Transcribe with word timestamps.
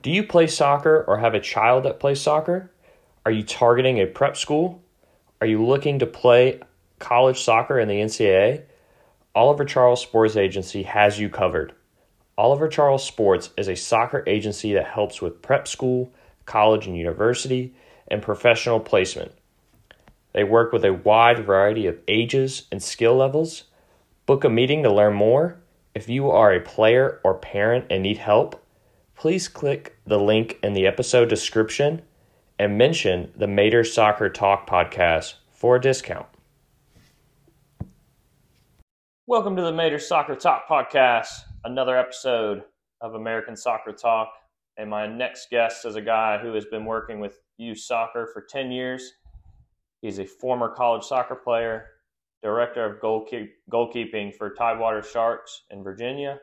Do 0.00 0.10
you 0.10 0.22
play 0.22 0.46
soccer 0.46 1.04
or 1.08 1.18
have 1.18 1.34
a 1.34 1.40
child 1.40 1.84
that 1.84 1.98
plays 1.98 2.20
soccer? 2.20 2.70
Are 3.26 3.32
you 3.32 3.42
targeting 3.42 3.98
a 3.98 4.06
prep 4.06 4.36
school? 4.36 4.80
Are 5.40 5.46
you 5.46 5.64
looking 5.64 5.98
to 5.98 6.06
play 6.06 6.60
college 7.00 7.40
soccer 7.40 7.80
in 7.80 7.88
the 7.88 8.00
NCAA? 8.00 8.62
Oliver 9.34 9.64
Charles 9.64 10.00
Sports 10.00 10.36
Agency 10.36 10.84
has 10.84 11.18
you 11.18 11.28
covered. 11.28 11.74
Oliver 12.36 12.68
Charles 12.68 13.04
Sports 13.04 13.50
is 13.56 13.66
a 13.66 13.74
soccer 13.74 14.22
agency 14.28 14.72
that 14.74 14.86
helps 14.86 15.20
with 15.20 15.42
prep 15.42 15.66
school, 15.66 16.12
college 16.46 16.86
and 16.86 16.96
university, 16.96 17.74
and 18.06 18.22
professional 18.22 18.78
placement. 18.78 19.32
They 20.32 20.44
work 20.44 20.72
with 20.72 20.84
a 20.84 20.92
wide 20.92 21.44
variety 21.44 21.88
of 21.88 21.98
ages 22.06 22.68
and 22.70 22.80
skill 22.80 23.16
levels. 23.16 23.64
Book 24.26 24.44
a 24.44 24.48
meeting 24.48 24.84
to 24.84 24.92
learn 24.92 25.14
more. 25.14 25.58
If 25.92 26.08
you 26.08 26.30
are 26.30 26.52
a 26.52 26.60
player 26.60 27.20
or 27.24 27.34
parent 27.34 27.86
and 27.90 28.04
need 28.04 28.18
help, 28.18 28.64
please 29.18 29.48
click 29.48 29.98
the 30.06 30.18
link 30.18 30.60
in 30.62 30.74
the 30.74 30.86
episode 30.86 31.28
description 31.28 32.00
and 32.60 32.78
mention 32.78 33.32
the 33.36 33.46
Mader 33.46 33.84
Soccer 33.84 34.28
Talk 34.28 34.70
podcast 34.70 35.34
for 35.50 35.74
a 35.74 35.80
discount. 35.80 36.26
Welcome 39.26 39.56
to 39.56 39.62
the 39.62 39.72
Mader 39.72 40.00
Soccer 40.00 40.36
Talk 40.36 40.68
podcast, 40.68 41.30
another 41.64 41.98
episode 41.98 42.62
of 43.00 43.14
American 43.16 43.56
Soccer 43.56 43.92
Talk. 43.92 44.32
And 44.76 44.88
my 44.88 45.08
next 45.08 45.50
guest 45.50 45.84
is 45.84 45.96
a 45.96 46.00
guy 46.00 46.38
who 46.38 46.54
has 46.54 46.66
been 46.66 46.84
working 46.84 47.18
with 47.18 47.40
youth 47.56 47.80
soccer 47.80 48.30
for 48.32 48.46
10 48.48 48.70
years. 48.70 49.14
He's 50.00 50.20
a 50.20 50.24
former 50.24 50.68
college 50.68 51.02
soccer 51.02 51.34
player, 51.34 51.86
director 52.40 52.84
of 52.84 53.00
goalkeep- 53.00 53.50
goalkeeping 53.68 54.32
for 54.32 54.54
Tidewater 54.54 55.02
Sharks 55.02 55.64
in 55.70 55.82
Virginia, 55.82 56.38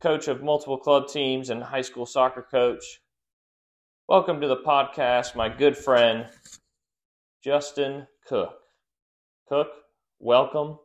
coach 0.00 0.28
of 0.28 0.42
multiple 0.42 0.78
club 0.78 1.08
teams, 1.08 1.50
and 1.50 1.62
high 1.62 1.82
school 1.82 2.06
soccer 2.06 2.46
coach. 2.50 3.02
Welcome 4.08 4.40
to 4.40 4.48
the 4.48 4.56
podcast, 4.56 5.36
my 5.36 5.50
good 5.50 5.76
friend, 5.76 6.26
Justin 7.44 8.06
Cook. 8.26 8.54
Cook, 9.46 9.68
welcome. 10.18 10.78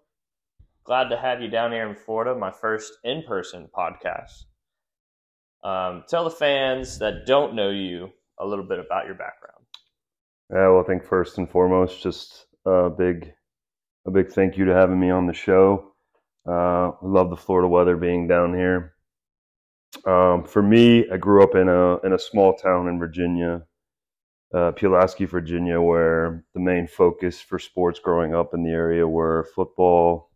Glad 0.83 1.07
to 1.09 1.17
have 1.17 1.41
you 1.41 1.47
down 1.47 1.71
here 1.71 1.87
in 1.87 1.95
Florida, 1.95 2.37
my 2.37 2.51
first 2.51 2.91
in 3.05 3.23
person 3.23 3.69
podcast. 3.73 4.43
Um, 5.63 6.03
tell 6.09 6.25
the 6.25 6.29
fans 6.29 6.99
that 6.99 7.25
don't 7.25 7.55
know 7.55 7.69
you 7.69 8.09
a 8.37 8.45
little 8.45 8.65
bit 8.67 8.79
about 8.79 9.05
your 9.05 9.15
background. 9.15 9.65
Yeah, 10.53 10.67
well, 10.67 10.81
I 10.81 10.83
think 10.83 11.05
first 11.05 11.37
and 11.37 11.49
foremost, 11.49 12.03
just 12.03 12.47
a 12.65 12.89
big, 12.89 13.31
a 14.05 14.11
big 14.11 14.33
thank 14.33 14.57
you 14.57 14.65
to 14.65 14.75
having 14.75 14.99
me 14.99 15.09
on 15.09 15.25
the 15.25 15.33
show. 15.33 15.93
Uh, 16.45 16.91
love 17.01 17.29
the 17.29 17.37
Florida 17.37 17.69
weather 17.69 17.95
being 17.95 18.27
down 18.27 18.53
here. 18.53 18.94
Um, 20.03 20.43
for 20.43 20.61
me, 20.61 21.09
I 21.09 21.17
grew 21.17 21.43
up 21.43 21.55
in 21.55 21.69
a 21.69 21.97
in 22.05 22.13
a 22.13 22.19
small 22.19 22.55
town 22.55 22.87
in 22.87 22.99
Virginia, 22.99 23.63
uh, 24.53 24.71
Pulaski, 24.71 25.25
Virginia, 25.25 25.81
where 25.81 26.43
the 26.53 26.59
main 26.59 26.87
focus 26.87 27.39
for 27.41 27.59
sports 27.59 27.99
growing 27.99 28.35
up 28.35 28.53
in 28.53 28.63
the 28.63 28.71
area 28.71 29.07
were 29.07 29.47
football, 29.55 30.31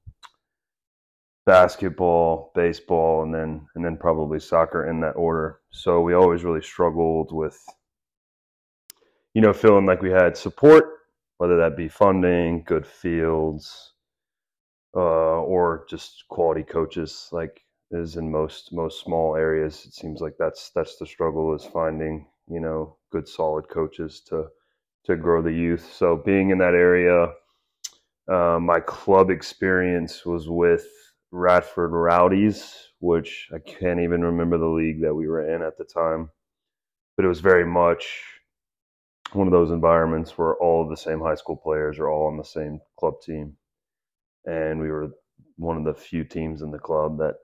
basketball, 1.45 2.51
baseball, 2.55 3.23
and 3.23 3.33
then 3.33 3.67
and 3.75 3.85
then 3.85 3.97
probably 3.97 4.39
soccer 4.39 4.87
in 4.89 5.01
that 5.01 5.15
order. 5.15 5.59
So 5.71 6.01
we 6.01 6.13
always 6.13 6.43
really 6.43 6.61
struggled 6.61 7.31
with, 7.31 7.57
you 9.33 9.41
know, 9.41 9.53
feeling 9.53 9.85
like 9.85 10.01
we 10.01 10.11
had 10.11 10.37
support, 10.37 10.85
whether 11.37 11.57
that 11.57 11.77
be 11.77 11.89
funding, 11.89 12.63
good 12.65 12.87
fields, 12.87 13.93
uh, 14.95 14.99
or 14.99 15.85
just 15.89 16.23
quality 16.29 16.63
coaches. 16.63 17.29
Like 17.31 17.61
is 17.91 18.17
in 18.17 18.31
most 18.31 18.73
most 18.73 19.03
small 19.03 19.35
areas. 19.35 19.85
It 19.85 19.93
seems 19.93 20.21
like 20.21 20.35
that's 20.39 20.71
that's 20.75 20.97
the 20.97 21.05
struggle 21.07 21.55
is 21.55 21.65
finding 21.65 22.27
you 22.49 22.59
know 22.59 22.97
good 23.11 23.27
solid 23.27 23.69
coaches 23.69 24.21
to 24.29 24.47
to 25.05 25.15
grow 25.15 25.41
the 25.41 25.51
youth. 25.51 25.91
So 25.93 26.17
being 26.17 26.51
in 26.51 26.57
that 26.59 26.75
area, 26.75 27.33
uh, 28.31 28.59
my 28.61 28.79
club 28.79 29.29
experience 29.31 30.25
was 30.25 30.49
with 30.49 30.87
Radford 31.31 31.91
Rowdies, 31.91 32.75
which 32.99 33.49
I 33.53 33.59
can't 33.59 33.99
even 34.01 34.23
remember 34.23 34.57
the 34.57 34.67
league 34.67 35.01
that 35.01 35.15
we 35.15 35.27
were 35.27 35.53
in 35.55 35.61
at 35.63 35.77
the 35.77 35.85
time, 35.85 36.29
but 37.15 37.25
it 37.25 37.29
was 37.29 37.41
very 37.41 37.65
much 37.65 38.23
one 39.33 39.47
of 39.47 39.53
those 39.53 39.71
environments 39.71 40.37
where 40.37 40.55
all 40.55 40.83
of 40.83 40.89
the 40.89 40.97
same 40.97 41.21
high 41.21 41.35
school 41.35 41.57
players 41.57 41.99
are 41.99 42.09
all 42.09 42.27
on 42.27 42.37
the 42.37 42.43
same 42.43 42.79
club 42.99 43.15
team, 43.23 43.53
and 44.45 44.79
we 44.79 44.89
were 44.91 45.09
one 45.57 45.77
of 45.77 45.85
the 45.85 45.93
few 45.93 46.23
teams 46.23 46.61
in 46.61 46.71
the 46.71 46.79
club 46.79 47.17
that 47.19 47.35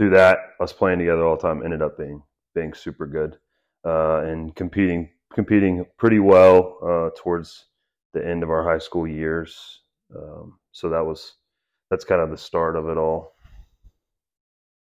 through 0.00 0.08
that, 0.08 0.54
us 0.60 0.72
playing 0.72 0.98
together 0.98 1.26
all 1.26 1.36
the 1.36 1.42
time 1.42 1.62
ended 1.62 1.82
up 1.82 1.98
being 1.98 2.22
being 2.54 2.72
super 2.72 3.06
good 3.06 3.36
uh, 3.84 4.22
and 4.22 4.56
competing 4.56 5.10
competing 5.30 5.84
pretty 5.98 6.18
well 6.18 6.78
uh, 6.82 7.10
towards 7.20 7.66
the 8.14 8.26
end 8.26 8.42
of 8.42 8.48
our 8.48 8.64
high 8.64 8.78
school 8.78 9.06
years. 9.06 9.82
Um, 10.16 10.58
so 10.72 10.88
that 10.88 11.04
was 11.04 11.34
that's 11.90 12.06
kind 12.06 12.22
of 12.22 12.30
the 12.30 12.38
start 12.38 12.76
of 12.76 12.88
it 12.88 12.96
all. 12.96 13.34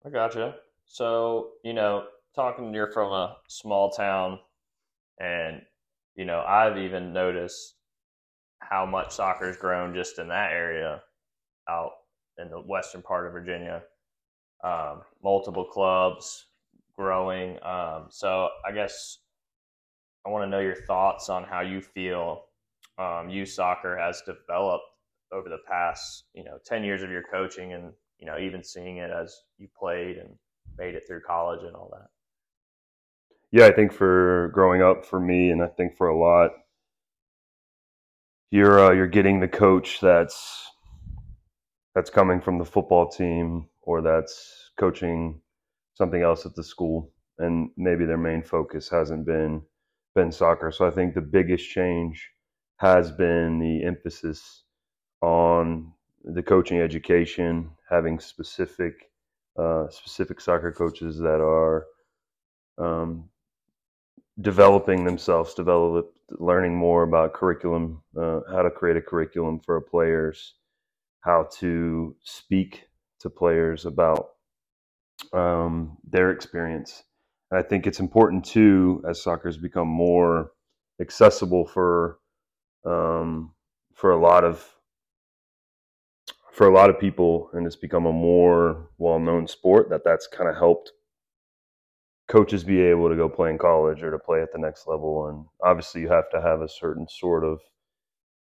I 0.07 0.09
gotcha. 0.09 0.55
So 0.87 1.51
you 1.63 1.75
know, 1.75 2.05
talking 2.35 2.73
you're 2.73 2.91
from 2.91 3.13
a 3.13 3.37
small 3.47 3.91
town, 3.91 4.39
and 5.21 5.61
you 6.15 6.25
know, 6.25 6.43
I've 6.49 6.79
even 6.79 7.13
noticed 7.13 7.75
how 8.61 8.87
much 8.87 9.13
soccer's 9.13 9.59
grown 9.59 9.95
just 9.95 10.19
in 10.19 10.29
that 10.29 10.53
area 10.53 11.03
out 11.69 11.91
in 12.39 12.49
the 12.49 12.59
western 12.59 13.03
part 13.03 13.27
of 13.27 13.35
Virginia 13.35 13.83
um, 14.65 15.03
multiple 15.23 15.65
clubs 15.65 16.47
growing. 16.97 17.63
Um, 17.63 18.07
so 18.09 18.49
I 18.67 18.73
guess 18.73 19.19
I 20.27 20.31
want 20.31 20.45
to 20.45 20.51
know 20.51 20.61
your 20.61 20.75
thoughts 20.75 21.29
on 21.29 21.45
how 21.45 21.61
you 21.61 21.81
feel 21.81 22.47
um, 22.99 23.29
youth 23.29 23.51
soccer 23.51 23.97
has 23.97 24.23
developed 24.25 24.85
over 25.33 25.49
the 25.49 25.59
past, 25.69 26.25
you 26.33 26.45
know, 26.45 26.59
10 26.65 26.83
years 26.85 27.03
of 27.03 27.11
your 27.11 27.25
coaching 27.31 27.73
and, 27.73 27.93
you 28.19 28.27
know, 28.27 28.39
even 28.39 28.65
seeing 28.65 28.99
it 28.99 29.11
as 29.11 29.37
you 29.59 29.69
played 29.79 30.17
and 30.17 30.31
made 30.79 30.95
it 30.95 31.03
through 31.07 31.21
college 31.27 31.63
and 31.65 31.75
all 31.75 31.91
that. 31.93 32.09
Yeah, 33.51 33.67
I 33.67 33.73
think 33.73 33.93
for 33.93 34.51
growing 34.53 34.83
up 34.83 35.05
for 35.05 35.21
me, 35.21 35.51
and 35.51 35.63
I 35.63 35.69
think 35.69 35.97
for 35.97 36.09
a 36.09 36.19
lot, 36.19 36.51
you're 38.51 38.81
uh, 38.81 38.93
you're 38.93 39.07
getting 39.07 39.39
the 39.39 39.47
coach 39.47 40.01
that's 40.01 40.69
that's 41.95 42.11
coming 42.11 42.41
from 42.41 42.59
the 42.59 42.65
football 42.65 43.09
team 43.09 43.69
or 43.87 44.03
that's 44.03 44.71
coaching 44.78 45.41
something 45.95 46.22
else 46.22 46.45
at 46.47 46.55
the 46.55 46.65
school 46.65 47.12
and 47.39 47.71
maybe 47.77 48.05
their 48.05 48.19
main 48.19 48.43
focus 48.43 48.89
hasn't 48.89 49.27
been 49.27 49.62
been 50.15 50.31
soccer. 50.31 50.71
So 50.71 50.87
i 50.87 50.91
think 50.91 51.15
the 51.15 51.21
biggest 51.21 51.69
change 51.69 52.31
has 52.77 53.11
been 53.11 53.59
the 53.59 53.84
emphasis 53.84 54.65
on 55.23 55.93
the 56.25 56.43
coaching 56.43 56.81
education 56.81 57.71
having 57.89 58.19
specific 58.19 59.11
uh, 59.59 59.89
specific 59.89 60.41
soccer 60.41 60.73
coaches 60.73 61.19
that 61.19 61.41
are 61.41 61.87
um, 62.78 63.28
developing 64.41 65.05
themselves 65.05 65.55
develop 65.55 66.12
learning 66.31 66.75
more 66.75 67.05
about 67.05 67.34
curriculum 67.34 68.03
uh, 68.21 68.41
how 68.50 68.62
to 68.62 68.71
create 68.71 68.97
a 68.97 69.00
curriculum 69.00 69.61
for 69.61 69.81
players 69.81 70.55
how 71.21 71.49
to 71.59 72.17
speak 72.25 72.84
to 73.25 73.31
players 73.31 73.87
about 73.87 74.29
um, 75.33 75.97
their 76.09 76.31
experience. 76.31 77.03
And 77.51 77.59
I 77.59 77.62
think 77.62 77.87
it's 77.87 77.99
important 77.99 78.45
too, 78.45 79.03
as 79.09 79.23
soccer 79.23 79.49
has 79.49 79.57
become 79.57 79.89
more 79.89 80.53
accessible 81.01 81.67
for 81.67 82.19
um, 82.85 83.53
for 83.95 84.11
a 84.12 84.21
lot 84.21 84.45
of 84.45 84.71
for 86.53 86.69
a 86.69 86.73
lot 86.73 86.91
of 86.91 87.01
people, 87.01 87.49
and 87.55 87.67
it's 87.67 87.77
become 87.77 88.07
a 88.07 88.12
more 88.12 88.91
well-known 88.99 89.49
sport. 89.49 89.89
That 89.89 90.05
that's 90.05 90.29
kind 90.29 90.49
of 90.49 90.56
helped 90.56 90.93
coaches 92.29 92.62
be 92.62 92.81
able 92.81 93.09
to 93.09 93.17
go 93.17 93.29
play 93.29 93.50
in 93.50 93.59
college 93.59 94.03
or 94.03 94.11
to 94.11 94.19
play 94.19 94.43
at 94.43 94.53
the 94.53 94.59
next 94.59 94.87
level. 94.87 95.29
And 95.29 95.47
obviously, 95.62 96.03
you 96.03 96.09
have 96.11 96.31
to 96.31 96.43
have 96.43 96.61
a 96.61 96.69
certain 96.69 97.09
sort 97.09 97.44
of 97.44 97.61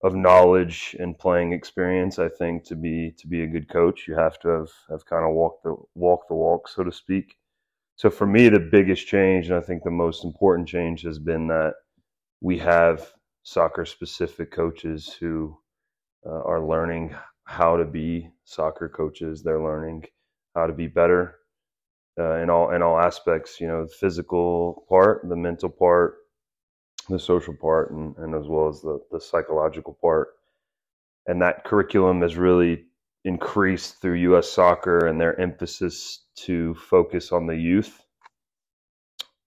of 0.06 0.16
knowledge 0.16 0.96
and 1.00 1.18
playing 1.18 1.52
experience. 1.52 2.20
I 2.20 2.30
think 2.30 2.64
to 2.66 2.76
be 2.76 3.12
to 3.18 3.28
be 3.28 3.42
a 3.44 3.48
good 3.48 3.68
coach, 3.68 4.08
you 4.08 4.16
have 4.16 4.38
to 4.42 4.50
have 4.50 4.70
have 4.90 5.06
kind 5.06 5.26
of 5.26 5.34
walked 5.34 5.64
the 5.64 5.76
walk 5.96 6.28
the 6.30 6.36
walk, 6.36 6.68
so 6.68 6.84
to 6.84 6.92
speak. 6.92 7.38
So 7.96 8.10
for 8.12 8.28
me, 8.28 8.50
the 8.50 8.60
biggest 8.60 9.08
change, 9.08 9.50
and 9.50 9.58
I 9.58 9.62
think 9.62 9.84
the 9.84 9.92
most 10.06 10.24
important 10.24 10.68
change, 10.68 11.02
has 11.04 11.18
been 11.18 11.48
that 11.48 11.74
we 12.42 12.60
have 12.60 13.12
soccer 13.44 13.86
specific 13.86 14.52
coaches 14.52 15.16
who 15.20 15.58
uh, 16.26 16.42
are 16.44 16.68
learning 16.68 17.16
how 17.46 17.78
to 17.78 17.86
be 17.86 18.30
soccer 18.44 18.90
coaches. 18.90 19.42
They're 19.42 19.64
learning 19.64 20.06
how 20.56 20.68
to 20.68 20.74
be 20.74 20.88
better 20.88 21.36
uh, 22.20 22.36
in 22.44 22.52
all 22.52 22.76
in 22.76 22.84
all 22.84 23.00
aspects. 23.00 23.60
You 23.60 23.68
know, 23.68 23.86
the 23.86 23.94
physical 24.00 24.86
part, 24.88 25.28
the 25.28 25.36
mental 25.36 25.70
part, 25.70 26.18
the 27.10 27.20
social 27.20 27.56
part 27.56 27.92
and, 27.92 28.16
and 28.18 28.36
as 28.36 28.48
well 28.48 28.68
as 28.70 28.82
the, 28.82 29.00
the 29.12 29.22
psychological 29.22 29.98
part. 30.02 30.30
And 31.28 31.42
that 31.42 31.64
curriculum 31.64 32.22
has 32.22 32.38
really 32.38 32.86
increased 33.24 34.02
through 34.02 34.16
U.S. 34.16 34.50
soccer 34.50 35.08
and 35.08 35.20
their 35.20 35.40
emphasis 35.40 36.26
to 36.38 36.76
focus 36.76 37.32
on 37.32 37.48
the 37.48 37.56
youth 37.56 38.02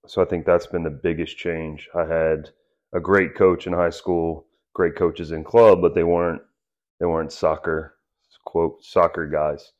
so 0.08 0.22
I 0.22 0.24
think 0.24 0.46
that's 0.46 0.66
been 0.66 0.84
the 0.84 0.90
biggest 0.90 1.36
change. 1.36 1.88
I 1.94 2.04
had 2.06 2.50
a 2.94 3.00
great 3.00 3.34
coach 3.34 3.66
in 3.66 3.74
high 3.74 3.90
school, 3.90 4.46
great 4.74 4.96
coaches 4.96 5.32
in 5.32 5.44
club, 5.44 5.82
but 5.82 5.94
they 5.94 6.04
weren't 6.04 6.42
they 6.98 7.06
weren't 7.06 7.32
soccer 7.32 7.94
quote 8.46 8.82
soccer 8.82 9.28
guys. 9.28 9.72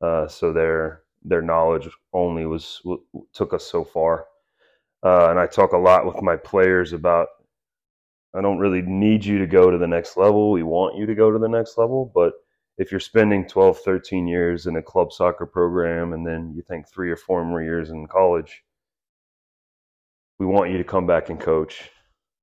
Uh, 0.00 0.28
so 0.28 0.52
their 0.52 1.02
their 1.24 1.42
knowledge 1.42 1.88
only 2.12 2.46
was 2.46 2.80
took 3.34 3.52
us 3.52 3.66
so 3.66 3.84
far. 3.84 4.26
Uh, 5.04 5.30
and 5.30 5.38
I 5.38 5.46
talk 5.46 5.72
a 5.72 5.78
lot 5.78 6.06
with 6.06 6.22
my 6.22 6.36
players 6.36 6.92
about 6.92 7.28
I 8.34 8.40
don't 8.40 8.58
really 8.58 8.82
need 8.82 9.24
you 9.24 9.38
to 9.38 9.46
go 9.46 9.70
to 9.70 9.76
the 9.76 9.86
next 9.86 10.16
level. 10.16 10.52
We 10.52 10.62
want 10.62 10.96
you 10.96 11.04
to 11.06 11.14
go 11.14 11.30
to 11.30 11.38
the 11.38 11.48
next 11.48 11.76
level, 11.76 12.10
but 12.14 12.32
if 12.78 12.90
you're 12.90 13.00
spending 13.00 13.46
12, 13.46 13.78
13 13.80 14.26
years 14.26 14.66
in 14.66 14.76
a 14.76 14.82
club 14.82 15.12
soccer 15.12 15.44
program 15.44 16.14
and 16.14 16.26
then 16.26 16.52
you 16.56 16.62
think 16.62 16.88
three 16.88 17.10
or 17.10 17.16
four 17.16 17.44
more 17.44 17.62
years 17.62 17.90
in 17.90 18.06
college, 18.06 18.62
we 20.38 20.46
want 20.46 20.70
you 20.70 20.78
to 20.78 20.84
come 20.84 21.06
back 21.06 21.28
and 21.28 21.38
coach. 21.38 21.90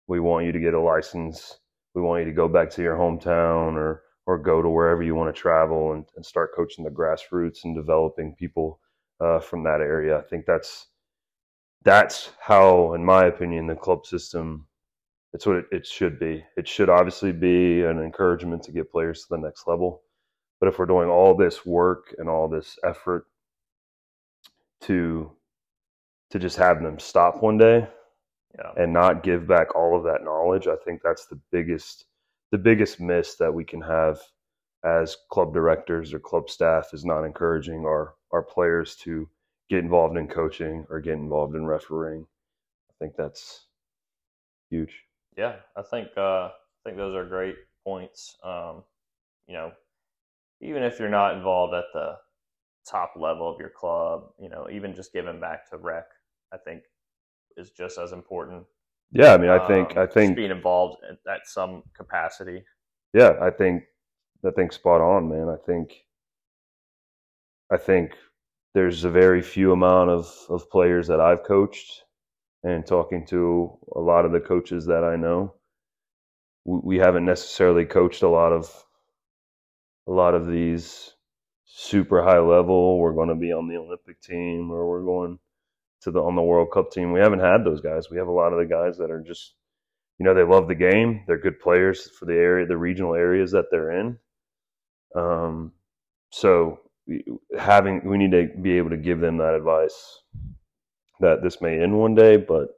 We 0.08 0.20
want 0.20 0.46
you 0.46 0.52
to 0.52 0.60
get 0.60 0.76
a 0.76 0.80
license. 0.80 1.58
We 1.96 2.02
want 2.02 2.22
you 2.22 2.26
to 2.26 2.36
go 2.36 2.48
back 2.48 2.70
to 2.72 2.82
your 2.82 2.96
hometown 2.96 3.74
or 3.74 4.04
or 4.26 4.38
go 4.38 4.62
to 4.62 4.70
wherever 4.70 5.02
you 5.02 5.16
want 5.16 5.34
to 5.36 5.42
travel 5.42 5.94
and, 5.94 6.06
and 6.16 6.24
start 6.24 6.52
coaching 6.56 6.86
the 6.86 6.92
grassroots 6.92 7.64
and 7.64 7.76
developing 7.76 8.36
people 8.38 8.80
uh, 9.20 9.40
from 9.40 9.64
that 9.64 9.82
area. 9.82 10.20
I 10.20 10.22
think 10.22 10.46
that's 10.46 10.86
that's 11.84 12.32
how, 12.40 12.94
in 12.94 13.04
my 13.04 13.26
opinion, 13.26 13.68
the 13.68 13.76
club 13.76 14.06
system 14.06 14.66
it's 15.34 15.46
what 15.46 15.58
it, 15.58 15.66
it 15.72 15.86
should 15.86 16.20
be. 16.20 16.44
It 16.58 16.68
should 16.68 16.90
obviously 16.90 17.32
be 17.32 17.84
an 17.84 18.00
encouragement 18.00 18.64
to 18.64 18.72
get 18.72 18.92
players 18.92 19.22
to 19.22 19.28
the 19.32 19.38
next 19.38 19.68
level. 19.68 20.02
But 20.60 20.68
if 20.70 20.80
we're 20.80 20.86
doing 20.86 21.10
all 21.10 21.36
this 21.36 21.66
work 21.66 22.14
and 22.18 22.28
all 22.28 22.48
this 22.48 22.78
effort 22.84 23.26
to 24.82 25.32
to 26.32 26.40
just 26.40 26.58
have 26.58 26.82
them 26.82 27.00
stop 27.00 27.42
one 27.42 27.58
day 27.58 27.88
yeah. 28.58 28.72
and 28.78 28.94
not 28.94 29.24
give 29.24 29.48
back 29.48 29.76
all 29.76 29.98
of 29.98 30.04
that 30.04 30.24
knowledge, 30.24 30.68
I 30.68 30.76
think 30.84 31.02
that's 31.04 31.28
the 31.28 31.40
biggest 31.52 32.06
the 32.52 32.58
biggest 32.58 33.00
miss 33.00 33.36
that 33.36 33.54
we 33.54 33.64
can 33.64 33.82
have 33.82 34.20
as 34.84 35.18
club 35.32 35.54
directors 35.54 36.14
or 36.14 36.20
club 36.20 36.50
staff 36.50 36.90
is 36.94 37.06
not 37.06 37.24
encouraging 37.24 37.86
our 37.86 38.16
our 38.32 38.42
players 38.42 38.96
to 38.98 39.30
get 39.70 39.80
involved 39.80 40.18
in 40.18 40.28
coaching 40.28 40.86
or 40.90 41.00
get 41.00 41.14
involved 41.14 41.56
in 41.56 41.66
refereeing. 41.66 42.26
I 42.90 42.94
think 43.00 43.16
that's 43.18 43.68
huge. 44.70 45.04
Yeah, 45.38 45.56
I 45.78 45.82
think 45.82 46.10
uh, 46.18 46.50
I 46.50 46.52
think 46.84 46.98
those 46.98 47.16
are 47.16 47.26
great 47.26 47.56
points. 47.84 48.38
Um, 48.44 48.84
you 49.48 49.54
know, 49.54 49.72
even 50.62 50.84
if 50.84 51.00
you're 51.00 51.10
not 51.10 51.36
involved 51.36 51.74
at 51.74 51.86
the 51.94 52.16
top 52.90 53.14
level 53.16 53.52
of 53.52 53.60
your 53.60 53.70
club, 53.70 54.32
you 54.40 54.50
know, 54.50 54.68
even 54.72 54.96
just 54.96 55.14
giving 55.14 55.40
back 55.40 55.70
to 55.70 55.78
rec, 55.78 56.06
I 56.54 56.58
think 56.58 56.84
is 57.58 57.72
just 57.72 57.98
as 57.98 58.12
important 58.12 58.66
yeah, 59.12 59.34
I 59.34 59.38
mean, 59.38 59.50
I 59.50 59.68
think 59.68 59.98
um, 59.98 60.04
I 60.04 60.06
think 60.06 60.36
being 60.36 60.52
involved 60.52 61.02
at, 61.10 61.18
at 61.32 61.48
some 61.48 61.84
capacity. 61.96 62.64
Yeah, 63.14 63.34
I 63.42 63.50
think 63.50 63.84
I 64.46 64.52
think 64.52 64.72
spot 64.72 65.02
on, 65.02 65.30
man. 65.30 65.50
I 65.50 65.58
think 65.66 65.94
I 67.72 67.78
think 67.78 68.12
there's 68.80 69.04
a 69.04 69.10
very 69.10 69.42
few 69.42 69.74
amount 69.74 70.10
of 70.10 70.34
of 70.50 70.70
players 70.70 71.08
that 71.08 71.20
I've 71.20 71.44
coached, 71.44 72.06
and 72.64 72.86
talking 72.86 73.26
to 73.28 73.78
a 73.94 74.00
lot 74.00 74.24
of 74.24 74.32
the 74.32 74.40
coaches 74.40 74.86
that 74.86 75.04
I 75.04 75.18
know, 75.18 75.56
we, 76.64 76.98
haven't 76.98 77.26
necessarily 77.26 77.84
coached 77.84 78.24
a 78.24 78.30
lot 78.30 78.54
of 78.54 78.86
a 80.08 80.12
lot 80.12 80.34
of 80.34 80.48
these 80.48 81.12
super 81.66 82.24
high 82.24 82.40
level. 82.40 83.00
We're 83.00 83.20
going 83.20 83.28
to 83.28 83.36
be 83.36 83.52
on 83.52 83.68
the 83.68 83.76
Olympic 83.76 84.22
team, 84.22 84.72
or 84.72 84.90
we're 84.90 85.04
going 85.04 85.40
to 86.04 86.12
the 86.12 86.22
on 86.22 86.38
the 86.38 86.42
World 86.42 86.70
Cup 86.74 86.90
team. 86.90 87.12
We 87.12 87.20
haven't 87.20 87.42
had 87.42 87.66
those 87.66 87.82
guys. 87.82 88.10
We 88.10 88.18
have 88.18 88.30
a 88.30 88.40
lot 88.42 88.54
of 88.54 88.60
the 88.60 88.74
guys 88.78 88.98
that 89.00 89.12
are 89.12 89.22
just, 89.22 89.56
you 90.20 90.26
know, 90.26 90.34
they 90.34 90.44
love 90.44 90.70
the 90.70 90.76
game. 90.76 91.26
They're 91.28 91.38
good 91.38 91.60
players 91.60 92.10
for 92.18 92.26
the 92.26 92.36
area, 92.36 92.66
the 92.66 92.78
regional 92.78 93.14
areas 93.14 93.52
that 93.52 93.66
they're 93.72 93.92
in. 93.92 94.18
Um, 95.18 95.74
so 96.32 96.80
having 97.58 98.02
we 98.06 98.18
need 98.18 98.32
to 98.32 98.48
be 98.62 98.78
able 98.78 98.90
to 98.90 98.98
give 98.98 99.20
them 99.20 99.38
that 99.38 99.54
advice 99.54 100.20
that 101.20 101.42
this 101.44 101.62
may 101.62 101.82
end 101.82 101.98
one 101.98 102.16
day, 102.16 102.38
but 102.38 102.70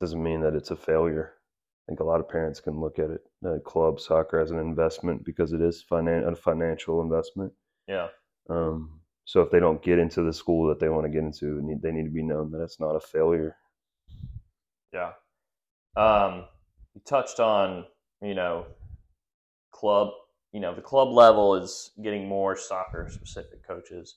doesn't 0.00 0.22
mean 0.22 0.40
that 0.40 0.54
it's 0.54 0.70
a 0.70 0.76
failure. 0.76 1.34
I 1.34 1.90
think 1.90 2.00
a 2.00 2.04
lot 2.04 2.20
of 2.20 2.28
parents 2.28 2.60
can 2.60 2.80
look 2.80 2.98
at 2.98 3.10
it, 3.10 3.20
uh, 3.46 3.58
club 3.64 3.98
soccer, 3.98 4.38
as 4.38 4.50
an 4.50 4.58
investment 4.58 5.24
because 5.24 5.52
it 5.52 5.60
is 5.60 5.84
finan- 5.90 6.30
a 6.30 6.36
financial 6.36 7.00
investment. 7.00 7.52
Yeah. 7.86 8.08
Um, 8.48 9.00
so 9.24 9.42
if 9.42 9.50
they 9.50 9.60
don't 9.60 9.82
get 9.82 9.98
into 9.98 10.22
the 10.22 10.32
school 10.32 10.68
that 10.68 10.78
they 10.78 10.88
want 10.88 11.04
to 11.04 11.10
get 11.10 11.22
into, 11.22 11.60
they 11.82 11.90
need 11.90 12.04
to 12.04 12.10
be 12.10 12.22
known 12.22 12.50
that 12.52 12.62
it's 12.62 12.80
not 12.80 12.94
a 12.94 13.00
failure. 13.00 13.56
Yeah. 14.92 15.12
Um, 15.96 16.44
you 16.94 17.00
touched 17.04 17.40
on, 17.40 17.84
you 18.22 18.34
know, 18.34 18.66
club, 19.72 20.10
you 20.58 20.62
know, 20.62 20.74
the 20.74 20.82
club 20.82 21.10
level 21.10 21.54
is 21.54 21.92
getting 22.02 22.26
more 22.26 22.56
soccer 22.56 23.06
specific 23.08 23.64
coaches. 23.64 24.16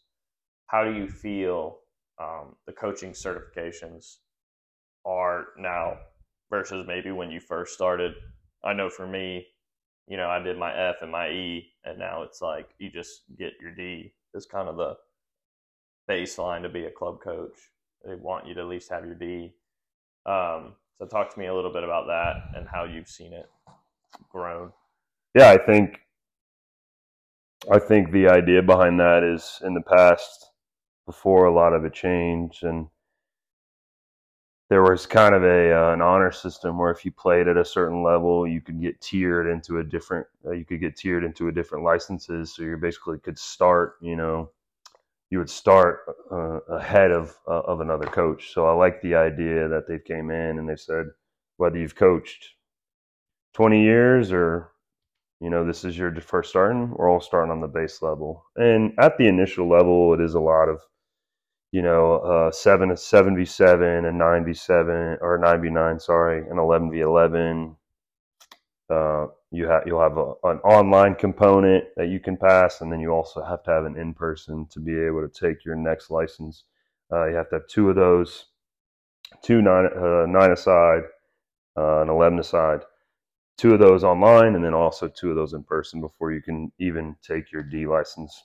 How 0.65 0.83
do 0.83 0.91
you 0.91 1.07
feel 1.07 1.77
um, 2.19 2.55
the 2.65 2.73
coaching 2.73 3.11
certifications 3.11 4.15
are 5.05 5.49
now 5.55 5.97
versus 6.49 6.87
maybe 6.87 7.11
when 7.11 7.29
you 7.29 7.39
first 7.39 7.75
started? 7.75 8.13
I 8.63 8.73
know 8.73 8.89
for 8.89 9.05
me, 9.05 9.45
you 10.07 10.17
know, 10.17 10.29
I 10.31 10.39
did 10.39 10.57
my 10.57 10.75
F 10.75 10.95
and 11.03 11.11
my 11.11 11.29
E, 11.29 11.73
and 11.85 11.99
now 11.99 12.23
it's 12.23 12.41
like 12.41 12.69
you 12.79 12.89
just 12.89 13.21
get 13.37 13.53
your 13.61 13.75
D 13.75 14.11
is 14.33 14.47
kind 14.47 14.67
of 14.67 14.77
the 14.77 14.95
baseline 16.09 16.63
to 16.63 16.69
be 16.69 16.85
a 16.85 16.91
club 16.91 17.21
coach. 17.21 17.69
They 18.03 18.15
want 18.15 18.47
you 18.47 18.55
to 18.55 18.61
at 18.61 18.67
least 18.67 18.89
have 18.89 19.05
your 19.05 19.13
D. 19.13 19.53
Um, 20.25 20.73
so 20.97 21.05
talk 21.05 21.31
to 21.35 21.39
me 21.39 21.45
a 21.45 21.53
little 21.53 21.71
bit 21.71 21.83
about 21.83 22.07
that 22.07 22.57
and 22.57 22.67
how 22.67 22.85
you've 22.85 23.09
seen 23.09 23.31
it 23.31 23.47
grown. 24.31 24.71
Yeah, 25.35 25.51
I 25.51 25.59
think 25.59 25.99
I 27.69 27.79
think 27.79 28.11
the 28.11 28.27
idea 28.27 28.61
behind 28.61 28.99
that 28.99 29.23
is 29.23 29.61
in 29.63 29.73
the 29.73 29.81
past, 29.81 30.51
before 31.05 31.45
a 31.45 31.53
lot 31.53 31.73
of 31.73 31.85
it 31.85 31.93
changed, 31.93 32.63
and 32.63 32.87
there 34.69 34.81
was 34.81 35.05
kind 35.05 35.35
of 35.35 35.43
a 35.43 35.73
uh, 35.73 35.93
an 35.93 36.01
honor 36.01 36.31
system 36.31 36.77
where 36.77 36.91
if 36.91 37.03
you 37.05 37.11
played 37.11 37.47
at 37.47 37.57
a 37.57 37.65
certain 37.65 38.03
level, 38.03 38.47
you 38.47 38.61
could 38.61 38.81
get 38.81 38.99
tiered 39.01 39.47
into 39.47 39.79
a 39.79 39.83
different. 39.83 40.25
Uh, 40.45 40.51
you 40.51 40.65
could 40.65 40.79
get 40.79 40.95
tiered 40.95 41.23
into 41.23 41.49
a 41.49 41.51
different 41.51 41.83
licenses, 41.83 42.55
so 42.55 42.63
you 42.63 42.77
basically 42.77 43.19
could 43.19 43.37
start, 43.37 43.95
you 44.01 44.15
know, 44.15 44.49
you 45.29 45.37
would 45.37 45.49
start 45.49 45.99
uh, 46.31 46.59
ahead 46.73 47.11
of 47.11 47.37
uh, 47.47 47.61
of 47.61 47.81
another 47.81 48.05
coach. 48.05 48.53
So 48.53 48.65
I 48.65 48.73
like 48.73 49.01
the 49.01 49.15
idea 49.15 49.67
that 49.67 49.87
they 49.87 49.99
came 49.99 50.31
in 50.31 50.57
and 50.57 50.67
they 50.67 50.77
said 50.77 51.07
whether 51.57 51.77
you've 51.77 51.95
coached 51.95 52.55
20 53.53 53.83
years 53.83 54.31
or 54.31 54.70
you 55.41 55.49
know 55.49 55.65
this 55.65 55.83
is 55.83 55.97
your 55.97 56.13
first 56.21 56.51
starting, 56.51 56.91
we're 56.91 57.09
all 57.09 57.19
starting 57.19 57.51
on 57.51 57.61
the 57.61 57.67
base 57.67 58.01
level. 58.01 58.45
And 58.55 58.93
at 58.99 59.17
the 59.17 59.27
initial 59.27 59.67
level, 59.67 60.13
it 60.13 60.21
is 60.21 60.35
a 60.35 60.39
lot 60.39 60.69
of 60.69 60.79
you 61.71 61.81
know, 61.81 62.17
uh, 62.17 62.51
seven 62.51 62.95
seven 62.97 63.35
v 63.35 63.45
seven 63.45 64.05
and 64.05 64.17
nine 64.17 64.43
v 64.43 64.53
seven 64.53 65.17
or 65.21 65.37
nine 65.41 65.61
v 65.61 65.69
nine, 65.69 65.99
sorry, 65.99 66.39
and 66.49 66.59
eleven 66.59 66.91
v 66.91 66.99
eleven. 66.99 67.75
Uh, 68.89 69.27
you 69.51 69.67
have 69.67 69.83
you'll 69.85 70.01
have 70.01 70.17
a, 70.17 70.33
an 70.43 70.57
online 70.59 71.15
component 71.15 71.85
that 71.95 72.09
you 72.09 72.19
can 72.19 72.35
pass, 72.35 72.81
and 72.81 72.91
then 72.91 72.99
you 72.99 73.11
also 73.11 73.41
have 73.43 73.63
to 73.63 73.71
have 73.71 73.85
an 73.85 73.97
in 73.97 74.13
person 74.13 74.67
to 74.69 74.81
be 74.81 74.99
able 74.99 75.25
to 75.25 75.29
take 75.29 75.63
your 75.63 75.77
next 75.77 76.09
license. 76.11 76.65
Uh, 77.11 77.27
you 77.27 77.35
have 77.35 77.49
to 77.49 77.55
have 77.55 77.67
two 77.67 77.89
of 77.89 77.95
those, 77.95 78.47
two 79.41 79.61
nine 79.61 79.87
uh, 79.95 80.25
nine 80.27 80.51
aside, 80.51 81.03
uh, 81.77 82.01
and 82.01 82.09
eleven 82.09 82.37
aside. 82.39 82.81
Two 83.57 83.73
of 83.73 83.79
those 83.79 84.03
online, 84.03 84.55
and 84.55 84.63
then 84.63 84.73
also 84.73 85.07
two 85.07 85.29
of 85.29 85.35
those 85.35 85.53
in 85.53 85.63
person 85.63 86.01
before 86.01 86.31
you 86.31 86.41
can 86.41 86.71
even 86.79 87.15
take 87.21 87.51
your 87.51 87.63
D 87.63 87.85
license 87.85 88.43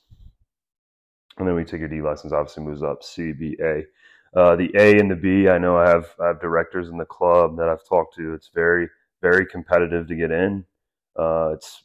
and 1.38 1.46
then 1.46 1.54
we 1.54 1.64
take 1.64 1.80
your 1.80 1.88
D 1.88 2.00
license, 2.00 2.32
obviously 2.32 2.64
moves 2.64 2.82
up 2.82 3.02
C, 3.02 3.32
B, 3.32 3.56
A. 3.60 3.84
Uh, 4.34 4.56
the 4.56 4.70
A 4.74 4.98
and 4.98 5.10
the 5.10 5.16
B, 5.16 5.48
I 5.48 5.58
know 5.58 5.76
I 5.76 5.88
have 5.88 6.08
I 6.20 6.28
have 6.28 6.40
directors 6.40 6.88
in 6.88 6.98
the 6.98 7.04
club 7.04 7.56
that 7.56 7.68
I've 7.68 7.86
talked 7.88 8.16
to. 8.16 8.34
It's 8.34 8.50
very 8.54 8.88
very 9.22 9.46
competitive 9.46 10.06
to 10.08 10.14
get 10.14 10.30
in. 10.30 10.64
Uh, 11.18 11.52
it's 11.54 11.82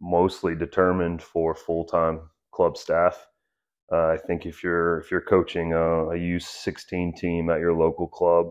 mostly 0.00 0.54
determined 0.54 1.22
for 1.22 1.54
full 1.54 1.84
time 1.84 2.20
club 2.50 2.76
staff. 2.76 3.26
Uh, 3.90 4.06
I 4.08 4.16
think 4.16 4.46
if 4.46 4.62
you're 4.62 4.98
if 5.00 5.10
you're 5.10 5.20
coaching 5.20 5.72
a, 5.74 6.08
a 6.10 6.16
U16 6.16 7.16
team 7.16 7.50
at 7.50 7.60
your 7.60 7.74
local 7.74 8.08
club, 8.08 8.50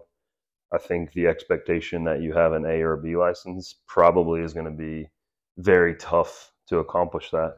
I 0.73 0.77
think 0.77 1.11
the 1.11 1.27
expectation 1.27 2.03
that 2.05 2.21
you 2.21 2.33
have 2.33 2.53
an 2.53 2.65
A 2.65 2.81
or 2.81 2.97
B 2.97 3.15
license 3.15 3.75
probably 3.87 4.41
is 4.41 4.53
going 4.53 4.65
to 4.65 4.71
be 4.71 5.09
very 5.57 5.95
tough 5.95 6.51
to 6.67 6.79
accomplish 6.79 7.29
that. 7.31 7.57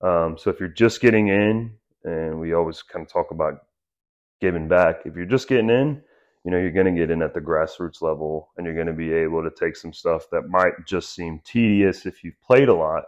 Um, 0.00 0.36
so 0.38 0.50
if 0.50 0.60
you're 0.60 0.68
just 0.68 1.00
getting 1.00 1.28
in, 1.28 1.74
and 2.04 2.40
we 2.40 2.52
always 2.52 2.82
kind 2.82 3.04
of 3.04 3.12
talk 3.12 3.30
about 3.30 3.54
giving 4.40 4.68
back. 4.68 5.02
If 5.04 5.14
you're 5.14 5.24
just 5.24 5.48
getting 5.48 5.70
in, 5.70 6.02
you 6.44 6.50
know, 6.50 6.58
you're 6.58 6.72
going 6.72 6.92
to 6.92 7.00
get 7.00 7.10
in 7.10 7.22
at 7.22 7.32
the 7.32 7.40
grassroots 7.40 8.02
level 8.02 8.50
and 8.56 8.66
you're 8.66 8.74
going 8.74 8.88
to 8.88 8.92
be 8.92 9.12
able 9.12 9.42
to 9.42 9.50
take 9.50 9.76
some 9.76 9.92
stuff 9.92 10.24
that 10.32 10.48
might 10.48 10.72
just 10.86 11.14
seem 11.14 11.40
tedious 11.44 12.04
if 12.04 12.24
you've 12.24 12.40
played 12.44 12.68
a 12.68 12.74
lot. 12.74 13.04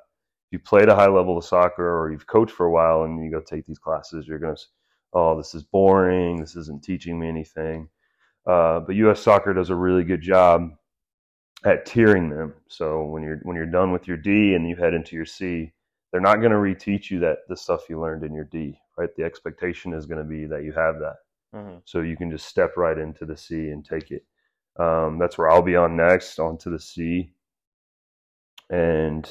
If 0.47 0.53
you 0.53 0.59
played 0.61 0.89
a 0.89 0.95
high 0.95 1.09
level 1.09 1.37
of 1.37 1.45
soccer 1.45 1.99
or 1.99 2.13
you've 2.13 2.29
coached 2.29 2.55
for 2.55 2.67
a 2.67 2.71
while 2.71 3.03
and 3.03 3.23
you 3.25 3.33
go 3.33 3.41
take 3.41 3.67
these 3.67 3.81
classes, 3.81 4.29
you're 4.29 4.39
going 4.39 4.55
to, 4.55 4.61
say, 4.61 4.69
oh, 5.13 5.37
this 5.37 5.55
is 5.55 5.65
boring. 5.65 6.41
This 6.41 6.55
isn't 6.55 6.85
teaching 6.85 7.19
me 7.19 7.29
anything. 7.29 7.89
Uh, 8.47 8.81
but 8.81 8.95
U.S. 8.97 9.21
Soccer 9.21 9.55
does 9.55 9.71
a 9.71 9.75
really 9.75 10.05
good 10.05 10.21
job 10.21 10.71
at 11.65 11.87
tiering 11.87 12.31
them. 12.31 12.55
So 12.69 13.05
when 13.05 13.23
you're 13.23 13.41
when 13.43 13.57
you're 13.57 13.67
done 13.67 13.91
with 13.91 14.07
your 14.07 14.17
D 14.17 14.55
and 14.55 14.69
you 14.69 14.77
head 14.77 14.95
into 14.95 15.17
your 15.17 15.25
C, 15.25 15.73
they're 16.13 16.21
not 16.21 16.37
going 16.37 16.53
to 16.53 16.59
reteach 16.59 17.11
you 17.11 17.21
that 17.21 17.39
the 17.49 17.57
stuff 17.57 17.89
you 17.89 18.01
learned 18.01 18.23
in 18.23 18.35
your 18.35 18.45
D. 18.45 18.79
Right? 18.97 19.15
The 19.17 19.25
expectation 19.25 19.93
is 19.93 20.07
going 20.07 20.19
to 20.19 20.29
be 20.29 20.47
that 20.47 20.63
you 20.63 20.73
have 20.73 20.99
that. 21.01 21.17
Mm-hmm. 21.55 21.79
So 21.85 22.01
you 22.01 22.17
can 22.17 22.31
just 22.31 22.47
step 22.47 22.77
right 22.77 22.99
into 22.99 23.25
the 23.25 23.37
C 23.37 23.71
and 23.71 23.85
take 23.85 24.11
it. 24.11 24.25
Um, 24.77 25.19
that's 25.19 25.39
where 25.39 25.51
I'll 25.51 25.63
be 25.63 25.77
on 25.77 25.97
next, 25.97 26.39
onto 26.39 26.71
the 26.71 26.81
C. 26.81 27.33
And 28.71 29.25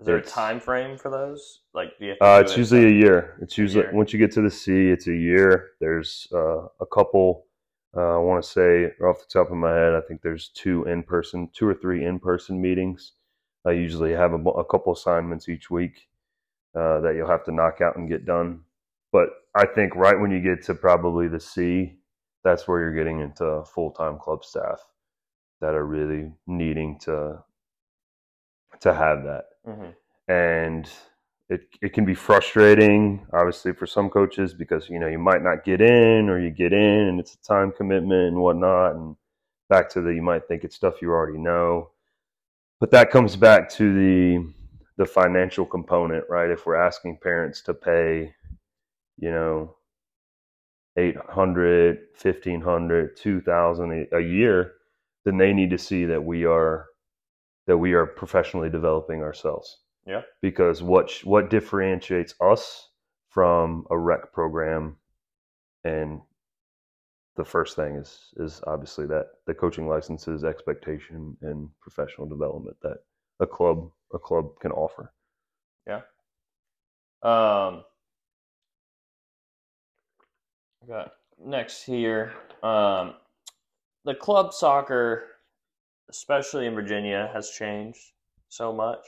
Is 0.00 0.06
there 0.06 0.16
a 0.16 0.22
time 0.22 0.60
frame 0.60 0.96
for 0.96 1.10
those? 1.10 1.60
Like, 1.74 1.98
do 1.98 2.04
you 2.06 2.10
have 2.10 2.18
to 2.18 2.24
uh, 2.24 2.40
it's 2.40 2.52
it 2.52 2.58
usually 2.58 2.86
a 2.86 2.90
year. 2.90 3.36
It's 3.42 3.58
usually 3.58 3.84
year. 3.84 3.92
once 3.92 4.12
you 4.12 4.18
get 4.18 4.32
to 4.32 4.42
the 4.42 4.50
C, 4.50 4.88
it's 4.88 5.08
a 5.08 5.14
year. 5.14 5.70
There's 5.80 6.28
uh, 6.32 6.66
a 6.80 6.86
couple. 6.92 7.46
Uh, 7.96 8.16
I 8.16 8.18
want 8.18 8.42
to 8.44 8.48
say 8.50 8.92
off 9.04 9.20
the 9.20 9.26
top 9.32 9.50
of 9.50 9.56
my 9.56 9.74
head, 9.74 9.94
I 9.94 10.00
think 10.02 10.22
there's 10.22 10.48
two 10.50 10.84
in 10.84 11.02
person, 11.02 11.48
two 11.52 11.66
or 11.66 11.74
three 11.74 12.04
in 12.04 12.18
person 12.20 12.60
meetings. 12.60 13.12
I 13.66 13.72
usually 13.72 14.12
have 14.12 14.32
a, 14.32 14.36
a 14.50 14.64
couple 14.64 14.92
assignments 14.92 15.48
each 15.48 15.70
week 15.70 16.08
uh, 16.74 17.00
that 17.00 17.14
you'll 17.16 17.28
have 17.28 17.44
to 17.46 17.52
knock 17.52 17.80
out 17.80 17.96
and 17.96 18.08
get 18.08 18.26
done. 18.26 18.62
But 19.12 19.30
I 19.54 19.66
think 19.66 19.96
right 19.96 20.18
when 20.18 20.30
you 20.30 20.40
get 20.40 20.64
to 20.66 20.74
probably 20.74 21.28
the 21.28 21.40
C, 21.40 21.98
that's 22.44 22.68
where 22.68 22.80
you're 22.80 22.94
getting 22.94 23.20
into 23.20 23.64
full 23.64 23.92
time 23.92 24.18
club 24.18 24.44
staff 24.44 24.80
that 25.60 25.74
are 25.74 25.86
really 25.86 26.32
needing 26.46 26.98
to 27.00 27.42
to 28.80 28.94
have 28.94 29.24
that 29.24 29.44
Mhm. 29.66 29.94
and 30.28 30.90
it 31.50 31.62
it 31.80 31.92
can 31.92 32.04
be 32.04 32.14
frustrating 32.14 33.26
obviously 33.32 33.72
for 33.72 33.86
some 33.86 34.10
coaches 34.10 34.52
because 34.52 34.88
you 34.88 34.98
know 34.98 35.06
you 35.06 35.18
might 35.18 35.42
not 35.42 35.64
get 35.64 35.80
in 35.80 36.28
or 36.28 36.38
you 36.38 36.50
get 36.50 36.72
in 36.72 37.08
and 37.08 37.18
it's 37.18 37.34
a 37.34 37.42
time 37.42 37.72
commitment 37.72 38.28
and 38.28 38.36
whatnot 38.36 38.94
and 38.94 39.16
back 39.68 39.88
to 39.88 40.00
the 40.00 40.10
you 40.10 40.22
might 40.22 40.46
think 40.46 40.64
it's 40.64 40.76
stuff 40.76 41.02
you 41.02 41.10
already 41.10 41.38
know. 41.38 41.90
But 42.80 42.90
that 42.92 43.10
comes 43.10 43.36
back 43.36 43.68
to 43.70 43.94
the 43.94 44.52
the 44.98 45.06
financial 45.06 45.64
component 45.64 46.24
right? 46.28 46.50
If 46.50 46.66
we're 46.66 46.76
asking 46.76 47.18
parents 47.22 47.62
to 47.62 47.74
pay 47.74 48.34
you 49.18 49.30
know 49.30 49.76
800 50.96 51.98
1500 52.20 53.16
2000 53.16 54.06
a 54.12 54.16
a 54.16 54.20
year 54.20 54.72
then 55.24 55.38
they 55.38 55.52
need 55.52 55.70
to 55.70 55.78
see 55.78 56.04
that 56.04 56.22
we 56.22 56.44
are 56.44 56.86
that 57.66 57.78
we 57.78 57.92
are 57.92 58.06
professionally 58.06 58.70
developing 58.70 59.22
ourselves 59.22 59.78
Yeah. 60.08 60.22
because 60.40 60.82
what 60.82 61.12
what 61.24 61.50
differentiates 61.50 62.34
us 62.40 62.88
from 63.28 63.86
a 63.90 63.98
rec 63.98 64.32
program 64.32 64.96
and 65.84 66.20
the 67.36 67.44
first 67.44 67.76
thing 67.76 67.94
is 67.96 68.32
is 68.38 68.62
obviously 68.66 69.06
that 69.06 69.26
the 69.46 69.54
coaching 69.54 69.86
licenses 69.86 70.44
expectation 70.44 71.36
and 71.42 71.68
professional 71.82 72.26
development 72.26 72.76
that 72.82 72.98
a 73.40 73.46
club 73.46 73.90
a 74.14 74.18
club 74.18 74.58
can 74.60 74.72
offer 74.72 75.12
Yeah. 75.86 76.00
Um, 77.22 77.84
got 80.88 81.12
next 81.44 81.84
here. 81.84 82.32
Um, 82.62 83.14
the 84.04 84.14
club 84.14 84.52
soccer, 84.54 85.24
especially 86.08 86.66
in 86.66 86.74
Virginia, 86.74 87.30
has 87.34 87.50
changed 87.50 88.00
so 88.48 88.72
much, 88.72 89.04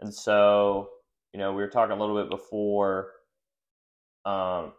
and 0.00 0.12
so 0.12 0.88
you 1.32 1.40
know 1.40 1.52
we 1.52 1.62
were 1.62 1.68
talking 1.68 1.96
a 1.96 2.00
little 2.00 2.20
bit 2.20 2.30
before. 2.30 3.10
Um, 4.24 4.72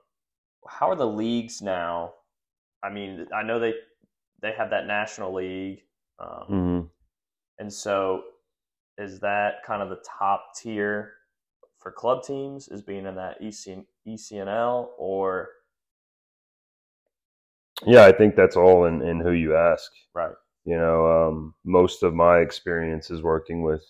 how 0.68 0.90
are 0.90 0.96
the 0.96 1.08
leagues 1.08 1.62
now? 1.62 2.14
I 2.84 2.90
mean, 2.90 3.28
I 3.36 3.44
know 3.44 3.60
they 3.60 3.74
they 4.42 4.54
have 4.54 4.70
that 4.72 4.88
national 4.88 5.34
league, 5.34 5.82
um, 6.20 6.44
mm-hmm. 6.50 6.86
and 7.60 7.72
so 7.72 8.24
is 8.98 9.20
that 9.20 9.56
kind 9.66 9.82
of 9.82 9.90
the 9.90 10.04
top 10.18 10.56
tier 10.56 11.14
for 11.78 11.92
club 11.92 12.24
teams 12.24 12.68
is 12.70 12.82
being 12.82 13.06
in 13.06 13.16
that 13.16 13.38
EC, 13.42 13.86
ECNL 14.08 14.88
or 14.98 15.50
yeah 17.86 18.06
i 18.06 18.12
think 18.12 18.36
that's 18.36 18.56
all 18.56 18.86
in, 18.86 19.02
in 19.02 19.20
who 19.20 19.32
you 19.32 19.56
ask 19.56 19.92
right 20.14 20.34
you 20.64 20.78
know 20.78 21.06
um, 21.06 21.54
most 21.64 22.04
of 22.04 22.14
my 22.14 22.40
experience 22.40 23.12
is 23.12 23.22
working 23.22 23.62
with 23.62 23.84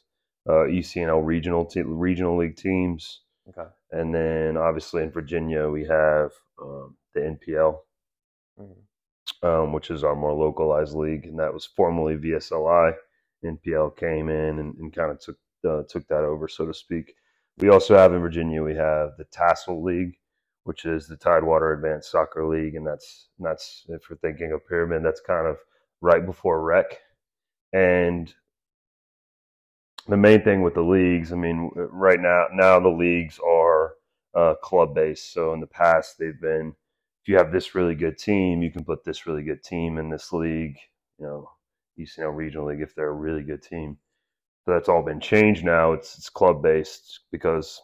uh, 0.49 0.65
ecnl 0.69 1.25
regional 1.25 1.65
te- 1.65 1.81
regional 1.81 2.37
league 2.37 2.55
teams 2.57 3.21
okay 3.49 3.69
and 3.91 4.13
then 4.13 4.57
obviously 4.57 5.03
in 5.03 5.11
virginia 5.11 5.67
we 5.69 5.85
have 5.85 6.31
um, 6.61 6.95
the 7.13 7.21
npl 7.21 7.79
Mhm. 8.59 8.75
um, 9.43 9.73
which 9.73 9.91
is 9.91 10.03
our 10.03 10.15
more 10.15 10.33
localized 10.33 10.95
league, 10.95 11.25
and 11.25 11.39
that 11.39 11.53
was 11.53 11.65
formerly 11.65 12.15
VSLI. 12.17 12.93
NPL 13.43 13.95
came 13.97 14.29
in 14.29 14.59
and, 14.59 14.75
and 14.77 14.93
kind 14.93 15.11
of 15.11 15.19
took 15.19 15.37
uh, 15.67 15.83
took 15.89 16.07
that 16.07 16.23
over, 16.23 16.47
so 16.47 16.65
to 16.65 16.73
speak. 16.73 17.15
We 17.57 17.69
also 17.69 17.95
have 17.97 18.13
in 18.13 18.21
Virginia 18.21 18.63
we 18.63 18.75
have 18.75 19.17
the 19.17 19.25
Tassel 19.25 19.83
League, 19.83 20.17
which 20.63 20.85
is 20.85 21.07
the 21.07 21.17
Tidewater 21.17 21.73
Advanced 21.73 22.11
Soccer 22.11 22.45
League, 22.47 22.75
and 22.75 22.85
that's 22.87 23.29
and 23.37 23.45
that's 23.47 23.85
if 23.89 24.09
we're 24.09 24.17
thinking 24.17 24.51
of 24.51 24.67
pyramid, 24.67 25.03
that's 25.03 25.21
kind 25.21 25.47
of 25.47 25.57
right 26.01 26.25
before 26.25 26.61
rec. 26.63 26.99
And 27.73 28.33
the 30.07 30.17
main 30.17 30.43
thing 30.43 30.61
with 30.61 30.75
the 30.75 30.81
leagues, 30.81 31.31
I 31.31 31.35
mean, 31.35 31.71
right 31.75 32.19
now 32.19 32.47
now 32.53 32.79
the 32.79 32.89
leagues 32.89 33.39
are 33.39 33.95
uh, 34.35 34.55
club 34.61 34.93
based. 34.93 35.33
So 35.33 35.53
in 35.53 35.59
the 35.59 35.67
past 35.67 36.17
they've 36.17 36.39
been 36.39 36.75
if 37.23 37.29
you 37.29 37.37
have 37.37 37.51
this 37.51 37.73
really 37.73 37.95
good 37.95 38.19
team, 38.19 38.61
you 38.61 38.71
can 38.71 38.83
put 38.83 39.03
this 39.03 39.25
really 39.25 39.43
good 39.43 39.63
team 39.63 39.97
in 39.97 40.09
this 40.09 40.31
league, 40.31 40.77
you 41.17 41.25
know, 41.25 41.49
ECNL 41.99 42.35
regional 42.35 42.67
league 42.67 42.81
if 42.81 42.93
they're 42.93 43.09
a 43.09 43.13
really 43.13 43.41
good 43.41 43.63
team. 43.63 43.97
So 44.63 44.73
that's 44.73 44.89
all 44.89 45.01
been 45.01 45.19
changed 45.19 45.63
now. 45.63 45.93
It's 45.93 46.17
it's 46.17 46.29
club 46.29 46.61
based 46.61 47.21
because 47.31 47.81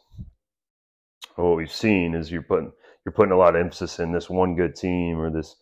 what 1.36 1.58
we've 1.58 1.72
seen 1.72 2.14
is 2.14 2.32
you're 2.32 2.44
putting 2.44 2.72
you're 3.06 3.14
putting 3.14 3.32
a 3.32 3.38
lot 3.38 3.56
of 3.56 3.62
emphasis 3.62 4.00
in 4.00 4.12
this 4.12 4.30
one 4.30 4.56
good 4.56 4.76
team 4.76 5.20
or 5.20 5.32
this 5.32 5.56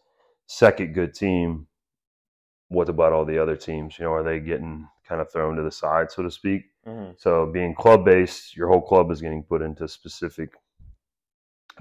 second 0.47 0.93
good 0.93 1.13
team. 1.13 1.67
What 2.67 2.89
about 2.89 3.13
all 3.13 3.25
the 3.25 3.41
other 3.41 3.55
teams? 3.55 3.97
You 3.97 4.05
know, 4.05 4.11
are 4.11 4.23
they 4.23 4.39
getting 4.39 4.87
kind 5.09 5.21
of 5.21 5.31
thrown 5.31 5.57
to 5.57 5.63
the 5.63 5.71
side, 5.71 6.11
so 6.11 6.23
to 6.23 6.31
speak? 6.31 6.63
hmm 6.85 7.11
So 7.17 7.47
being 7.51 7.75
club 7.75 8.05
based, 8.05 8.55
your 8.55 8.69
whole 8.69 8.81
club 8.81 9.11
is 9.11 9.21
getting 9.21 9.43
put 9.43 9.63
into 9.63 9.87
specific 9.87 10.51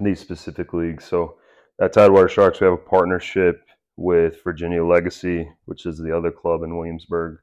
these 0.01 0.19
specific 0.19 0.73
leagues. 0.73 1.05
So 1.05 1.37
at 1.81 1.93
Tidewater 1.93 2.29
Sharks, 2.29 2.59
we 2.59 2.65
have 2.65 2.73
a 2.73 2.77
partnership 2.77 3.63
with 3.97 4.43
Virginia 4.43 4.83
Legacy, 4.83 5.49
which 5.65 5.85
is 5.85 5.97
the 5.97 6.15
other 6.15 6.31
club 6.31 6.63
in 6.63 6.77
Williamsburg, 6.77 7.39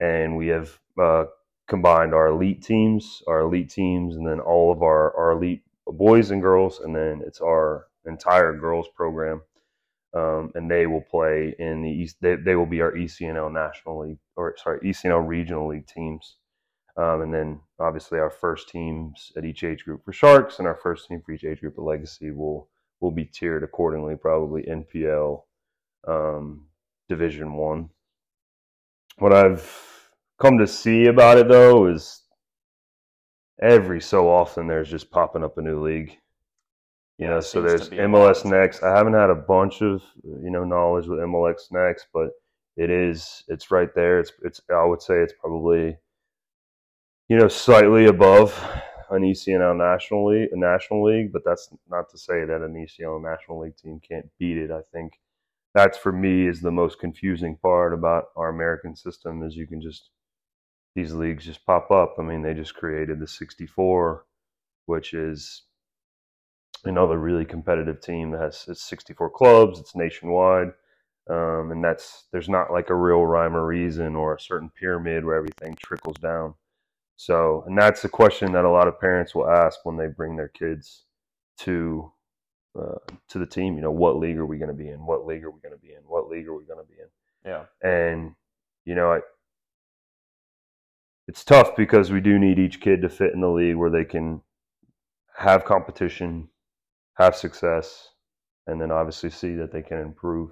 and 0.00 0.36
we 0.36 0.48
have 0.48 0.78
uh, 1.00 1.24
combined 1.68 2.14
our 2.14 2.28
elite 2.28 2.62
teams, 2.62 3.22
our 3.28 3.40
elite 3.40 3.70
teams, 3.70 4.16
and 4.16 4.26
then 4.26 4.40
all 4.40 4.72
of 4.72 4.82
our 4.82 5.16
our 5.16 5.32
elite 5.32 5.62
boys 5.86 6.30
and 6.30 6.42
girls, 6.42 6.80
and 6.80 6.94
then 6.94 7.22
it's 7.26 7.40
our 7.40 7.86
entire 8.06 8.54
girls 8.58 8.88
program. 8.96 9.42
Um, 10.18 10.50
and 10.54 10.68
they 10.68 10.86
will 10.86 11.02
play 11.02 11.54
in 11.58 11.82
the 11.82 11.90
East. 11.90 12.16
They, 12.20 12.34
they 12.34 12.56
will 12.56 12.66
be 12.66 12.80
our 12.80 12.92
ECNL 12.92 13.52
National 13.52 14.00
League, 14.00 14.18
or 14.36 14.56
sorry, 14.56 14.80
ECNL 14.80 15.26
Regional 15.26 15.68
League 15.68 15.86
teams. 15.86 16.36
Um, 16.96 17.22
and 17.22 17.32
then 17.32 17.60
obviously 17.78 18.18
our 18.18 18.30
first 18.30 18.68
teams 18.68 19.30
at 19.36 19.44
each 19.44 19.62
age 19.62 19.84
group 19.84 20.04
for 20.04 20.12
Sharks 20.12 20.58
and 20.58 20.66
our 20.66 20.74
first 20.74 21.06
team 21.06 21.22
for 21.24 21.30
each 21.30 21.44
age 21.44 21.60
group 21.60 21.74
at 21.78 21.84
Legacy 21.84 22.32
will 22.32 22.68
will 23.00 23.12
be 23.12 23.24
tiered 23.24 23.62
accordingly, 23.62 24.16
probably 24.16 24.62
NPL 24.62 25.42
um, 26.08 26.66
Division 27.08 27.52
One. 27.52 27.90
What 29.18 29.32
I've 29.32 30.10
come 30.40 30.58
to 30.58 30.66
see 30.66 31.06
about 31.06 31.38
it 31.38 31.48
though 31.48 31.86
is 31.86 32.22
every 33.62 34.00
so 34.00 34.28
often 34.28 34.66
there's 34.66 34.90
just 34.90 35.12
popping 35.12 35.44
up 35.44 35.58
a 35.58 35.62
new 35.62 35.80
league. 35.80 36.18
You 37.18 37.26
Yeah, 37.26 37.28
know, 37.28 37.40
so 37.40 37.62
there's 37.62 37.90
be 37.90 38.00
a 38.00 38.08
lot 38.08 38.30
MLS 38.30 38.44
Next. 38.44 38.82
I 38.82 38.96
haven't 38.96 39.14
had 39.14 39.30
a 39.30 39.34
bunch 39.34 39.82
of 39.82 40.02
you 40.24 40.50
know 40.50 40.64
knowledge 40.64 41.06
with 41.06 41.18
MLS 41.20 41.70
Next, 41.72 42.08
but 42.12 42.30
it 42.76 42.90
is 42.90 43.44
it's 43.48 43.70
right 43.70 43.94
there. 43.94 44.20
It's 44.20 44.32
it's 44.42 44.60
I 44.70 44.84
would 44.84 45.02
say 45.02 45.16
it's 45.22 45.34
probably 45.40 45.96
you 47.28 47.36
know 47.36 47.48
slightly 47.48 48.06
above 48.06 48.58
an 49.10 49.24
ECNL 49.24 49.76
National 49.76 50.26
League, 50.28 50.50
a 50.52 50.58
National 50.58 51.04
League, 51.04 51.32
but 51.32 51.42
that's 51.44 51.70
not 51.88 52.10
to 52.10 52.18
say 52.18 52.44
that 52.44 52.62
an 52.62 52.74
ECNL 52.74 53.22
National 53.22 53.60
League 53.60 53.76
team 53.76 54.00
can't 54.06 54.26
beat 54.38 54.58
it. 54.58 54.70
I 54.70 54.82
think 54.92 55.14
that's 55.74 55.98
for 55.98 56.12
me 56.12 56.48
is 56.48 56.60
the 56.60 56.70
most 56.72 56.98
confusing 57.00 57.56
part 57.56 57.94
about 57.94 58.26
our 58.36 58.50
American 58.50 58.96
system 58.96 59.42
is 59.44 59.56
you 59.56 59.66
can 59.66 59.80
just 59.82 60.10
these 60.94 61.12
leagues 61.14 61.46
just 61.46 61.64
pop 61.66 61.90
up. 61.90 62.16
I 62.18 62.22
mean, 62.22 62.42
they 62.42 62.54
just 62.54 62.74
created 62.74 63.20
the 63.20 63.26
64, 63.28 64.26
which 64.86 65.14
is 65.14 65.62
another 66.84 67.18
really 67.18 67.44
competitive 67.44 68.00
team 68.00 68.30
that 68.32 68.40
has 68.40 68.64
it's 68.68 68.82
64 68.82 69.30
clubs. 69.30 69.78
It's 69.78 69.94
nationwide, 69.94 70.72
um, 71.28 71.70
and 71.72 71.82
that's 71.82 72.26
there's 72.32 72.48
not 72.48 72.72
like 72.72 72.90
a 72.90 72.94
real 72.94 73.24
rhyme 73.24 73.56
or 73.56 73.66
reason 73.66 74.16
or 74.16 74.34
a 74.34 74.40
certain 74.40 74.70
pyramid 74.70 75.24
where 75.24 75.36
everything 75.36 75.76
trickles 75.84 76.16
down. 76.16 76.54
So, 77.16 77.64
and 77.66 77.76
that's 77.76 78.04
a 78.04 78.08
question 78.08 78.52
that 78.52 78.64
a 78.64 78.70
lot 78.70 78.86
of 78.86 79.00
parents 79.00 79.34
will 79.34 79.50
ask 79.50 79.84
when 79.84 79.96
they 79.96 80.06
bring 80.06 80.36
their 80.36 80.48
kids 80.48 81.04
to 81.58 82.12
uh, 82.78 82.98
to 83.28 83.38
the 83.38 83.46
team. 83.46 83.76
You 83.76 83.82
know, 83.82 83.90
what 83.90 84.18
league 84.18 84.38
are 84.38 84.46
we 84.46 84.58
going 84.58 84.68
to 84.68 84.74
be 84.74 84.88
in? 84.88 85.04
What 85.04 85.26
league 85.26 85.44
are 85.44 85.50
we 85.50 85.60
going 85.60 85.74
to 85.74 85.80
be 85.80 85.92
in? 85.92 86.02
What 86.06 86.28
league 86.28 86.46
are 86.46 86.56
we 86.56 86.64
going 86.64 86.84
to 86.84 86.88
be 86.88 86.98
in? 87.00 87.08
Yeah. 87.50 87.64
And 87.82 88.34
you 88.84 88.94
know, 88.94 89.12
I, 89.12 89.20
it's 91.26 91.44
tough 91.44 91.76
because 91.76 92.10
we 92.10 92.20
do 92.20 92.38
need 92.38 92.58
each 92.58 92.80
kid 92.80 93.02
to 93.02 93.08
fit 93.08 93.34
in 93.34 93.40
the 93.40 93.50
league 93.50 93.76
where 93.76 93.90
they 93.90 94.04
can 94.04 94.40
have 95.36 95.64
competition, 95.64 96.48
have 97.18 97.34
success, 97.34 98.10
and 98.66 98.80
then 98.80 98.90
obviously 98.90 99.30
see 99.30 99.54
that 99.54 99.72
they 99.72 99.82
can 99.82 99.98
improve. 99.98 100.50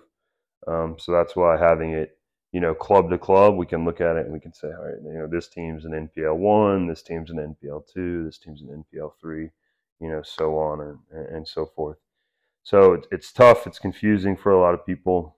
Um, 0.66 0.96
so 0.98 1.12
that's 1.12 1.36
why 1.36 1.56
having 1.56 1.92
it, 1.92 2.18
you 2.52 2.60
know, 2.60 2.74
club 2.74 3.10
to 3.10 3.18
club, 3.18 3.56
we 3.56 3.66
can 3.66 3.84
look 3.84 4.00
at 4.00 4.16
it 4.16 4.24
and 4.24 4.32
we 4.32 4.40
can 4.40 4.52
say, 4.52 4.68
all 4.68 4.84
right, 4.84 5.02
you 5.04 5.18
know, 5.18 5.28
this 5.28 5.48
team's 5.48 5.84
an 5.84 5.92
NPL 5.92 6.36
one, 6.36 6.86
this 6.86 7.02
team's 7.02 7.30
an 7.30 7.36
NPL 7.36 7.84
two, 7.92 8.24
this 8.24 8.38
team's 8.38 8.62
an 8.62 8.84
NPL 8.84 9.12
three, 9.20 9.50
you 10.00 10.10
know, 10.10 10.22
so 10.22 10.58
on 10.58 10.80
and, 10.80 11.26
and 11.28 11.46
so 11.46 11.66
forth. 11.66 11.98
So 12.66 13.00
it's, 13.12 13.32
tough. 13.32 13.68
It's 13.68 13.78
confusing 13.78 14.36
for 14.36 14.50
a 14.50 14.60
lot 14.60 14.74
of 14.74 14.84
people. 14.84 15.36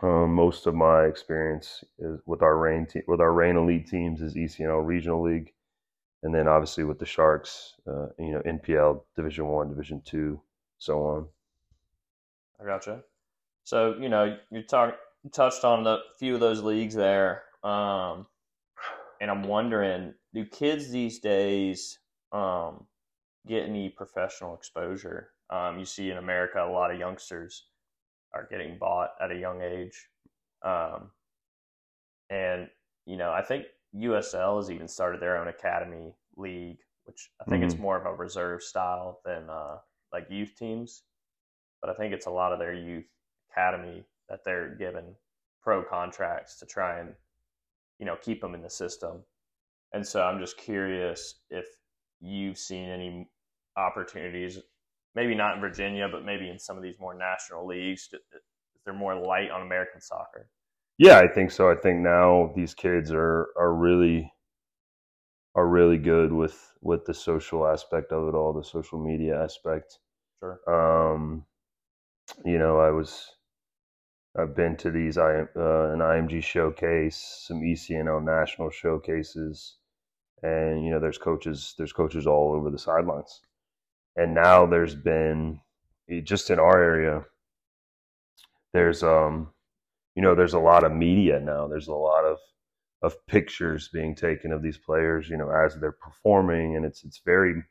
Um, 0.00 0.32
most 0.32 0.66
of 0.66 0.74
my 0.74 1.04
experience 1.04 1.84
is 1.98 2.20
with 2.24 2.40
our 2.40 2.56
rain 2.56 2.86
te- 2.86 3.02
with 3.06 3.20
our 3.20 3.32
rain 3.32 3.56
elite 3.56 3.86
teams 3.86 4.22
is 4.22 4.34
ECNL 4.34 4.86
Regional 4.86 5.22
League, 5.22 5.52
and 6.22 6.34
then 6.34 6.48
obviously 6.48 6.84
with 6.84 6.98
the 6.98 7.06
Sharks, 7.06 7.74
uh, 7.86 8.08
you 8.18 8.32
know, 8.32 8.42
NPL 8.46 9.02
Division 9.14 9.46
One, 9.46 9.68
Division 9.68 10.02
Two, 10.04 10.40
so 10.78 11.02
on. 11.02 11.26
I 12.60 12.64
gotcha. 12.64 13.02
So 13.64 13.96
you 13.98 14.08
know, 14.08 14.36
you 14.50 14.62
talk 14.62 14.96
you 15.22 15.30
touched 15.30 15.64
on 15.64 15.84
the 15.84 15.98
few 16.18 16.34
of 16.34 16.40
those 16.40 16.62
leagues 16.62 16.94
there, 16.94 17.44
um, 17.62 18.26
and 19.20 19.30
I'm 19.30 19.42
wondering, 19.42 20.14
do 20.32 20.44
kids 20.44 20.90
these 20.90 21.18
days 21.18 21.98
um, 22.32 22.86
get 23.46 23.64
any 23.64 23.88
professional 23.88 24.54
exposure? 24.54 25.30
Um, 25.50 25.78
you 25.78 25.84
see 25.84 26.10
in 26.10 26.16
America, 26.16 26.64
a 26.64 26.70
lot 26.70 26.90
of 26.90 26.98
youngsters 26.98 27.64
are 28.32 28.48
getting 28.50 28.78
bought 28.78 29.10
at 29.20 29.30
a 29.30 29.36
young 29.36 29.62
age, 29.62 30.08
um, 30.62 31.10
and 32.30 32.68
you 33.04 33.16
know, 33.16 33.30
I 33.30 33.42
think 33.42 33.66
USL 33.94 34.56
has 34.58 34.70
even 34.70 34.88
started 34.88 35.20
their 35.20 35.38
own 35.38 35.48
academy 35.48 36.14
league, 36.36 36.78
which 37.04 37.30
I 37.40 37.44
think 37.44 37.62
it's 37.64 37.74
Mhm. 37.74 37.80
more 37.80 37.96
of 37.98 38.06
a 38.06 38.14
reserve 38.14 38.62
style 38.62 39.20
than 39.24 39.48
uh, 39.50 39.80
like 40.12 40.30
youth 40.30 40.54
teams 40.56 41.04
but 41.80 41.90
I 41.90 41.94
think 41.94 42.12
it's 42.14 42.26
a 42.26 42.30
lot 42.30 42.52
of 42.52 42.58
their 42.58 42.74
youth 42.74 43.06
academy 43.50 44.04
that 44.28 44.44
they're 44.44 44.74
given 44.76 45.14
pro 45.62 45.82
contracts 45.82 46.58
to 46.60 46.66
try 46.66 46.98
and 47.00 47.14
you 47.98 48.06
know 48.06 48.16
keep 48.16 48.40
them 48.40 48.54
in 48.54 48.62
the 48.62 48.70
system. 48.70 49.24
And 49.92 50.06
so 50.06 50.22
I'm 50.22 50.40
just 50.40 50.58
curious 50.58 51.40
if 51.50 51.66
you've 52.20 52.58
seen 52.58 52.88
any 52.88 53.30
opportunities, 53.76 54.58
maybe 55.14 55.34
not 55.34 55.54
in 55.54 55.60
Virginia, 55.60 56.08
but 56.10 56.24
maybe 56.24 56.50
in 56.50 56.58
some 56.58 56.76
of 56.76 56.82
these 56.82 56.98
more 56.98 57.14
national 57.14 57.66
leagues. 57.66 58.08
Is 58.12 58.82
there 58.84 58.94
more 58.94 59.14
light 59.14 59.50
on 59.50 59.62
American 59.62 60.00
soccer? 60.00 60.50
Yeah, 60.98 61.18
I 61.18 61.28
think 61.28 61.50
so. 61.50 61.70
I 61.70 61.74
think 61.74 62.00
now 62.00 62.52
these 62.54 62.74
kids 62.74 63.10
are 63.12 63.48
are 63.56 63.72
really 63.74 64.32
are 65.54 65.66
really 65.66 65.98
good 65.98 66.32
with 66.32 66.72
with 66.82 67.04
the 67.06 67.14
social 67.14 67.66
aspect 67.66 68.12
of 68.12 68.28
it 68.28 68.34
all, 68.34 68.52
the 68.52 68.62
social 68.62 68.98
media 69.02 69.42
aspect. 69.42 69.98
Sure. 70.40 70.60
Um, 70.68 71.44
you 72.44 72.58
know, 72.58 72.78
I 72.80 72.90
was 72.90 73.36
I've 74.38 74.54
been 74.54 74.76
to 74.78 74.90
these 74.92 75.18
I 75.18 75.40
uh, 75.40 75.90
an 75.92 76.00
IMG 76.00 76.40
showcase, 76.42 77.16
some 77.46 77.60
ECNL 77.60 78.22
national 78.22 78.70
showcases, 78.70 79.76
and 80.42 80.84
you 80.84 80.90
know, 80.92 81.00
there's 81.00 81.18
coaches 81.18 81.74
there's 81.78 81.92
coaches 81.94 82.26
all 82.26 82.54
over 82.54 82.70
the 82.70 82.78
sidelines, 82.78 83.42
and 84.16 84.34
now 84.34 84.66
there's 84.66 84.94
been 84.96 85.60
just 86.24 86.50
in 86.50 86.58
our 86.60 86.82
area. 86.82 87.26
There's 88.72 89.02
um, 89.02 89.52
you 90.16 90.22
know, 90.22 90.34
there's 90.34 90.54
a 90.54 90.58
lot 90.58 90.82
of 90.82 90.92
media 90.92 91.38
now. 91.38 91.68
There's 91.68 91.88
a 91.88 91.94
lot 91.94 92.24
of 92.24 92.38
of 93.02 93.14
pictures 93.26 93.88
being 93.92 94.14
taken 94.14 94.50
of 94.50 94.62
these 94.62 94.78
players, 94.78 95.28
you 95.28 95.36
know, 95.36 95.50
as 95.50 95.76
they're 95.76 95.92
performing, 95.92 96.76
and 96.76 96.84
it's 96.84 97.04
it's 97.04 97.20
very 97.24 97.62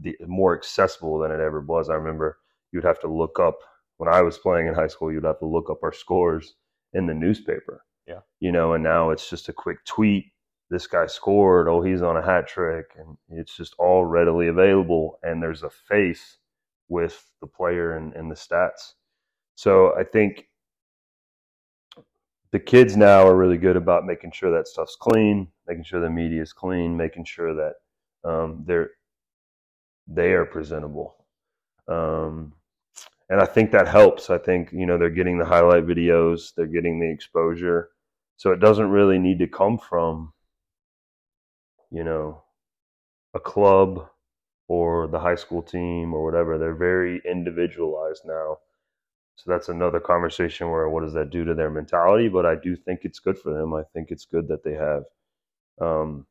the, 0.00 0.16
more 0.26 0.56
accessible 0.56 1.18
than 1.18 1.30
it 1.30 1.40
ever 1.40 1.60
was. 1.60 1.90
I 1.90 1.94
remember 1.94 2.38
you'd 2.72 2.84
have 2.84 3.00
to 3.00 3.12
look 3.12 3.38
up 3.38 3.58
when 3.98 4.12
I 4.12 4.22
was 4.22 4.38
playing 4.38 4.66
in 4.66 4.74
high 4.74 4.88
school. 4.88 5.12
You'd 5.12 5.24
have 5.24 5.38
to 5.40 5.46
look 5.46 5.70
up 5.70 5.82
our 5.82 5.92
scores 5.92 6.54
in 6.94 7.06
the 7.06 7.14
newspaper. 7.14 7.84
Yeah. 8.06 8.20
you 8.40 8.50
know, 8.50 8.72
and 8.72 8.82
now 8.82 9.10
it's 9.10 9.30
just 9.30 9.48
a 9.48 9.52
quick 9.52 9.84
tweet. 9.84 10.24
This 10.70 10.88
guy 10.88 11.06
scored. 11.06 11.68
Oh, 11.68 11.82
he's 11.82 12.02
on 12.02 12.16
a 12.16 12.22
hat 12.22 12.48
trick, 12.48 12.86
and 12.96 13.16
it's 13.28 13.56
just 13.56 13.74
all 13.78 14.04
readily 14.04 14.48
available. 14.48 15.18
And 15.22 15.40
there's 15.40 15.62
a 15.62 15.70
face 15.70 16.38
with 16.88 17.30
the 17.40 17.46
player 17.46 17.96
and, 17.96 18.12
and 18.14 18.30
the 18.30 18.34
stats. 18.34 18.94
So 19.54 19.94
I 19.96 20.02
think 20.02 20.46
the 22.52 22.60
kids 22.60 22.96
now 22.96 23.26
are 23.26 23.36
really 23.36 23.56
good 23.56 23.76
about 23.76 24.04
making 24.04 24.30
sure 24.32 24.50
that 24.56 24.68
stuff's 24.68 24.96
clean, 24.96 25.48
making 25.66 25.84
sure 25.84 26.00
the 26.00 26.10
media 26.10 26.42
is 26.42 26.52
clean, 26.52 26.96
making 26.96 27.24
sure 27.24 27.54
that 27.54 27.74
um, 28.28 28.62
they're 28.66 28.90
they 30.06 30.32
are 30.32 30.44
presentable. 30.44 31.16
Um, 31.88 32.52
and 33.30 33.40
I 33.40 33.46
think 33.46 33.72
that 33.72 33.88
helps. 33.88 34.28
I 34.28 34.38
think 34.38 34.70
you 34.72 34.84
know 34.84 34.98
they're 34.98 35.10
getting 35.10 35.38
the 35.38 35.46
highlight 35.46 35.86
videos, 35.86 36.54
they're 36.54 36.66
getting 36.66 37.00
the 37.00 37.10
exposure, 37.10 37.90
so 38.36 38.52
it 38.52 38.60
doesn't 38.60 38.90
really 38.90 39.18
need 39.18 39.38
to 39.38 39.46
come 39.46 39.78
from 39.78 40.32
you 41.90 42.04
know 42.04 42.42
a 43.34 43.40
club 43.40 44.08
or 44.68 45.08
the 45.08 45.18
high 45.18 45.34
school 45.34 45.62
team 45.62 46.12
or 46.12 46.22
whatever. 46.22 46.58
They're 46.58 46.74
very 46.74 47.22
individualized 47.24 48.22
now. 48.26 48.58
So 49.36 49.50
that's 49.50 49.68
another 49.68 49.98
conversation 50.00 50.70
where 50.70 50.88
what 50.88 51.02
does 51.02 51.14
that 51.14 51.30
do 51.30 51.44
to 51.44 51.54
their 51.54 51.70
mentality? 51.70 52.28
But 52.28 52.46
I 52.46 52.54
do 52.54 52.76
think 52.76 53.00
it's 53.02 53.18
good 53.18 53.38
for 53.38 53.52
them. 53.52 53.74
I 53.74 53.82
think 53.92 54.10
it's 54.10 54.24
good 54.24 54.46
that 54.48 54.62
they 54.62 54.74
have 54.74 55.04
um, 55.80 56.26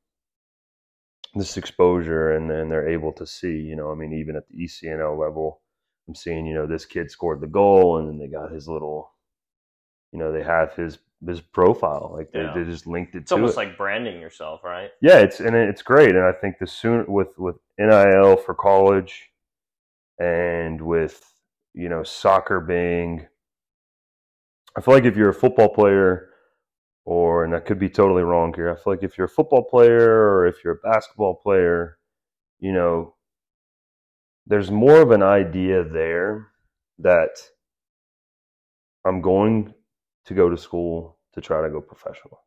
this 1.36 1.58
exposure 1.58 2.34
and 2.36 2.50
then 2.50 2.70
they're 2.70 2.88
able 2.88 3.12
to 3.14 3.26
see, 3.26 3.58
you 3.60 3.76
know, 3.76 3.92
I 3.92 3.96
mean, 3.96 4.14
even 4.14 4.36
at 4.36 4.48
the 4.48 4.64
ECNL 4.66 5.18
level, 5.18 5.62
I'm 6.08 6.16
seeing, 6.16 6.46
you 6.46 6.54
know, 6.54 6.68
this 6.68 6.86
kid 6.86 7.10
scored 7.12 7.42
the 7.42 7.48
goal 7.48 7.98
and 7.98 8.08
then 8.08 8.18
they 8.20 8.28
got 8.28 8.52
his 8.52 8.68
little, 8.68 9.12
you 10.12 10.20
know, 10.20 10.32
they 10.32 10.44
have 10.44 10.74
his 10.76 11.00
his 11.26 11.40
profile, 11.40 12.12
like 12.18 12.32
they, 12.32 12.40
Yeah. 12.40 12.54
they 12.56 12.64
just 12.64 12.88
linked 12.88 13.14
it 13.14 13.20
It's 13.20 13.30
to 13.30 13.36
almost 13.36 13.54
it. 13.54 13.58
like 13.58 13.78
branding 13.78 14.20
yourself, 14.20 14.64
right? 14.64 14.90
Yeah, 15.02 15.20
it's 15.20 15.40
and 15.40 15.56
it's 15.56 15.84
great, 15.84 16.16
and 16.16 16.26
I 16.26 16.32
think 16.32 16.58
the 16.60 16.66
soon 16.66 17.06
with 17.08 17.38
with 17.38 17.58
NIL 17.78 18.38
for 18.38 18.56
college, 18.56 19.30
and 20.20 20.82
with 20.82 21.24
you 21.74 21.90
know 21.90 22.04
soccer 22.04 22.60
being, 22.60 23.28
I 24.76 24.82
feel 24.82 24.94
like 24.94 25.06
if 25.06 25.16
you're 25.16 25.30
a 25.30 25.34
football 25.34 25.70
player, 25.70 26.32
or 27.06 27.44
and 27.44 27.56
I 27.56 27.60
could 27.60 27.80
be 27.80 27.90
totally 27.90 28.24
wrong 28.24 28.54
here. 28.54 28.70
I 28.70 28.76
feel 28.76 28.94
like 28.94 29.04
if 29.04 29.18
you're 29.18 29.26
a 29.26 29.30
football 29.30 29.64
player 29.64 30.10
or 30.10 30.48
if 30.48 30.64
you're 30.64 30.80
a 30.84 30.90
basketball 30.90 31.36
player, 31.36 31.98
you 32.60 32.72
know, 32.72 33.16
there's 34.46 34.72
more 34.72 35.02
of 35.02 35.12
an 35.12 35.24
idea 35.24 35.84
there 35.84 36.48
that 37.00 37.32
I'm 39.06 39.22
going 39.22 39.74
to 40.26 40.34
go 40.34 40.50
to 40.50 40.58
school 40.58 41.18
to 41.34 41.42
try 41.42 41.62
to 41.62 41.70
go 41.70 41.82
professional, 41.82 42.40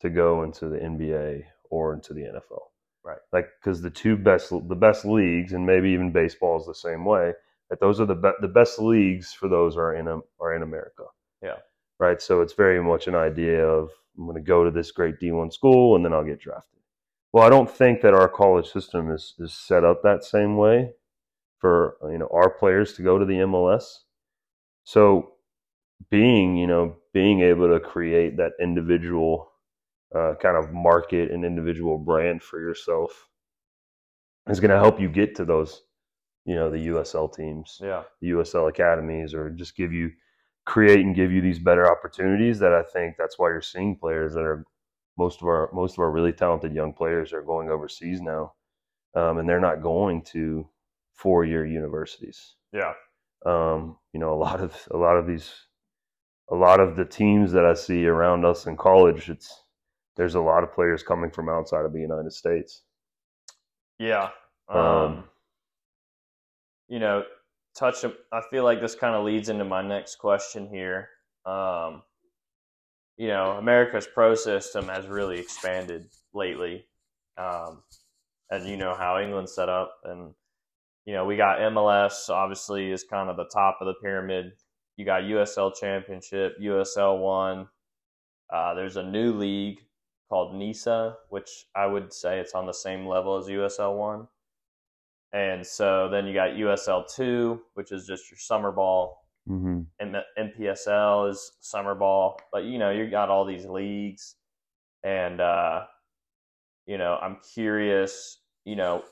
to 0.00 0.10
go 0.10 0.44
into 0.44 0.68
the 0.68 0.78
NBA 0.78 1.42
or 1.70 1.94
into 1.94 2.14
the 2.14 2.22
NFL. 2.22 2.62
Right. 3.04 3.18
Like 3.32 3.48
because 3.60 3.82
the 3.82 3.90
two 3.90 4.16
best 4.16 4.50
the 4.50 4.74
best 4.74 5.04
leagues 5.04 5.52
and 5.52 5.66
maybe 5.66 5.90
even 5.90 6.10
baseball 6.10 6.58
is 6.58 6.66
the 6.66 6.74
same 6.74 7.04
way. 7.04 7.32
That 7.70 7.80
those 7.80 8.00
are 8.00 8.06
the 8.06 8.14
be- 8.14 8.40
the 8.40 8.48
best 8.48 8.78
leagues 8.78 9.32
for 9.32 9.48
those 9.48 9.76
are 9.76 9.94
in 9.94 10.08
are 10.40 10.54
in 10.54 10.62
America. 10.62 11.04
Yeah. 11.42 11.56
Right. 11.98 12.20
So 12.20 12.40
it's 12.40 12.52
very 12.52 12.82
much 12.82 13.06
an 13.06 13.14
idea 13.14 13.66
of 13.66 13.90
I'm 14.18 14.26
going 14.26 14.36
to 14.36 14.46
go 14.46 14.64
to 14.64 14.70
this 14.70 14.90
great 14.90 15.18
D1 15.20 15.52
school 15.52 15.96
and 15.96 16.04
then 16.04 16.12
I'll 16.12 16.24
get 16.24 16.40
drafted. 16.40 16.80
Well, 17.32 17.44
I 17.44 17.50
don't 17.50 17.70
think 17.70 18.00
that 18.02 18.14
our 18.14 18.28
college 18.28 18.70
system 18.70 19.10
is 19.10 19.34
is 19.38 19.52
set 19.54 19.84
up 19.84 20.02
that 20.02 20.24
same 20.24 20.56
way 20.56 20.92
for 21.58 21.96
you 22.02 22.18
know 22.18 22.28
our 22.32 22.50
players 22.50 22.92
to 22.94 23.02
go 23.02 23.18
to 23.18 23.24
the 23.24 23.38
MLS. 23.38 23.84
So 24.84 25.32
being 26.10 26.56
you 26.56 26.66
know 26.66 26.96
being 27.12 27.40
able 27.40 27.68
to 27.68 27.80
create 27.80 28.36
that 28.36 28.52
individual 28.60 29.50
uh, 30.14 30.34
kind 30.40 30.56
of 30.56 30.72
market 30.72 31.30
and 31.30 31.44
individual 31.44 31.98
brand 31.98 32.42
for 32.42 32.60
yourself 32.60 33.28
is 34.48 34.60
going 34.60 34.70
to 34.70 34.78
help 34.78 35.00
you 35.00 35.08
get 35.08 35.34
to 35.36 35.44
those 35.44 35.82
you 36.44 36.54
know 36.54 36.70
the 36.70 36.86
USL 36.88 37.28
teams, 37.34 37.78
Yeah. 37.82 38.04
the 38.20 38.28
USL 38.30 38.68
academies, 38.68 39.34
or 39.34 39.50
just 39.50 39.76
give 39.76 39.92
you 39.92 40.10
create 40.66 41.00
and 41.00 41.14
give 41.14 41.32
you 41.32 41.40
these 41.40 41.58
better 41.58 41.90
opportunities. 41.90 42.58
That 42.58 42.72
I 42.72 42.82
think 42.82 43.16
that's 43.18 43.38
why 43.38 43.48
you're 43.48 43.60
seeing 43.62 43.96
players 43.96 44.34
that 44.34 44.44
are 44.44 44.64
most 45.18 45.42
of 45.42 45.48
our 45.48 45.70
most 45.72 45.94
of 45.94 46.00
our 46.00 46.10
really 46.10 46.32
talented 46.32 46.74
young 46.74 46.92
players 46.92 47.32
are 47.32 47.42
going 47.42 47.70
overseas 47.70 48.20
now, 48.20 48.54
um, 49.14 49.38
and 49.38 49.48
they're 49.48 49.60
not 49.60 49.82
going 49.82 50.22
to 50.22 50.68
four 51.14 51.44
year 51.44 51.64
universities 51.64 52.56
Yeah. 52.72 52.94
um, 53.46 53.96
you 54.12 54.18
know 54.20 54.32
a 54.34 54.40
lot 54.46 54.60
of 54.60 54.88
a 54.90 54.96
lot 54.96 55.16
of 55.16 55.26
these 55.28 55.52
a 56.50 56.56
lot 56.56 56.80
of 56.80 56.96
the 56.96 57.04
teams 57.04 57.52
that 57.52 57.64
I 57.64 57.74
see 57.74 58.06
around 58.06 58.44
us 58.44 58.66
in 58.66 58.76
college 58.76 59.30
it's 59.30 59.62
there's 60.16 60.34
a 60.34 60.40
lot 60.40 60.64
of 60.64 60.72
players 60.74 61.02
coming 61.04 61.30
from 61.30 61.48
outside 61.48 61.84
of 61.84 61.92
the 61.92 62.00
United 62.00 62.32
States 62.32 62.82
Yeah. 63.98 64.30
Um, 64.68 64.78
Um, 64.78 65.24
you 66.88 66.98
know, 66.98 67.24
touch. 67.76 68.04
I 68.32 68.40
feel 68.50 68.64
like 68.64 68.80
this 68.80 68.94
kind 68.94 69.14
of 69.14 69.24
leads 69.24 69.48
into 69.48 69.64
my 69.64 69.82
next 69.82 70.16
question 70.16 70.68
here. 70.68 71.08
Um, 71.46 72.02
you 73.16 73.28
know, 73.28 73.52
America's 73.52 74.08
pro 74.12 74.34
system 74.34 74.88
has 74.88 75.06
really 75.06 75.38
expanded 75.38 76.06
lately, 76.32 76.86
um, 77.38 77.82
and 78.50 78.66
you 78.66 78.76
know 78.76 78.94
how 78.94 79.20
England's 79.20 79.54
set 79.54 79.68
up, 79.68 79.96
and 80.04 80.34
you 81.06 81.14
know 81.14 81.24
we 81.24 81.36
got 81.36 81.58
MLS. 81.58 82.28
Obviously, 82.28 82.90
is 82.90 83.04
kind 83.04 83.30
of 83.30 83.36
the 83.36 83.50
top 83.52 83.78
of 83.80 83.86
the 83.86 83.94
pyramid. 84.02 84.52
You 84.96 85.04
got 85.04 85.22
USL 85.22 85.72
Championship, 85.78 86.56
USL 86.60 87.20
One. 87.20 87.68
Uh, 88.52 88.74
there's 88.74 88.96
a 88.96 89.02
new 89.02 89.32
league 89.32 89.78
called 90.28 90.54
NISA, 90.54 91.16
which 91.30 91.66
I 91.74 91.86
would 91.86 92.12
say 92.12 92.38
it's 92.38 92.54
on 92.54 92.66
the 92.66 92.72
same 92.72 93.06
level 93.06 93.36
as 93.36 93.46
USL 93.46 93.96
One. 93.96 94.28
And 95.34 95.66
so 95.66 96.08
then 96.08 96.28
you 96.28 96.32
got 96.32 96.50
USL 96.50 97.12
two, 97.12 97.60
which 97.74 97.90
is 97.90 98.06
just 98.06 98.30
your 98.30 98.38
summer 98.38 98.70
ball. 98.70 99.26
Mm-hmm. 99.48 99.80
And 99.98 100.16
NPSL 100.38 101.28
is 101.28 101.52
summer 101.60 101.96
ball, 101.96 102.40
but 102.52 102.64
you 102.64 102.78
know 102.78 102.90
you 102.90 103.10
got 103.10 103.28
all 103.28 103.44
these 103.44 103.66
leagues, 103.66 104.36
and 105.02 105.40
uh, 105.40 105.82
you 106.86 106.96
know 106.96 107.18
I'm 107.20 107.38
curious. 107.52 108.38
You 108.64 108.76
know, 108.76 109.02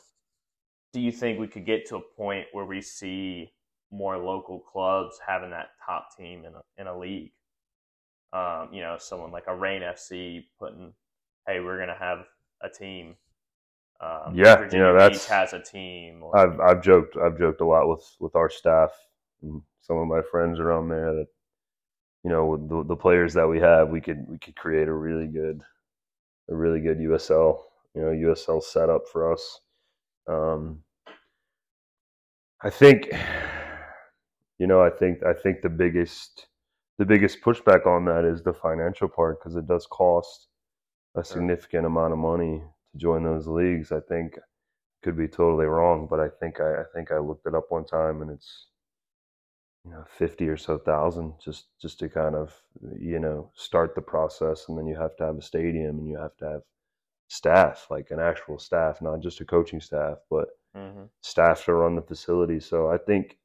do 0.94 1.00
you 1.00 1.12
think 1.12 1.38
we 1.38 1.48
could 1.48 1.66
get 1.66 1.86
to 1.88 1.96
a 1.96 2.16
point 2.16 2.46
where 2.52 2.64
we 2.64 2.80
see 2.80 3.52
more 3.90 4.16
local 4.16 4.60
clubs 4.60 5.18
having 5.26 5.50
that 5.50 5.70
top 5.84 6.16
team 6.16 6.44
in 6.46 6.54
a 6.54 6.62
in 6.80 6.86
a 6.86 6.96
league? 6.96 7.32
Um, 8.32 8.70
you 8.72 8.80
know, 8.80 8.96
someone 8.98 9.32
like 9.32 9.48
a 9.48 9.54
Rain 9.54 9.82
FC 9.82 10.44
putting, 10.58 10.94
hey, 11.46 11.60
we're 11.60 11.78
gonna 11.78 11.98
have 11.98 12.20
a 12.62 12.70
team 12.70 13.16
um, 14.02 14.34
Yeah, 14.34 14.52
you 14.58 14.64
Virginia 14.64 14.86
know, 14.86 14.92
Beach 14.94 15.00
that's- 15.26 15.26
has 15.26 15.52
a 15.52 15.60
team. 15.60 16.22
Or, 16.22 16.36
I've 16.36 16.60
I've 16.60 16.82
joked 16.82 17.16
I've 17.16 17.38
joked 17.38 17.60
a 17.60 17.66
lot 17.66 17.88
with 17.88 18.04
with 18.20 18.34
our 18.36 18.50
staff 18.50 18.90
and 19.42 19.62
some 19.80 19.96
of 19.96 20.06
my 20.08 20.20
friends 20.30 20.58
around 20.60 20.88
there 20.88 21.12
that 21.14 21.26
you 22.24 22.30
know 22.30 22.56
the, 22.56 22.84
the 22.84 22.96
players 22.96 23.34
that 23.34 23.46
we 23.48 23.58
have 23.60 23.88
we 23.88 24.00
could 24.00 24.24
we 24.28 24.38
could 24.38 24.56
create 24.56 24.88
a 24.88 24.92
really 24.92 25.26
good 25.26 25.60
a 26.50 26.54
really 26.54 26.80
good 26.80 26.98
USL 26.98 27.60
you 27.94 28.02
know 28.02 28.08
USL 28.08 28.62
setup 28.62 29.02
for 29.10 29.32
us. 29.32 29.60
Um, 30.28 30.82
I 32.62 32.70
think 32.70 33.08
you 34.58 34.66
know 34.66 34.80
I 34.82 34.90
think 34.90 35.22
I 35.24 35.32
think 35.32 35.62
the 35.62 35.68
biggest 35.68 36.46
the 36.98 37.04
biggest 37.04 37.40
pushback 37.40 37.86
on 37.86 38.04
that 38.04 38.24
is 38.24 38.42
the 38.42 38.52
financial 38.52 39.08
part 39.08 39.40
because 39.40 39.56
it 39.56 39.66
does 39.66 39.86
cost 39.86 40.48
a 41.16 41.24
significant 41.24 41.86
amount 41.86 42.12
of 42.12 42.18
money 42.18 42.62
to 42.92 42.98
join 42.98 43.24
those 43.24 43.46
leagues. 43.48 43.92
I 43.92 44.00
think 44.00 44.38
could 45.02 45.16
be 45.16 45.28
totally 45.28 45.66
wrong, 45.66 46.06
but 46.10 46.20
I 46.20 46.28
think 46.30 46.60
I, 46.60 46.82
I 46.82 46.84
think 46.94 47.12
I 47.12 47.18
looked 47.18 47.46
it 47.46 47.54
up 47.54 47.70
one 47.70 47.84
time 47.86 48.22
and 48.22 48.30
it's 48.30 48.68
you 49.84 49.90
know 49.90 50.04
fifty 50.08 50.48
or 50.48 50.56
so 50.56 50.78
thousand 50.78 51.34
just 51.42 51.66
just 51.80 51.98
to 51.98 52.08
kind 52.08 52.34
of 52.34 52.54
you 52.98 53.18
know 53.18 53.50
start 53.54 53.94
the 53.94 54.02
process, 54.02 54.68
and 54.68 54.78
then 54.78 54.86
you 54.86 54.96
have 54.96 55.16
to 55.16 55.24
have 55.24 55.36
a 55.36 55.42
stadium 55.42 55.98
and 55.98 56.08
you 56.08 56.16
have 56.18 56.36
to 56.36 56.44
have 56.48 56.62
staff 57.28 57.86
like 57.90 58.10
an 58.12 58.20
actual 58.20 58.58
staff, 58.58 59.02
not 59.02 59.20
just 59.20 59.40
a 59.42 59.44
coaching 59.46 59.80
staff, 59.80 60.18
but 60.30 60.48
Mhm. 60.74 61.10
staff 61.22 61.64
to 61.64 61.74
run 61.74 61.96
the 61.96 62.02
facility. 62.02 62.60
So 62.60 62.90
I 62.90 62.98
think 62.98 63.38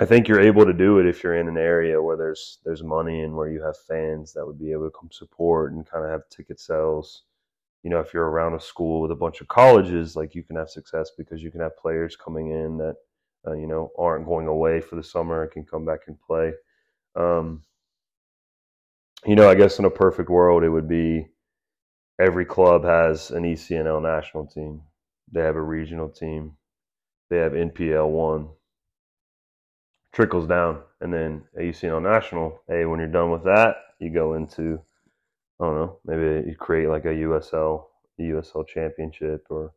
I 0.00 0.04
think 0.04 0.26
you're 0.26 0.40
able 0.40 0.64
to 0.66 0.72
do 0.72 0.98
it 0.98 1.06
if 1.06 1.22
you're 1.22 1.36
in 1.36 1.46
an 1.48 1.56
area 1.56 2.02
where 2.02 2.16
there's 2.16 2.58
there's 2.64 2.82
money 2.82 3.22
and 3.22 3.36
where 3.36 3.48
you 3.48 3.62
have 3.62 3.76
fans 3.78 4.32
that 4.32 4.44
would 4.44 4.58
be 4.58 4.72
able 4.72 4.90
to 4.90 4.98
come 4.98 5.10
support 5.12 5.72
and 5.72 5.86
kind 5.86 6.04
of 6.04 6.10
have 6.10 6.28
ticket 6.28 6.58
sales. 6.58 7.22
You 7.82 7.90
know, 7.90 8.00
if 8.00 8.12
you're 8.12 8.28
around 8.28 8.54
a 8.54 8.60
school 8.60 9.00
with 9.00 9.10
a 9.10 9.16
bunch 9.16 9.40
of 9.40 9.48
colleges, 9.48 10.16
like 10.16 10.34
you 10.34 10.42
can 10.42 10.56
have 10.56 10.68
success 10.68 11.10
because 11.16 11.42
you 11.42 11.50
can 11.50 11.60
have 11.60 11.76
players 11.78 12.16
coming 12.16 12.50
in 12.50 12.76
that 12.78 12.96
uh, 13.46 13.52
you 13.54 13.66
know 13.66 13.90
aren't 13.98 14.26
going 14.26 14.46
away 14.46 14.80
for 14.80 14.96
the 14.96 15.02
summer 15.02 15.42
and 15.42 15.52
can 15.52 15.64
come 15.64 15.84
back 15.84 16.00
and 16.06 16.20
play. 16.20 16.52
Um, 17.16 17.62
you 19.26 19.34
know, 19.34 19.48
I 19.48 19.54
guess 19.54 19.78
in 19.78 19.84
a 19.84 19.90
perfect 19.90 20.30
world, 20.30 20.62
it 20.62 20.70
would 20.70 20.88
be 20.88 21.28
every 22.18 22.44
club 22.44 22.84
has 22.84 23.30
an 23.30 23.44
ECNL 23.44 24.02
national 24.02 24.46
team. 24.46 24.82
They 25.32 25.40
have 25.40 25.56
a 25.56 25.62
regional 25.62 26.08
team. 26.08 26.56
They 27.28 27.38
have 27.38 27.52
NPL 27.52 28.08
one. 28.10 28.48
Trickles 30.12 30.46
down, 30.46 30.82
and 31.00 31.12
then 31.12 31.44
ECNL 31.58 32.02
national. 32.02 32.60
Hey, 32.66 32.84
when 32.84 32.98
you're 32.98 33.08
done 33.08 33.30
with 33.30 33.44
that, 33.44 33.76
you 34.00 34.10
go 34.10 34.34
into 34.34 34.80
I 35.60 35.64
don't 35.64 35.74
know, 35.74 35.98
maybe 36.06 36.48
you 36.48 36.56
create 36.56 36.88
like 36.88 37.04
a 37.04 37.08
USL, 37.08 37.84
a 38.18 38.22
USL 38.22 38.66
championship 38.66 39.46
or 39.50 39.72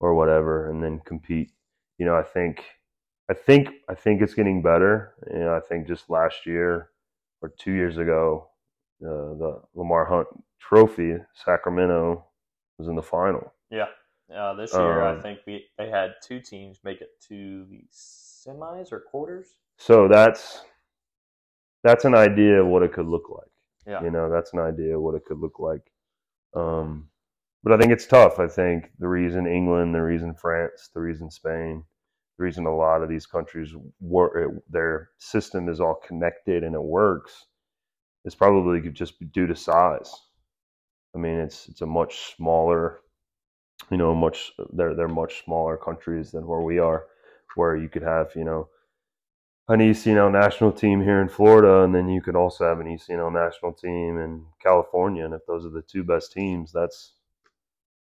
or 0.00 0.14
whatever, 0.14 0.70
and 0.70 0.82
then 0.82 1.00
compete. 1.04 1.50
You 1.98 2.06
know, 2.06 2.14
I 2.14 2.22
think, 2.22 2.64
I 3.30 3.34
think, 3.34 3.70
I 3.88 3.94
think 3.94 4.22
it's 4.22 4.34
getting 4.34 4.62
better. 4.62 5.14
You 5.32 5.40
know, 5.40 5.56
I 5.56 5.60
think 5.60 5.88
just 5.88 6.08
last 6.10 6.46
year 6.46 6.90
or 7.42 7.52
two 7.58 7.72
years 7.72 7.98
ago, 7.98 8.48
uh, 9.04 9.34
the 9.38 9.62
Lamar 9.74 10.04
Hunt 10.04 10.28
Trophy, 10.60 11.16
Sacramento 11.34 12.24
was 12.78 12.88
in 12.88 12.94
the 12.94 13.02
final. 13.02 13.52
Yeah. 13.70 13.86
Uh, 14.34 14.54
this 14.54 14.72
year, 14.74 15.02
I 15.02 15.12
Um, 15.12 15.22
think 15.22 15.40
we 15.46 15.66
they 15.78 15.88
had 15.88 16.14
two 16.22 16.40
teams 16.40 16.78
make 16.84 17.00
it 17.00 17.10
to 17.28 17.64
the 17.66 17.84
semis 17.90 18.92
or 18.92 19.00
quarters. 19.00 19.56
So 19.78 20.06
that's 20.06 20.64
that's 21.82 22.04
an 22.04 22.14
idea 22.14 22.60
of 22.62 22.66
what 22.66 22.82
it 22.82 22.92
could 22.92 23.06
look 23.06 23.30
like. 23.30 23.47
Yeah. 23.88 24.02
You 24.02 24.10
know, 24.10 24.28
that's 24.30 24.52
an 24.52 24.60
idea 24.60 24.96
of 24.96 25.02
what 25.02 25.14
it 25.14 25.24
could 25.24 25.38
look 25.38 25.58
like. 25.58 25.90
Um, 26.54 27.08
but 27.62 27.72
I 27.72 27.78
think 27.78 27.92
it's 27.92 28.06
tough. 28.06 28.38
I 28.38 28.46
think 28.46 28.90
the 28.98 29.08
reason 29.08 29.46
England, 29.46 29.94
the 29.94 30.02
reason 30.02 30.34
France, 30.34 30.90
the 30.94 31.00
reason 31.00 31.30
Spain, 31.30 31.84
the 32.38 32.44
reason 32.44 32.66
a 32.66 32.76
lot 32.76 33.02
of 33.02 33.08
these 33.08 33.26
countries 33.26 33.74
work, 34.00 34.34
their 34.68 35.10
system 35.18 35.68
is 35.68 35.80
all 35.80 36.00
connected 36.06 36.62
and 36.62 36.74
it 36.74 36.82
works, 36.82 37.46
is 38.24 38.34
probably 38.34 38.80
just 38.90 39.14
due 39.32 39.46
to 39.46 39.56
size. 39.56 40.12
I 41.14 41.18
mean, 41.18 41.38
it's 41.38 41.68
it's 41.68 41.80
a 41.80 41.86
much 41.86 42.36
smaller, 42.36 43.00
you 43.90 43.96
know, 43.96 44.14
much 44.14 44.52
they're 44.72 44.94
they're 44.94 45.08
much 45.08 45.44
smaller 45.44 45.76
countries 45.76 46.30
than 46.30 46.46
where 46.46 46.60
we 46.62 46.78
are, 46.78 47.06
where 47.56 47.76
you 47.76 47.88
could 47.88 48.02
have 48.02 48.30
you 48.36 48.44
know 48.44 48.68
an 49.68 49.80
ECNL 49.80 50.32
national 50.32 50.72
team 50.72 51.02
here 51.02 51.20
in 51.20 51.28
Florida, 51.28 51.82
and 51.82 51.94
then 51.94 52.08
you 52.08 52.22
could 52.22 52.36
also 52.36 52.66
have 52.66 52.80
an 52.80 52.86
ECNL 52.86 53.32
national 53.32 53.74
team 53.74 54.18
in 54.18 54.46
California. 54.62 55.24
And 55.24 55.34
if 55.34 55.44
those 55.46 55.66
are 55.66 55.70
the 55.70 55.82
two 55.82 56.02
best 56.04 56.32
teams, 56.32 56.72
that's 56.72 57.12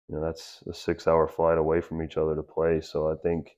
you 0.08 0.14
know 0.14 0.24
that's 0.24 0.62
a 0.68 0.74
six-hour 0.74 1.28
flight 1.28 1.58
away 1.58 1.80
from 1.80 2.02
each 2.02 2.16
other 2.16 2.34
to 2.36 2.42
play. 2.42 2.80
So 2.80 3.10
I 3.10 3.16
think 3.22 3.56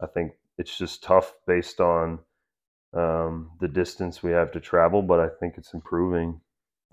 I 0.00 0.06
think 0.06 0.32
it's 0.58 0.78
just 0.78 1.02
tough 1.02 1.34
based 1.46 1.80
on 1.80 2.20
um, 2.94 3.50
the 3.60 3.68
distance 3.68 4.22
we 4.22 4.30
have 4.30 4.52
to 4.52 4.60
travel, 4.60 5.02
but 5.02 5.18
I 5.18 5.28
think 5.40 5.54
it's 5.56 5.74
improving. 5.74 6.40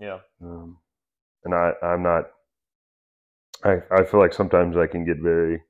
Yeah. 0.00 0.18
Um, 0.42 0.78
and 1.44 1.54
I 1.54 1.72
I'm 1.82 2.02
not. 2.02 2.30
I 3.62 3.78
I 3.92 4.04
feel 4.04 4.18
like 4.18 4.34
sometimes 4.34 4.76
I 4.76 4.88
can 4.88 5.04
get 5.04 5.18
very 5.18 5.62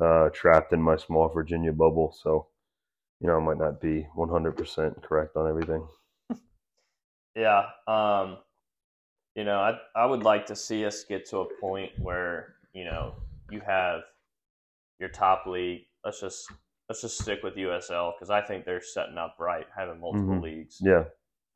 uh, 0.00 0.30
trapped 0.30 0.72
in 0.72 0.82
my 0.82 0.96
small 0.96 1.28
Virginia 1.28 1.72
bubble. 1.72 2.16
So 2.20 2.48
you 3.24 3.30
know, 3.30 3.38
I 3.38 3.40
might 3.40 3.56
not 3.56 3.80
be 3.80 4.06
100% 4.14 5.02
correct 5.02 5.34
on 5.36 5.48
everything. 5.48 5.88
Yeah. 7.34 7.70
Um, 7.88 8.38
you 9.34 9.44
know, 9.44 9.58
I 9.58 9.78
I 9.96 10.06
would 10.06 10.22
like 10.22 10.46
to 10.46 10.56
see 10.56 10.84
us 10.84 11.04
get 11.04 11.26
to 11.30 11.38
a 11.38 11.54
point 11.60 11.92
where 11.98 12.56
you 12.72 12.84
know 12.84 13.14
you 13.50 13.60
have 13.60 14.02
your 15.00 15.08
top 15.08 15.46
league. 15.46 15.82
Let's 16.04 16.20
just 16.20 16.50
let's 16.88 17.00
just 17.02 17.20
stick 17.20 17.42
with 17.42 17.56
USL 17.56 18.14
because 18.14 18.30
I 18.30 18.42
think 18.42 18.64
they're 18.64 18.80
setting 18.82 19.18
up 19.18 19.36
right, 19.40 19.66
having 19.76 20.00
multiple 20.00 20.36
Mhm. 20.36 20.42
leagues. 20.42 20.78
Yeah. 20.82 21.04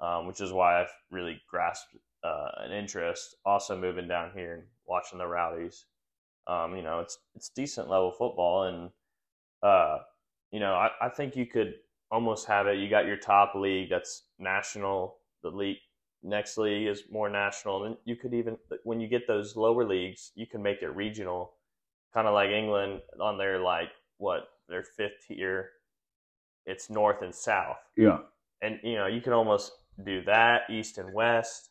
um, 0.00 0.26
which 0.28 0.40
is 0.40 0.52
why 0.52 0.80
I've 0.80 0.92
really 1.10 1.42
grasped 1.48 1.96
uh, 2.24 2.50
an 2.58 2.72
interest. 2.72 3.36
Also, 3.44 3.76
moving 3.76 4.08
down 4.08 4.32
here 4.32 4.54
and 4.54 4.64
watching 4.86 5.18
the 5.18 5.26
Rowdies. 5.26 5.86
Um, 6.46 6.76
you 6.76 6.82
know, 6.82 7.00
it's 7.00 7.18
it's 7.34 7.50
decent 7.50 7.88
level 7.88 8.12
football, 8.12 8.64
and 8.64 8.92
uh, 9.62 9.98
you 10.52 10.60
know, 10.60 10.74
I, 10.74 10.90
I 11.02 11.08
think 11.08 11.36
you 11.36 11.46
could 11.46 11.74
almost 12.10 12.46
have 12.46 12.66
it. 12.66 12.78
You 12.78 12.88
got 12.88 13.06
your 13.06 13.16
top 13.16 13.54
league 13.54 13.90
that's 13.90 14.24
national. 14.38 15.18
The 15.42 15.50
league 15.50 15.78
next 16.22 16.58
league 16.58 16.86
is 16.88 17.04
more 17.10 17.28
national, 17.28 17.84
and 17.84 17.96
you 18.04 18.16
could 18.16 18.34
even 18.34 18.56
when 18.84 19.00
you 19.00 19.08
get 19.08 19.26
those 19.26 19.56
lower 19.56 19.84
leagues, 19.84 20.32
you 20.34 20.46
can 20.46 20.62
make 20.62 20.82
it 20.82 20.88
regional, 20.90 21.54
kind 22.14 22.26
of 22.28 22.34
like 22.34 22.50
England 22.50 23.02
on 23.20 23.38
their 23.38 23.60
like 23.60 23.90
what 24.18 24.48
their 24.68 24.82
fifth 24.84 25.26
tier. 25.28 25.70
It's 26.66 26.90
north 26.90 27.22
and 27.22 27.34
south 27.34 27.78
Yeah. 27.96 28.18
and 28.62 28.80
you 28.82 28.94
know 28.96 29.06
you 29.06 29.20
can 29.20 29.32
almost 29.32 29.72
do 30.04 30.22
that 30.24 30.62
east 30.70 30.98
and 30.98 31.12
west 31.14 31.70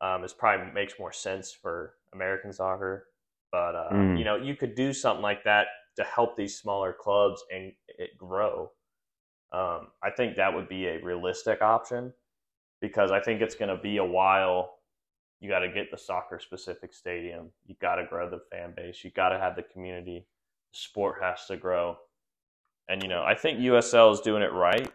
um, 0.00 0.24
it 0.24 0.34
probably 0.38 0.72
makes 0.72 0.98
more 0.98 1.12
sense 1.12 1.52
for 1.52 1.94
american 2.12 2.52
soccer 2.52 3.08
but 3.52 3.74
uh, 3.74 3.92
Mm. 3.92 4.16
you 4.16 4.24
know 4.24 4.36
you 4.36 4.56
could 4.56 4.74
do 4.74 4.92
something 4.92 5.22
like 5.22 5.44
that 5.44 5.68
to 5.96 6.04
help 6.04 6.36
these 6.36 6.58
smaller 6.58 6.94
clubs 6.98 7.44
and 7.52 7.72
it 7.88 8.16
grow 8.18 8.70
um, 9.52 9.88
i 10.02 10.10
think 10.10 10.36
that 10.36 10.54
would 10.54 10.68
be 10.68 10.86
a 10.86 11.02
realistic 11.04 11.62
option 11.62 12.12
because 12.80 13.12
i 13.12 13.20
think 13.20 13.40
it's 13.42 13.56
going 13.56 13.74
to 13.74 13.82
be 13.82 13.98
a 13.98 14.04
while 14.04 14.76
you 15.40 15.50
got 15.50 15.60
to 15.60 15.68
get 15.70 15.90
the 15.90 15.98
soccer 15.98 16.38
specific 16.40 16.94
stadium 16.94 17.50
you 17.66 17.74
got 17.80 17.96
to 17.96 18.06
grow 18.06 18.28
the 18.30 18.40
fan 18.50 18.72
base 18.76 19.04
you 19.04 19.10
got 19.12 19.30
to 19.30 19.38
have 19.38 19.56
the 19.56 19.62
community 19.64 20.26
the 20.72 20.78
sport 20.78 21.16
has 21.22 21.46
to 21.46 21.56
grow 21.56 21.96
And 22.88 23.02
you 23.02 23.08
know, 23.08 23.22
I 23.24 23.34
think 23.34 23.60
USL 23.60 24.12
is 24.12 24.20
doing 24.20 24.42
it 24.42 24.52
right 24.52 24.92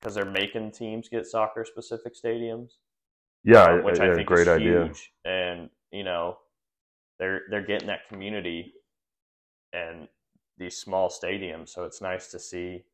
because 0.00 0.14
they're 0.14 0.24
making 0.24 0.72
teams 0.72 1.08
get 1.08 1.26
soccer 1.26 1.64
specific 1.64 2.14
stadiums. 2.14 2.72
Yeah, 3.44 3.64
uh, 3.64 3.76
which 3.82 4.00
I, 4.00 4.06
I 4.06 4.10
I- 4.10 4.10
think 4.10 4.26
great 4.26 4.48
is 4.48 4.48
idea. 4.48 4.90
huge. 4.90 5.12
And 5.24 5.70
you 5.92 6.04
know, 6.04 6.38
they're 7.18 7.42
they're 7.50 7.66
getting 7.66 7.88
that 7.88 8.08
community 8.08 8.74
and 9.72 10.08
these 10.60 10.76
small 10.76 11.08
stadiums. 11.08 11.70
So 11.70 11.84
it's 11.84 12.00
nice 12.00 12.28
to 12.30 12.38
see. 12.38 12.84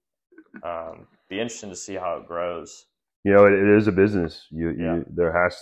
Um, 0.62 1.06
be 1.28 1.38
interesting 1.40 1.70
to 1.70 1.76
see 1.76 1.94
how 1.94 2.16
it 2.16 2.26
grows. 2.26 2.86
You 3.24 3.32
know, 3.34 3.46
it, 3.46 3.52
it 3.52 3.76
is 3.76 3.88
a 3.88 3.92
business. 3.92 4.46
You, 4.50 4.70
Yeah. 4.70 4.94
you 4.96 5.06
there 5.10 5.32
has 5.32 5.54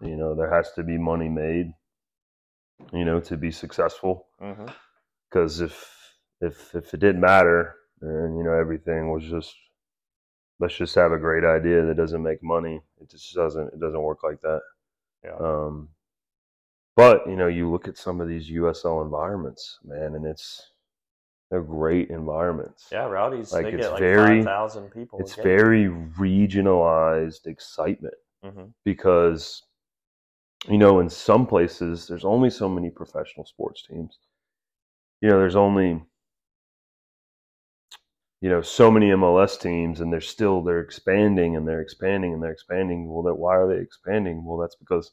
you 0.00 0.16
know 0.16 0.34
there 0.34 0.52
has 0.52 0.72
to 0.72 0.82
be 0.82 0.98
money 0.98 1.28
made. 1.28 1.72
You 2.92 3.04
know, 3.04 3.20
to 3.20 3.36
be 3.36 3.52
successful. 3.52 4.26
Because 5.30 5.60
if 5.60 5.76
if 6.40 6.74
if 6.74 6.92
it 6.94 7.00
didn't 7.00 7.20
matter, 7.20 7.76
and 8.00 8.36
you 8.36 8.42
know 8.42 8.52
everything 8.54 9.12
was 9.12 9.22
just 9.24 9.54
let's 10.58 10.76
just 10.76 10.94
have 10.94 11.12
a 11.12 11.18
great 11.18 11.44
idea 11.44 11.84
that 11.84 11.96
doesn't 11.96 12.22
make 12.22 12.42
money. 12.42 12.80
It 13.00 13.10
just 13.10 13.34
doesn't. 13.34 13.68
It 13.74 13.80
doesn't 13.80 14.02
work 14.02 14.24
like 14.24 14.40
that. 14.40 14.60
Yeah. 15.24 15.36
Um, 15.38 15.90
but 16.96 17.26
you 17.26 17.36
know, 17.36 17.46
you 17.48 17.70
look 17.70 17.86
at 17.88 17.96
some 17.98 18.20
of 18.20 18.28
these 18.28 18.50
USL 18.50 19.04
environments, 19.04 19.78
man, 19.84 20.14
and 20.14 20.26
it's 20.26 20.72
they're 21.52 21.60
great 21.60 22.08
environments. 22.08 22.88
Yeah, 22.90 23.04
Rowdies 23.04 23.52
Like, 23.52 23.66
they 23.66 23.72
it's 23.72 23.82
get 23.86 23.92
like 23.92 24.00
very- 24.00 24.42
thousand 24.42 24.90
people. 24.90 25.20
It's 25.20 25.34
very 25.34 25.84
regionalized 25.88 27.46
excitement 27.46 28.14
hmm 28.42 28.64
because 28.84 29.62
you 30.66 30.78
know 30.78 30.98
in 31.00 31.08
some 31.10 31.46
places 31.46 32.06
there's 32.08 32.24
only 32.24 32.48
so 32.48 32.68
many 32.70 32.88
professional 32.88 33.44
sports 33.44 33.82
teams. 33.86 34.18
You 35.20 35.28
know, 35.28 35.38
there's 35.38 35.54
only 35.56 36.02
you 38.40 38.48
know 38.48 38.62
so 38.62 38.90
many 38.90 39.10
MLS 39.10 39.60
teams, 39.60 40.00
and 40.00 40.10
they're 40.10 40.22
still 40.22 40.62
they're 40.62 40.80
expanding 40.80 41.54
and 41.56 41.68
they're 41.68 41.82
expanding 41.82 42.32
and 42.32 42.42
they're 42.42 42.50
expanding. 42.52 43.12
Well, 43.12 43.24
that 43.24 43.34
why 43.34 43.56
are 43.56 43.68
they 43.68 43.80
expanding? 43.82 44.42
Well, 44.44 44.56
that's 44.56 44.76
because 44.76 45.12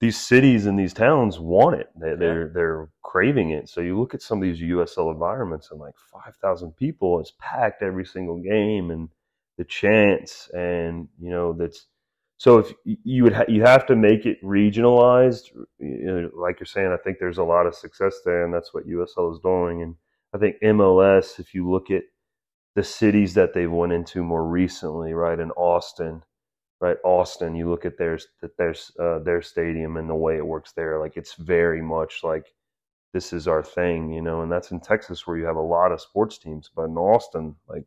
these 0.00 0.18
cities 0.18 0.66
and 0.66 0.78
these 0.78 0.92
towns 0.94 1.38
want 1.38 1.80
it. 1.80 1.88
They, 2.00 2.14
They're 2.16 2.50
they're 2.54 2.88
craving 3.02 3.50
it. 3.50 3.68
So 3.68 3.80
you 3.80 3.98
look 3.98 4.14
at 4.14 4.22
some 4.22 4.38
of 4.38 4.42
these 4.42 4.60
USL 4.60 5.12
environments, 5.12 5.70
and 5.70 5.80
like 5.80 5.94
five 6.12 6.36
thousand 6.36 6.76
people, 6.76 7.20
it's 7.20 7.32
packed 7.40 7.82
every 7.82 8.04
single 8.04 8.38
game, 8.40 8.90
and 8.90 9.08
the 9.56 9.64
chance, 9.64 10.50
and 10.54 11.08
you 11.20 11.30
know 11.30 11.52
that's. 11.52 11.86
So 12.38 12.58
if 12.58 12.72
you 12.84 13.24
would 13.24 13.32
ha- 13.32 13.46
you 13.48 13.62
have 13.64 13.86
to 13.86 13.96
make 13.96 14.26
it 14.26 14.42
regionalized, 14.44 15.44
you 15.78 16.04
know, 16.06 16.30
like 16.36 16.60
you're 16.60 16.66
saying, 16.66 16.92
I 16.92 16.98
think 17.02 17.18
there's 17.18 17.38
a 17.38 17.44
lot 17.44 17.66
of 17.66 17.74
success 17.74 18.16
there, 18.24 18.44
and 18.44 18.54
that's 18.54 18.74
what 18.74 18.86
USL 18.86 19.32
is 19.32 19.40
doing. 19.40 19.82
And 19.82 19.96
I 20.34 20.38
think 20.38 20.56
MLS, 20.62 21.40
if 21.40 21.54
you 21.54 21.70
look 21.70 21.90
at 21.90 22.02
the 22.76 22.84
cities 22.84 23.34
that 23.34 23.54
they've 23.54 23.72
went 23.72 23.92
into 23.92 24.24
more 24.24 24.46
recently, 24.48 25.14
right 25.14 25.40
in 25.40 25.52
Austin, 25.52 26.22
right 26.80 26.96
Austin, 27.04 27.54
you 27.54 27.68
look 27.68 27.84
at 27.84 27.98
their 27.98 28.18
that 28.40 28.56
there's 28.56 28.92
uh, 29.00 29.18
their 29.20 29.42
stadium 29.42 29.96
and 29.96 30.08
the 30.08 30.14
way 30.14 30.36
it 30.36 30.46
works 30.46 30.72
there, 30.72 30.98
like 30.98 31.16
it's 31.16 31.34
very 31.34 31.82
much 31.82 32.20
like 32.22 32.46
this 33.12 33.32
is 33.32 33.48
our 33.48 33.62
thing, 33.62 34.12
you 34.12 34.22
know. 34.22 34.42
And 34.42 34.52
that's 34.52 34.70
in 34.70 34.80
Texas 34.80 35.26
where 35.26 35.36
you 35.36 35.44
have 35.46 35.56
a 35.56 35.60
lot 35.60 35.92
of 35.92 36.00
sports 36.00 36.38
teams, 36.38 36.70
but 36.74 36.84
in 36.84 36.96
Austin, 36.96 37.56
like 37.68 37.84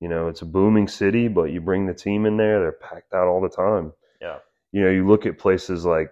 you 0.00 0.08
know, 0.08 0.28
it's 0.28 0.42
a 0.42 0.46
booming 0.46 0.88
city, 0.88 1.28
but 1.28 1.44
you 1.44 1.60
bring 1.60 1.86
the 1.86 1.94
team 1.94 2.26
in 2.26 2.36
there, 2.36 2.60
they're 2.60 2.72
packed 2.72 3.14
out 3.14 3.28
all 3.28 3.40
the 3.40 3.48
time. 3.48 3.92
Yeah. 4.20 4.38
You 4.72 4.82
know, 4.82 4.90
you 4.90 5.06
look 5.06 5.24
at 5.24 5.38
places 5.38 5.86
like, 5.86 6.10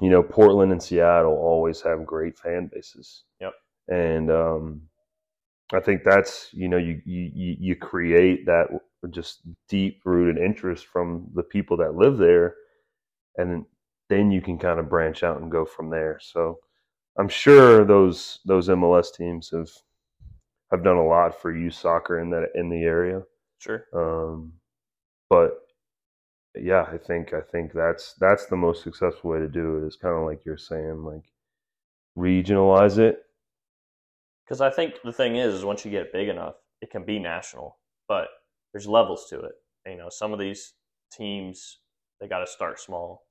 you 0.00 0.10
know, 0.10 0.22
Portland 0.22 0.72
and 0.72 0.82
Seattle 0.82 1.34
always 1.34 1.80
have 1.82 2.04
great 2.04 2.36
fan 2.38 2.68
bases. 2.72 3.24
Yep. 3.40 3.52
And 3.88 4.30
um, 4.30 4.82
I 5.72 5.80
think 5.80 6.02
that's 6.04 6.48
you 6.52 6.68
know 6.68 6.78
you 6.78 7.00
you 7.04 7.56
you 7.58 7.76
create 7.76 8.46
that 8.46 8.68
just 9.10 9.42
deep 9.68 10.00
rooted 10.04 10.42
interest 10.42 10.86
from 10.86 11.28
the 11.34 11.42
people 11.42 11.76
that 11.78 11.94
live 11.94 12.16
there, 12.18 12.54
and 13.36 13.50
then 13.50 13.66
then 14.08 14.30
you 14.30 14.40
can 14.40 14.58
kind 14.58 14.80
of 14.80 14.88
branch 14.88 15.22
out 15.22 15.40
and 15.40 15.50
go 15.50 15.64
from 15.64 15.90
there. 15.90 16.18
So 16.22 16.58
I'm 17.18 17.28
sure 17.28 17.84
those 17.84 18.40
those 18.46 18.68
MLS 18.68 19.14
teams 19.14 19.50
have 19.50 19.70
have 20.70 20.84
done 20.84 20.96
a 20.96 21.06
lot 21.06 21.40
for 21.40 21.54
youth 21.54 21.74
soccer 21.74 22.20
in 22.20 22.30
that 22.30 22.50
in 22.54 22.68
the 22.70 22.82
area. 22.82 23.22
Sure. 23.58 23.84
Um, 23.92 24.52
but 25.28 25.58
yeah, 26.54 26.86
I 26.90 26.98
think 26.98 27.32
I 27.34 27.40
think 27.40 27.72
that's 27.72 28.14
that's 28.14 28.46
the 28.46 28.56
most 28.56 28.82
successful 28.82 29.30
way 29.30 29.38
to 29.38 29.48
do 29.48 29.78
it. 29.78 29.86
Is 29.86 29.96
kind 29.96 30.16
of 30.16 30.24
like 30.24 30.44
you're 30.44 30.56
saying, 30.56 31.04
like 31.04 31.24
regionalize 32.16 32.98
it. 32.98 33.22
Because 34.48 34.60
I 34.62 34.70
think 34.70 34.94
the 35.04 35.12
thing 35.12 35.36
is, 35.36 35.52
is 35.54 35.64
once 35.64 35.84
you 35.84 35.90
get 35.90 36.12
big 36.12 36.28
enough, 36.28 36.54
it 36.80 36.90
can 36.90 37.04
be 37.04 37.18
national, 37.18 37.78
but 38.08 38.28
there's 38.72 38.86
levels 38.86 39.26
to 39.28 39.40
it. 39.40 39.52
You 39.86 39.98
know, 39.98 40.08
some 40.10 40.32
of 40.32 40.38
these 40.38 40.74
teams 41.12 41.80
they 42.20 42.28
got 42.28 42.40
to 42.40 42.46
start 42.46 42.80
small, 42.80 43.26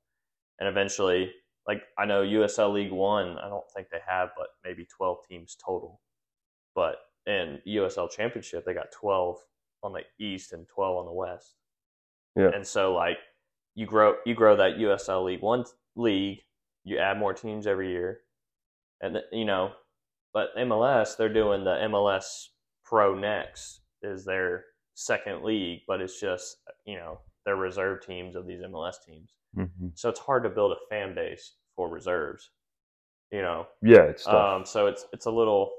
and 0.60 0.68
eventually, 0.68 1.32
like 1.66 1.82
I 1.98 2.04
know 2.04 2.22
USL 2.22 2.72
League 2.72 2.92
One, 2.92 3.36
I 3.38 3.48
don't 3.48 3.68
think 3.74 3.88
they 3.90 3.98
have, 4.06 4.30
but 4.36 4.48
maybe 4.64 4.86
12 4.96 5.18
teams 5.28 5.56
total. 5.64 6.00
But 6.74 6.96
in 7.26 7.58
USL 7.66 8.10
Championship, 8.10 8.64
they 8.64 8.74
got 8.74 8.92
12 8.92 9.38
on 9.82 9.92
the 9.92 10.02
East 10.24 10.52
and 10.52 10.66
12 10.68 10.96
on 10.96 11.06
the 11.06 11.12
West. 11.12 11.56
Yeah. 12.36 12.50
And 12.54 12.66
so, 12.66 12.94
like, 12.94 13.18
you 13.74 13.86
grow 13.86 14.14
you 14.24 14.34
grow 14.34 14.56
that 14.56 14.76
USL 14.78 15.24
League 15.24 15.42
One 15.42 15.64
league, 15.96 16.38
you 16.84 16.98
add 16.98 17.18
more 17.18 17.34
teams 17.34 17.66
every 17.66 17.90
year, 17.90 18.20
and 19.00 19.18
you 19.32 19.44
know 19.44 19.72
but 20.32 20.56
MLS, 20.56 21.16
they're 21.16 21.32
doing 21.32 21.64
the 21.64 21.76
MLS 21.88 22.48
Pro 22.84 23.14
Next 23.18 23.80
is 24.02 24.24
their 24.24 24.64
second 24.94 25.42
league, 25.44 25.80
but 25.86 26.00
it's 26.00 26.20
just 26.20 26.56
you 26.84 26.96
know 26.96 27.20
they're 27.44 27.56
reserve 27.56 28.04
teams 28.04 28.36
of 28.36 28.46
these 28.46 28.60
MLS 28.60 28.96
teams. 29.06 29.30
Mm-hmm. 29.56 29.88
So 29.94 30.08
it's 30.08 30.20
hard 30.20 30.42
to 30.44 30.50
build 30.50 30.72
a 30.72 30.88
fan 30.90 31.14
base 31.14 31.54
for 31.76 31.88
reserves. 31.88 32.50
You 33.30 33.42
know, 33.42 33.66
Yeah, 33.82 34.02
it's 34.02 34.24
tough. 34.24 34.60
um, 34.60 34.66
so 34.66 34.86
it's 34.86 35.06
it's 35.12 35.26
a 35.26 35.30
little. 35.30 35.72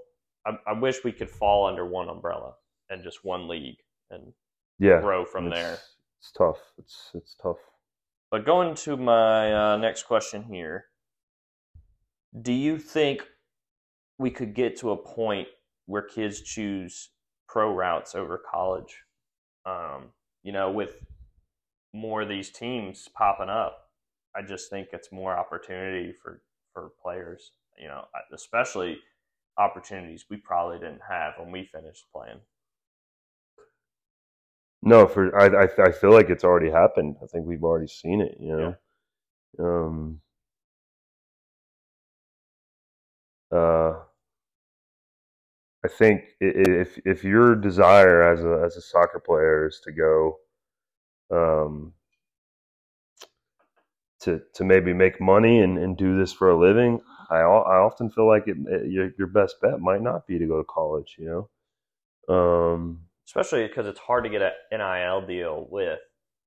I, 0.45 0.57
I 0.67 0.73
wish 0.73 1.03
we 1.03 1.11
could 1.11 1.29
fall 1.29 1.65
under 1.67 1.85
one 1.85 2.09
umbrella 2.09 2.53
and 2.89 3.03
just 3.03 3.25
one 3.25 3.47
league 3.47 3.77
and 4.09 4.33
yeah, 4.79 5.01
grow 5.01 5.25
from 5.25 5.47
it's, 5.47 5.55
there. 5.55 5.77
It's 6.19 6.31
tough. 6.31 6.59
It's 6.77 7.11
it's 7.13 7.35
tough. 7.41 7.57
But 8.31 8.45
going 8.45 8.75
to 8.75 8.95
my 8.97 9.73
uh, 9.73 9.77
next 9.77 10.03
question 10.03 10.43
here, 10.43 10.85
do 12.41 12.53
you 12.53 12.77
think 12.77 13.23
we 14.19 14.29
could 14.29 14.53
get 14.53 14.77
to 14.79 14.91
a 14.91 14.97
point 14.97 15.47
where 15.87 16.03
kids 16.03 16.41
choose 16.41 17.09
pro 17.47 17.73
routes 17.73 18.13
over 18.13 18.37
college? 18.37 19.03
Um, 19.65 20.11
you 20.43 20.51
know, 20.51 20.69
with 20.69 20.97
more 21.93 22.21
of 22.21 22.29
these 22.29 22.51
teams 22.51 23.07
popping 23.15 23.49
up, 23.49 23.89
I 24.35 24.43
just 24.43 24.69
think 24.69 24.89
it's 24.93 25.11
more 25.11 25.35
opportunity 25.35 26.13
for 26.13 26.43
for 26.73 26.91
players. 27.01 27.51
You 27.79 27.87
know, 27.87 28.05
especially 28.33 28.99
opportunities 29.57 30.25
we 30.29 30.37
probably 30.37 30.77
didn't 30.79 31.01
have 31.09 31.33
when 31.39 31.51
we 31.51 31.65
finished 31.65 32.05
playing. 32.13 32.39
No, 34.81 35.07
for 35.07 35.37
I, 35.37 35.63
I 35.65 35.87
I 35.87 35.91
feel 35.91 36.11
like 36.11 36.29
it's 36.29 36.43
already 36.43 36.69
happened. 36.69 37.15
I 37.23 37.27
think 37.27 37.45
we've 37.45 37.63
already 37.63 37.87
seen 37.87 38.21
it. 38.21 38.37
You 38.39 38.75
know, 39.59 39.65
um, 39.65 40.21
uh, 43.51 43.99
I 45.83 45.87
think 45.87 46.23
if 46.41 46.99
if 47.05 47.23
your 47.23 47.55
desire 47.55 48.21
as 48.23 48.43
a 48.43 48.63
as 48.65 48.75
a 48.75 48.81
soccer 48.81 49.19
player 49.19 49.67
is 49.67 49.79
to 49.85 49.91
go, 49.91 50.39
um, 51.31 51.93
to 54.21 54.41
to 54.55 54.63
maybe 54.65 54.93
make 54.93 55.21
money 55.21 55.61
and, 55.61 55.77
and 55.77 55.95
do 55.95 56.17
this 56.17 56.33
for 56.33 56.49
a 56.49 56.59
living, 56.59 56.99
I 57.29 57.37
I 57.37 57.77
often 57.77 58.09
feel 58.09 58.27
like 58.27 58.47
it, 58.47 58.57
it 58.67 58.91
your 58.91 59.11
your 59.17 59.27
best 59.27 59.55
bet 59.61 59.79
might 59.79 60.01
not 60.01 60.27
be 60.27 60.37
to 60.37 60.47
go 60.47 60.57
to 60.57 60.65
college. 60.65 61.15
You 61.17 61.49
know, 62.27 62.35
um, 62.35 62.99
especially 63.25 63.65
because 63.65 63.87
it's 63.87 63.99
hard 63.99 64.25
to 64.25 64.29
get 64.29 64.41
an 64.41 64.51
NIL 64.71 65.25
deal 65.25 65.67
with 65.71 65.99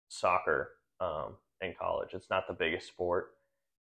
soccer 0.09 0.73
um, 1.01 1.37
in 1.63 1.75
college. 1.81 2.11
It's 2.13 2.29
not 2.29 2.47
the 2.47 2.55
biggest 2.55 2.87
sport. 2.87 3.29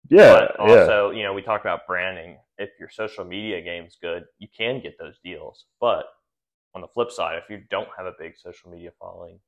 Yeah, 0.08 0.32
but 0.32 0.56
yeah. 0.58 0.80
also, 0.80 1.10
you 1.10 1.22
know, 1.22 1.32
we 1.32 1.42
talk 1.42 1.60
about 1.60 1.86
branding. 1.86 2.38
If 2.58 2.70
your 2.78 2.88
social 2.88 3.24
media 3.24 3.60
game's 3.62 3.96
good, 4.00 4.24
you 4.38 4.48
can 4.56 4.80
get 4.80 4.98
those 4.98 5.18
deals. 5.24 5.66
But 5.80 6.06
on 6.74 6.80
the 6.80 6.88
flip 6.88 7.10
side, 7.10 7.38
if 7.42 7.50
you 7.50 7.62
don't 7.70 7.88
have 7.96 8.06
a 8.06 8.12
big 8.18 8.36
social 8.36 8.70
media 8.70 8.90
following, 8.98 9.38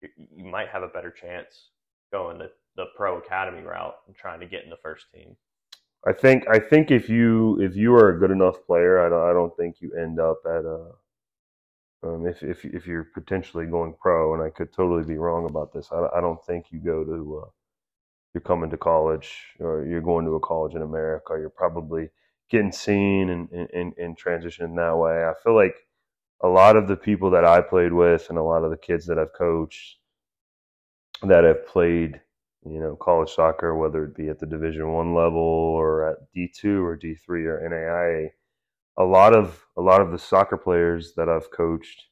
you, 0.00 0.08
you 0.16 0.44
might 0.44 0.68
have 0.68 0.82
a 0.82 0.88
better 0.88 1.10
chance 1.10 1.70
going 2.12 2.38
the, 2.38 2.50
the 2.76 2.86
pro 2.96 3.18
academy 3.18 3.62
route 3.62 3.94
and 4.06 4.16
trying 4.16 4.40
to 4.40 4.46
get 4.46 4.64
in 4.64 4.70
the 4.70 4.76
first 4.82 5.06
team. 5.12 5.36
I 6.06 6.12
think 6.12 6.44
I 6.48 6.58
think 6.58 6.90
if 6.90 7.10
you 7.10 7.60
if 7.60 7.76
you 7.76 7.94
are 7.94 8.08
a 8.08 8.18
good 8.18 8.30
enough 8.30 8.64
player, 8.66 9.04
I 9.04 9.10
don't 9.10 9.30
I 9.30 9.32
don't 9.32 9.54
think 9.56 9.76
you 9.80 9.92
end 9.92 10.18
up 10.18 10.38
at 10.46 10.64
a 10.64 10.92
um, 12.02 12.26
if 12.26 12.42
if 12.42 12.64
if 12.64 12.86
you're 12.86 13.04
potentially 13.04 13.66
going 13.66 13.94
pro, 14.00 14.32
and 14.34 14.42
I 14.42 14.48
could 14.48 14.72
totally 14.72 15.04
be 15.04 15.18
wrong 15.18 15.46
about 15.48 15.72
this. 15.72 15.90
I, 15.92 16.06
I 16.16 16.20
don't 16.22 16.42
think 16.46 16.66
you 16.70 16.78
go 16.78 17.04
to 17.04 17.42
uh, 17.44 17.48
you're 18.34 18.40
coming 18.40 18.70
to 18.70 18.76
college 18.76 19.32
or 19.58 19.84
you're 19.84 20.00
going 20.00 20.24
to 20.24 20.34
a 20.36 20.40
college 20.40 20.74
in 20.74 20.82
America. 20.82 21.36
You're 21.38 21.50
probably 21.50 22.10
getting 22.50 22.72
seen 22.72 23.30
and 23.30 23.50
and, 23.50 23.92
and 23.96 24.18
transitioning 24.18 24.76
that 24.76 24.96
way. 24.96 25.24
I 25.24 25.32
feel 25.42 25.54
like 25.54 25.76
a 26.42 26.48
lot 26.48 26.76
of 26.76 26.88
the 26.88 26.96
people 26.96 27.30
that 27.30 27.44
I 27.44 27.60
played 27.60 27.92
with 27.92 28.28
and 28.30 28.38
a 28.38 28.42
lot 28.42 28.64
of 28.64 28.70
the 28.70 28.76
kids 28.76 29.06
that 29.06 29.18
I've 29.18 29.32
coached 29.36 29.98
that 31.22 31.44
have 31.44 31.66
played, 31.66 32.20
you 32.64 32.80
know, 32.80 32.96
college 32.96 33.30
soccer, 33.30 33.76
whether 33.76 34.04
it 34.04 34.16
be 34.16 34.28
at 34.28 34.38
the 34.38 34.46
Division 34.46 34.92
One 34.92 35.14
level 35.14 35.40
or 35.40 36.10
at 36.10 36.16
D 36.32 36.48
two 36.54 36.84
or 36.84 36.96
D 36.96 37.14
three 37.14 37.46
or 37.46 37.60
NAIA, 37.60 38.30
a 38.98 39.04
lot 39.04 39.34
of 39.34 39.64
a 39.76 39.82
lot 39.82 40.00
of 40.00 40.12
the 40.12 40.18
soccer 40.18 40.56
players 40.56 41.14
that 41.16 41.28
I've 41.28 41.50
coached 41.50 42.06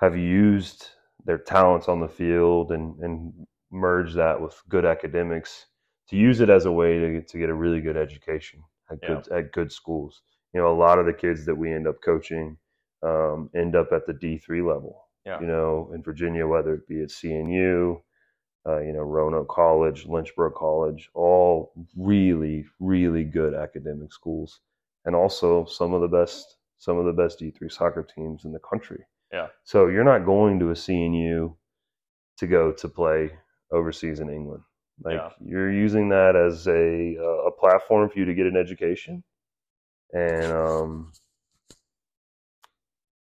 have 0.00 0.16
used 0.16 0.90
their 1.24 1.38
talents 1.38 1.88
on 1.88 2.00
the 2.00 2.08
field 2.08 2.72
and 2.72 2.98
and 3.00 3.46
merge 3.74 4.14
that 4.14 4.40
with 4.40 4.60
good 4.68 4.84
academics 4.84 5.66
to 6.08 6.16
use 6.16 6.40
it 6.40 6.50
as 6.50 6.64
a 6.66 6.72
way 6.72 6.98
to 6.98 7.22
to 7.22 7.38
get 7.38 7.50
a 7.50 7.54
really 7.54 7.80
good 7.80 7.96
education 7.96 8.62
at 8.90 8.98
Yeah. 9.02 9.08
good 9.08 9.28
at 9.32 9.52
good 9.52 9.72
schools. 9.72 10.22
You 10.52 10.60
know, 10.60 10.68
a 10.72 10.80
lot 10.86 10.98
of 10.98 11.06
the 11.06 11.12
kids 11.12 11.44
that 11.46 11.54
we 11.56 11.72
end 11.72 11.86
up 11.88 11.96
coaching 12.04 12.56
um, 13.02 13.50
end 13.54 13.74
up 13.76 13.92
at 13.92 14.06
the 14.06 14.12
D 14.14 14.38
three 14.38 14.62
level. 14.62 15.08
Yeah. 15.26 15.40
You 15.40 15.46
know, 15.46 15.90
in 15.94 16.02
Virginia, 16.02 16.46
whether 16.46 16.74
it 16.74 16.86
be 16.86 17.02
at 17.02 17.08
CNU, 17.10 18.00
uh, 18.66 18.80
you 18.80 18.92
know, 18.92 19.00
Roanoke 19.02 19.48
College, 19.48 20.06
Lynchburg 20.06 20.54
College, 20.54 21.10
all 21.14 21.72
really, 21.96 22.64
really 22.78 23.24
good 23.24 23.54
academic 23.54 24.12
schools, 24.12 24.60
and 25.06 25.14
also 25.16 25.64
some 25.64 25.92
of 25.94 26.00
the 26.02 26.08
best, 26.08 26.58
some 26.78 26.98
of 26.98 27.06
the 27.06 27.12
best 27.12 27.40
D3 27.40 27.70
soccer 27.72 28.02
teams 28.02 28.44
in 28.44 28.52
the 28.52 28.58
country. 28.60 29.04
Yeah. 29.32 29.48
So 29.64 29.86
you're 29.88 30.04
not 30.04 30.24
going 30.26 30.58
to 30.60 30.70
a 30.70 30.74
CNU 30.74 31.56
to 32.38 32.46
go 32.46 32.72
to 32.72 32.88
play 32.88 33.30
overseas 33.72 34.20
in 34.20 34.30
England. 34.30 34.62
Like 35.02 35.16
Yeah. 35.16 35.30
you're 35.44 35.72
using 35.72 36.08
that 36.10 36.36
as 36.36 36.66
a 36.68 37.16
a 37.16 37.50
platform 37.52 38.08
for 38.10 38.18
you 38.18 38.24
to 38.26 38.34
get 38.34 38.46
an 38.46 38.56
education, 38.56 39.24
and 40.12 40.52
um, 40.52 41.12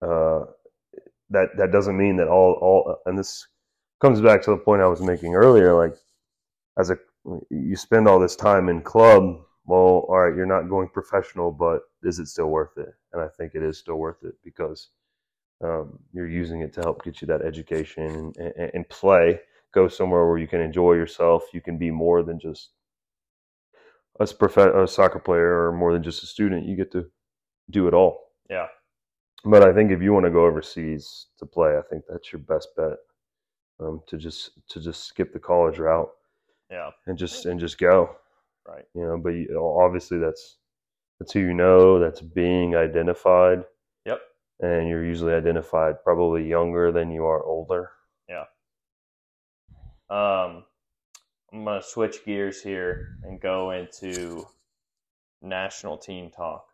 uh, 0.01 0.45
that 1.31 1.49
that 1.57 1.71
doesn't 1.71 1.97
mean 1.97 2.17
that 2.17 2.27
all 2.27 2.53
all 2.61 2.97
and 3.05 3.17
this 3.17 3.47
comes 4.01 4.21
back 4.21 4.41
to 4.43 4.51
the 4.51 4.57
point 4.57 4.81
I 4.81 4.87
was 4.87 5.01
making 5.01 5.35
earlier. 5.35 5.73
Like 5.75 5.95
as 6.79 6.89
a 6.91 6.97
you 7.49 7.75
spend 7.75 8.07
all 8.07 8.19
this 8.19 8.35
time 8.35 8.69
in 8.69 8.81
club. 8.81 9.41
Well, 9.65 10.05
all 10.09 10.19
right, 10.19 10.35
you're 10.35 10.45
not 10.45 10.69
going 10.69 10.89
professional, 10.89 11.51
but 11.51 11.81
is 12.03 12.19
it 12.19 12.27
still 12.27 12.47
worth 12.47 12.77
it? 12.77 12.93
And 13.13 13.21
I 13.21 13.27
think 13.29 13.55
it 13.55 13.63
is 13.63 13.77
still 13.79 13.95
worth 13.95 14.23
it 14.23 14.35
because 14.43 14.89
um, 15.63 15.99
you're 16.13 16.27
using 16.29 16.61
it 16.61 16.73
to 16.73 16.81
help 16.81 17.03
get 17.03 17.21
you 17.21 17.27
that 17.27 17.41
education 17.41 18.33
and, 18.37 18.37
and, 18.37 18.71
and 18.73 18.89
play. 18.89 19.39
Go 19.75 19.89
somewhere 19.89 20.25
where 20.25 20.37
you 20.37 20.47
can 20.47 20.61
enjoy 20.61 20.93
yourself. 20.93 21.43
You 21.53 21.59
can 21.59 21.77
be 21.77 21.91
more 21.91 22.23
than 22.23 22.39
just 22.39 22.69
a, 24.21 24.25
prof- 24.25 24.57
a 24.57 24.87
soccer 24.87 25.19
player 25.19 25.67
or 25.67 25.73
more 25.73 25.91
than 25.91 26.01
just 26.01 26.23
a 26.23 26.25
student. 26.25 26.65
You 26.65 26.77
get 26.77 26.93
to 26.93 27.05
do 27.69 27.87
it 27.89 27.93
all. 27.93 28.31
Yeah. 28.49 28.67
But 29.43 29.63
I 29.63 29.73
think 29.73 29.91
if 29.91 30.01
you 30.01 30.13
want 30.13 30.25
to 30.25 30.31
go 30.31 30.45
overseas 30.45 31.27
to 31.39 31.45
play, 31.45 31.77
I 31.77 31.81
think 31.89 32.03
that's 32.07 32.31
your 32.31 32.39
best 32.39 32.69
bet. 32.77 32.97
Um, 33.81 34.01
to 34.07 34.17
just 34.17 34.51
to 34.69 34.79
just 34.79 35.03
skip 35.03 35.33
the 35.33 35.39
college 35.39 35.79
route 35.79 36.09
Yeah. 36.71 36.91
and 37.07 37.17
just 37.17 37.45
and 37.45 37.59
just 37.59 37.77
go. 37.77 38.15
Right. 38.65 38.85
You 38.95 39.01
know, 39.01 39.17
but 39.17 39.31
you, 39.31 39.59
obviously 39.59 40.17
that's 40.19 40.55
that's 41.19 41.33
who 41.33 41.41
you 41.41 41.53
know. 41.53 41.99
That's 41.99 42.21
being 42.21 42.77
identified, 42.77 43.65
Yep. 44.05 44.21
and 44.61 44.87
you're 44.87 45.03
usually 45.03 45.33
identified 45.33 46.01
probably 46.05 46.47
younger 46.47 46.93
than 46.93 47.11
you 47.11 47.25
are 47.25 47.43
older. 47.43 47.91
Um, 50.09 50.63
I'm 51.51 51.63
going 51.63 51.81
to 51.81 51.87
switch 51.87 52.25
gears 52.25 52.61
here 52.61 53.17
and 53.23 53.39
go 53.39 53.71
into 53.71 54.45
national 55.41 55.97
team 55.97 56.29
talk. 56.29 56.65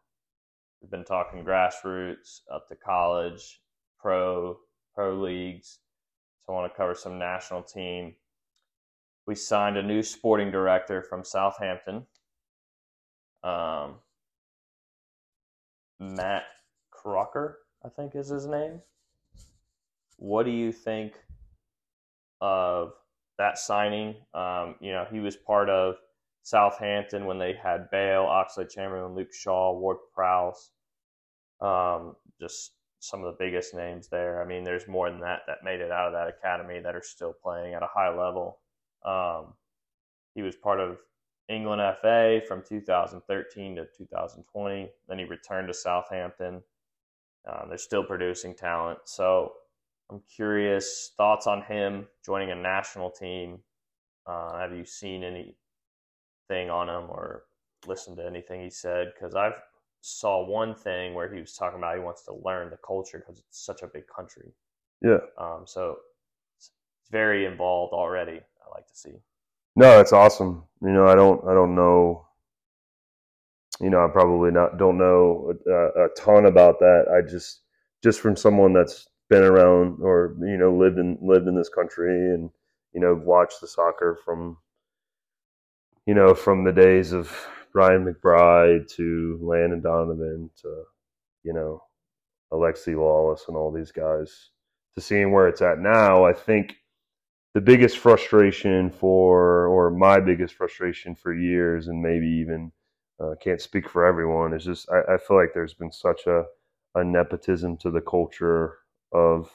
We've 0.81 0.91
been 0.91 1.05
talking 1.05 1.45
grassroots 1.45 2.41
up 2.51 2.67
to 2.69 2.75
college, 2.75 3.61
pro, 3.99 4.57
pro 4.95 5.13
leagues. 5.21 5.79
So 6.45 6.53
I 6.53 6.55
want 6.55 6.73
to 6.73 6.77
cover 6.77 6.95
some 6.95 7.19
national 7.19 7.63
team. 7.63 8.15
We 9.27 9.35
signed 9.35 9.77
a 9.77 9.83
new 9.83 10.01
sporting 10.01 10.51
director 10.51 11.03
from 11.03 11.23
Southampton, 11.23 12.07
um, 13.43 13.95
Matt 15.99 16.43
Crocker, 16.89 17.59
I 17.85 17.89
think 17.89 18.15
is 18.15 18.29
his 18.29 18.47
name. 18.47 18.81
What 20.17 20.43
do 20.43 20.51
you 20.51 20.71
think 20.71 21.13
of 22.41 22.93
that 23.41 23.57
signing? 23.57 24.15
Um, 24.33 24.75
you 24.79 24.91
know, 24.91 25.05
he 25.11 25.19
was 25.19 25.35
part 25.35 25.69
of 25.69 25.95
Southampton 26.43 27.25
when 27.25 27.39
they 27.39 27.53
had 27.53 27.89
Bale, 27.89 28.23
Oxlade-Chamberlain, 28.23 29.15
Luke 29.15 29.33
Shaw, 29.33 29.73
Ward 29.73 29.97
Prowse. 30.13 30.71
Um, 31.59 32.15
just 32.39 32.73
some 32.99 33.23
of 33.23 33.25
the 33.25 33.43
biggest 33.43 33.73
names 33.73 34.07
there. 34.07 34.41
I 34.41 34.45
mean, 34.45 34.63
there's 34.63 34.87
more 34.87 35.09
than 35.09 35.19
that 35.21 35.41
that 35.47 35.63
made 35.63 35.81
it 35.81 35.91
out 35.91 36.07
of 36.07 36.13
that 36.13 36.27
academy 36.27 36.79
that 36.79 36.95
are 36.95 37.03
still 37.03 37.33
playing 37.33 37.73
at 37.73 37.83
a 37.83 37.89
high 37.91 38.15
level. 38.15 38.59
Um, 39.03 39.53
he 40.35 40.43
was 40.43 40.55
part 40.55 40.79
of 40.79 40.97
England 41.49 41.81
FA 42.01 42.41
from 42.47 42.63
2013 42.67 43.75
to 43.75 43.87
2020. 43.97 44.89
Then 45.07 45.19
he 45.19 45.25
returned 45.25 45.67
to 45.67 45.73
Southampton. 45.73 46.61
Uh, 47.49 47.67
they're 47.67 47.77
still 47.79 48.03
producing 48.03 48.55
talent. 48.55 48.99
So 49.05 49.53
I'm 50.11 50.21
curious 50.35 51.11
thoughts 51.15 51.47
on 51.47 51.61
him 51.63 52.07
joining 52.25 52.51
a 52.51 52.55
national 52.55 53.09
team. 53.09 53.59
Uh, 54.27 54.59
have 54.59 54.75
you 54.75 54.83
seen 54.83 55.23
anything 55.23 56.69
on 56.69 56.89
him 56.89 57.09
or 57.09 57.43
listened 57.87 58.17
to 58.17 58.25
anything 58.25 58.61
he 58.61 58.69
said? 58.69 59.13
Because 59.13 59.35
I've 59.35 59.53
saw 60.01 60.45
one 60.45 60.75
thing 60.75 61.13
where 61.13 61.33
he 61.33 61.39
was 61.39 61.53
talking 61.53 61.77
about 61.77 61.95
he 61.95 62.01
wants 62.01 62.23
to 62.23 62.33
learn 62.43 62.69
the 62.69 62.77
culture 62.85 63.19
because 63.19 63.39
it's 63.39 63.65
such 63.65 63.83
a 63.83 63.87
big 63.87 64.03
country. 64.13 64.51
Yeah. 65.01 65.19
Um, 65.37 65.63
so 65.65 65.97
it's 66.57 66.71
very 67.09 67.45
involved 67.45 67.93
already. 67.93 68.33
I 68.39 68.69
like 68.75 68.87
to 68.87 68.95
see. 68.95 69.13
No, 69.77 70.01
it's 70.01 70.11
awesome. 70.11 70.63
You 70.81 70.89
know, 70.89 71.07
I 71.07 71.15
don't, 71.15 71.41
I 71.47 71.53
don't 71.53 71.73
know. 71.73 72.27
You 73.79 73.89
know, 73.89 74.03
I 74.03 74.09
probably 74.11 74.51
not 74.51 74.77
don't 74.77 74.97
know 74.97 75.53
a, 75.67 76.05
a 76.05 76.07
ton 76.17 76.45
about 76.45 76.79
that. 76.79 77.05
I 77.09 77.27
just, 77.27 77.61
just 78.03 78.19
from 78.19 78.35
someone 78.35 78.73
that's 78.73 79.07
been 79.31 79.43
around 79.43 79.97
or 80.01 80.35
you 80.41 80.57
know 80.57 80.75
lived 80.75 80.99
in 80.99 81.17
lived 81.21 81.47
in 81.47 81.55
this 81.55 81.69
country 81.69 82.33
and 82.33 82.51
you 82.93 82.99
know 82.99 83.15
watched 83.15 83.61
the 83.61 83.67
soccer 83.67 84.19
from, 84.25 84.57
you 86.05 86.13
know, 86.13 86.35
from 86.35 86.65
the 86.65 86.73
days 86.73 87.13
of 87.13 87.31
Brian 87.71 88.05
McBride 88.05 88.93
to 88.95 89.39
Landon 89.41 89.81
Donovan 89.81 90.49
to, 90.61 90.83
you 91.43 91.53
know, 91.53 91.81
Alexi 92.51 92.93
Lalas 92.93 93.47
and 93.47 93.55
all 93.55 93.71
these 93.71 93.93
guys 93.93 94.49
to 94.95 95.01
seeing 95.01 95.31
where 95.31 95.47
it's 95.47 95.61
at 95.61 95.79
now. 95.79 96.25
I 96.25 96.33
think 96.33 96.75
the 97.53 97.61
biggest 97.61 97.97
frustration 97.99 98.89
for, 98.89 99.67
or 99.67 99.89
my 99.89 100.19
biggest 100.19 100.55
frustration 100.55 101.15
for 101.15 101.33
years, 101.33 101.87
and 101.87 102.01
maybe 102.01 102.27
even 102.27 102.73
uh, 103.23 103.35
can't 103.41 103.61
speak 103.61 103.87
for 103.87 104.05
everyone, 104.05 104.53
is 104.53 104.65
just 104.65 104.89
I, 104.89 105.13
I 105.13 105.17
feel 105.17 105.37
like 105.37 105.53
there's 105.53 105.73
been 105.73 105.93
such 105.93 106.27
a, 106.27 106.43
a 106.95 107.03
nepotism 107.05 107.77
to 107.77 107.91
the 107.91 108.01
culture 108.01 108.79
of, 109.11 109.49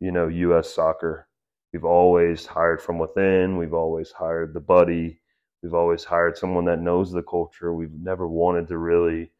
you 0.00 0.12
know, 0.12 0.28
U.S. 0.28 0.72
soccer. 0.74 1.28
We've 1.72 1.84
always 1.84 2.46
hired 2.46 2.82
from 2.82 2.98
within. 2.98 3.56
We've 3.56 3.74
always 3.74 4.10
hired 4.10 4.54
the 4.54 4.60
buddy. 4.60 5.20
We've 5.62 5.74
always 5.74 6.04
hired 6.04 6.36
someone 6.36 6.64
that 6.64 6.80
knows 6.80 7.12
the 7.12 7.22
culture. 7.22 7.74
We've 7.74 7.92
never 7.92 8.26
wanted 8.26 8.66
to 8.68 8.78
really 8.78 9.30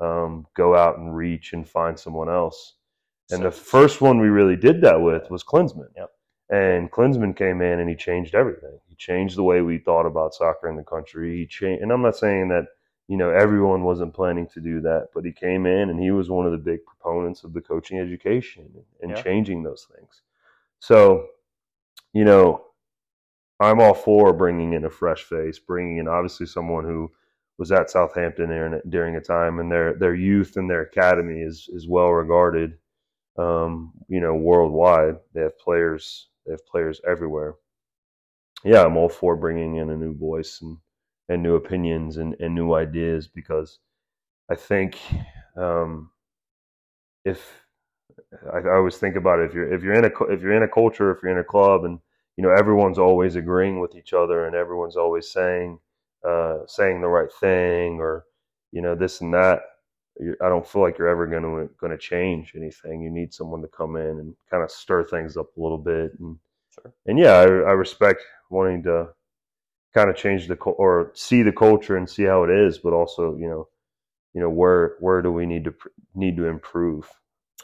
um, 0.00 0.46
go 0.54 0.76
out 0.76 0.98
and 0.98 1.16
reach 1.16 1.52
and 1.54 1.68
find 1.68 1.98
someone 1.98 2.28
else. 2.28 2.74
And 3.30 3.38
So- 3.38 3.44
the 3.44 3.50
first 3.50 4.00
one 4.00 4.20
we 4.20 4.28
really 4.28 4.56
did 4.56 4.80
that 4.82 5.00
with 5.00 5.30
was 5.30 5.42
Klinsmann. 5.44 5.88
Yep. 5.96 6.10
And 6.50 6.90
Klinsmann 6.90 7.34
came 7.36 7.62
in 7.62 7.80
and 7.80 7.88
he 7.88 7.96
changed 7.96 8.34
everything. 8.34 8.78
He 8.86 8.94
changed 8.96 9.36
the 9.36 9.42
way 9.42 9.62
we 9.62 9.78
thought 9.78 10.04
about 10.04 10.34
soccer 10.34 10.68
in 10.68 10.76
the 10.76 10.84
country. 10.84 11.38
He 11.38 11.46
changed, 11.46 11.82
and 11.82 11.90
I'm 11.90 12.02
not 12.02 12.16
saying 12.16 12.48
that 12.48 12.66
you 13.12 13.18
know 13.18 13.28
everyone 13.30 13.82
wasn't 13.84 14.14
planning 14.14 14.46
to 14.54 14.60
do 14.60 14.80
that, 14.80 15.08
but 15.14 15.22
he 15.26 15.32
came 15.32 15.66
in 15.66 15.90
and 15.90 16.00
he 16.00 16.10
was 16.12 16.30
one 16.30 16.46
of 16.46 16.52
the 16.52 16.58
big 16.72 16.80
proponents 16.86 17.44
of 17.44 17.52
the 17.52 17.60
coaching 17.60 17.98
education 17.98 18.64
and 19.02 19.10
Yeah. 19.10 19.22
changing 19.22 19.62
those 19.62 19.86
things. 19.94 20.22
So, 20.78 21.28
you 22.14 22.24
know, 22.24 22.64
I'm 23.60 23.80
all 23.80 23.92
for 23.94 24.32
bringing 24.32 24.72
in 24.72 24.86
a 24.86 24.90
fresh 24.90 25.24
face, 25.24 25.58
bringing 25.58 25.98
in 25.98 26.08
obviously 26.08 26.46
someone 26.46 26.84
who 26.84 27.10
was 27.58 27.70
at 27.70 27.90
Southampton 27.90 28.48
during, 28.48 28.80
during 28.88 29.16
a 29.16 29.20
time, 29.20 29.60
and 29.60 29.70
their 29.70 29.92
their 29.94 30.14
youth 30.14 30.56
and 30.56 30.70
their 30.70 30.82
academy 30.82 31.42
is 31.42 31.68
is 31.74 31.86
well 31.86 32.12
regarded. 32.12 32.78
Um, 33.36 33.92
you 34.08 34.20
know, 34.20 34.34
worldwide, 34.34 35.16
they 35.34 35.42
have 35.42 35.58
players. 35.58 36.30
They 36.46 36.52
have 36.52 36.66
players 36.66 37.02
everywhere. 37.06 37.56
Yeah, 38.64 38.84
I'm 38.86 38.96
all 38.96 39.10
for 39.10 39.36
bringing 39.36 39.76
in 39.76 39.90
a 39.90 39.96
new 39.96 40.14
voice 40.14 40.62
and 40.62 40.78
and 41.32 41.42
new 41.42 41.56
opinions 41.56 42.18
and, 42.18 42.36
and 42.40 42.54
new 42.54 42.74
ideas 42.74 43.28
because 43.28 43.78
I 44.50 44.54
think 44.54 44.98
um, 45.56 46.10
if 47.24 47.40
I, 48.52 48.58
I 48.58 48.76
always 48.76 48.96
think 48.98 49.16
about 49.16 49.40
it, 49.40 49.46
if 49.46 49.54
you're 49.54 49.72
if 49.72 49.82
you're 49.82 49.94
in 49.94 50.04
a 50.04 50.24
if 50.32 50.42
you're 50.42 50.54
in 50.56 50.62
a 50.62 50.68
culture, 50.68 51.10
if 51.14 51.22
you're 51.22 51.32
in 51.32 51.38
a 51.38 51.44
club, 51.44 51.84
and 51.84 51.98
you 52.36 52.42
know 52.44 52.50
everyone's 52.50 52.98
always 52.98 53.36
agreeing 53.36 53.80
with 53.80 53.94
each 53.96 54.12
other, 54.12 54.46
and 54.46 54.56
everyone's 54.56 54.96
always 54.96 55.30
saying 55.30 55.78
uh, 56.26 56.58
saying 56.66 57.00
the 57.00 57.08
right 57.08 57.32
thing, 57.40 58.00
or 58.00 58.24
you 58.72 58.82
know 58.82 58.94
this 58.94 59.20
and 59.20 59.32
that. 59.34 59.62
I 60.42 60.48
don't 60.48 60.66
feel 60.66 60.82
like 60.82 60.98
you're 60.98 61.08
ever 61.08 61.26
going 61.26 61.42
to 61.42 61.70
going 61.80 61.92
to 61.92 61.98
change 61.98 62.52
anything. 62.56 63.02
You 63.02 63.10
need 63.10 63.32
someone 63.32 63.62
to 63.62 63.68
come 63.68 63.96
in 63.96 64.18
and 64.20 64.34
kind 64.50 64.62
of 64.62 64.70
stir 64.70 65.04
things 65.04 65.36
up 65.36 65.56
a 65.56 65.60
little 65.60 65.78
bit, 65.78 66.12
and 66.20 66.38
Sure. 66.74 66.92
and 67.06 67.18
yeah, 67.18 67.34
I, 67.34 67.42
I 67.44 67.72
respect 67.72 68.22
wanting 68.50 68.82
to 68.84 69.08
kind 69.94 70.10
of 70.10 70.16
change 70.16 70.48
the 70.48 70.54
or 70.56 71.12
see 71.14 71.42
the 71.42 71.52
culture 71.52 71.96
and 71.96 72.08
see 72.08 72.24
how 72.24 72.44
it 72.44 72.50
is, 72.50 72.78
but 72.78 72.92
also 72.92 73.36
you 73.36 73.48
know, 73.48 73.68
you 74.34 74.40
know 74.40 74.50
where 74.50 74.96
where 75.00 75.22
do 75.22 75.32
we 75.32 75.46
need 75.46 75.64
to 75.64 75.74
need 76.14 76.36
to 76.36 76.46
improve? 76.46 77.10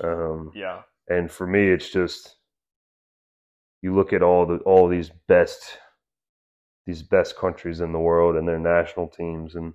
Um, 0.02 0.52
Yeah. 0.54 0.82
and 1.08 1.30
for 1.30 1.46
me, 1.46 1.68
it's 1.68 1.90
just 1.90 2.36
you 3.82 3.94
look 3.94 4.12
at 4.12 4.22
all 4.22 4.46
the 4.46 4.56
all 4.58 4.88
these 4.88 5.10
best 5.28 5.78
these 6.86 7.02
best 7.02 7.36
countries 7.36 7.80
in 7.80 7.92
the 7.92 7.98
world 7.98 8.36
and 8.36 8.48
their 8.48 8.58
national 8.58 9.08
teams 9.08 9.54
and 9.54 9.74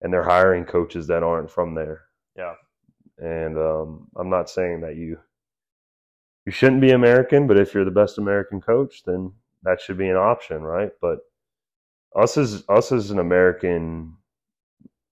and 0.00 0.12
they're 0.12 0.22
hiring 0.24 0.64
coaches 0.64 1.06
that 1.08 1.22
aren't 1.22 1.50
from 1.50 1.74
there. 1.74 2.02
Yeah. 2.36 2.54
And 3.18 3.58
um, 3.58 4.08
I'm 4.16 4.30
not 4.30 4.48
saying 4.48 4.80
that 4.80 4.96
you 4.96 5.18
you 6.46 6.52
shouldn't 6.52 6.80
be 6.80 6.92
American, 6.92 7.46
but 7.46 7.58
if 7.58 7.74
you're 7.74 7.84
the 7.84 7.90
best 7.90 8.18
American 8.18 8.60
coach, 8.60 9.02
then 9.04 9.32
that 9.62 9.80
should 9.80 9.98
be 9.98 10.08
an 10.08 10.16
option, 10.16 10.62
right? 10.62 10.90
But 11.00 11.20
us 12.16 12.36
as 12.36 12.64
us 12.68 12.92
as 12.92 13.10
an 13.10 13.18
American, 13.18 14.16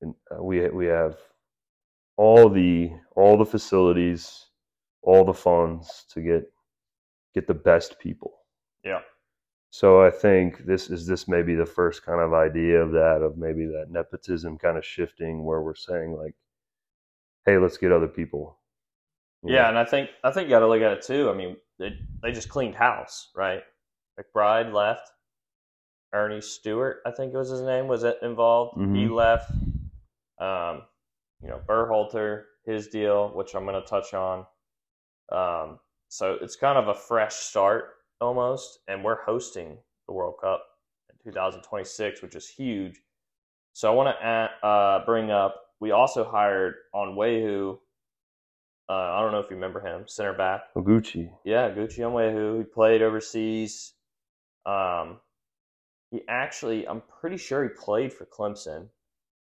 uh, 0.05 0.43
we 0.43 0.69
we 0.71 0.87
have 0.87 1.17
all 2.17 2.49
the 2.49 2.91
all 3.17 3.37
the 3.39 3.45
facilities, 3.47 4.47
all 5.03 5.25
the 5.25 5.35
funds 5.35 6.05
to 6.13 6.21
get 6.21 6.51
get 7.35 7.47
the 7.47 7.55
best 7.55 7.99
people. 7.99 8.35
Yeah. 8.85 9.01
So 9.71 10.03
I 10.03 10.11
think 10.11 10.65
this 10.65 10.91
is 10.91 11.07
this 11.07 11.29
maybe 11.29 11.55
the 11.55 11.67
first 11.67 12.05
kind 12.05 12.21
of 12.21 12.33
idea 12.33 12.83
of 12.83 12.93
that 12.93 13.21
of 13.23 13.37
maybe 13.37 13.67
that 13.67 13.91
nepotism 13.91 14.59
kind 14.59 14.79
of 14.79 14.85
shifting 14.85 15.45
where 15.45 15.61
we're 15.63 15.75
saying 15.75 16.13
like, 16.13 16.35
hey, 17.45 17.59
let's 17.59 17.77
get 17.77 17.93
other 17.93 18.09
people. 18.09 18.59
You 19.45 19.55
Yeah, 19.55 19.63
know? 19.65 19.69
and 19.71 19.79
I 19.79 19.85
think 19.85 20.11
I 20.25 20.31
think 20.33 20.47
you 20.47 20.51
got 20.51 20.61
to 20.61 20.69
look 20.69 20.83
at 20.83 20.93
it 20.93 21.03
too. 21.03 21.31
I 21.31 21.35
mean, 21.35 21.57
they 21.79 21.91
they 22.23 22.33
just 22.33 22.49
cleaned 22.49 22.75
house, 22.75 23.31
right? 23.37 23.63
McBride 24.19 24.73
left. 24.73 25.11
Ernie 26.13 26.41
Stewart, 26.41 26.99
I 27.05 27.11
think 27.11 27.35
it 27.35 27.37
was 27.37 27.51
his 27.51 27.61
name, 27.61 27.87
was 27.87 28.03
involved. 28.05 28.79
He 28.79 29.07
Mhm. 29.07 29.15
left. 29.15 29.51
Um, 30.39 30.87
you 31.43 31.49
know, 31.49 31.61
Berhalter, 31.67 32.47
his 32.65 32.89
deal, 32.89 33.29
which 33.35 33.55
I'm 33.55 33.65
going 33.67 33.81
to 33.81 33.87
touch 33.87 34.15
on. 34.15 34.47
Um, 35.31 35.81
so 36.09 36.35
it's 36.41 36.57
kind 36.57 36.79
of 36.79 36.89
a 36.89 36.95
fresh 36.95 37.35
start 37.35 37.97
almost, 38.21 38.81
and 38.89 39.05
we're 39.05 39.23
hosting 39.23 39.79
the 40.07 40.13
World 40.15 40.37
Cup 40.41 40.65
in 41.11 41.19
2026, 41.19 42.23
which 42.23 42.35
is 42.35 42.49
huge. 42.49 43.03
So 43.75 43.93
I 43.93 43.95
want 43.95 44.19
to 44.19 44.67
uh, 44.67 45.05
bring 45.05 45.31
up. 45.31 45.75
We 45.81 45.91
also 45.93 46.25
hired 46.25 46.75
Onyewu. 46.95 47.79
Uh, 48.89 48.93
I 48.93 49.21
don't 49.21 49.33
know 49.33 49.41
if 49.41 49.51
you 49.51 49.57
remember 49.57 49.81
him, 49.81 50.09
center 50.09 50.33
back. 50.33 50.73
Oguchi. 50.75 51.31
Yeah, 51.45 51.71
Gucci 51.71 51.99
Onyewu. 51.99 52.59
He 52.59 52.65
played 52.65 53.03
overseas. 53.03 53.93
Um, 54.67 55.19
he 56.11 56.23
actually, 56.29 56.87
I'm 56.87 57.03
pretty 57.21 57.37
sure 57.37 57.63
he 57.63 57.71
played 57.71 58.13
for 58.13 58.27
Clemson. 58.27 58.89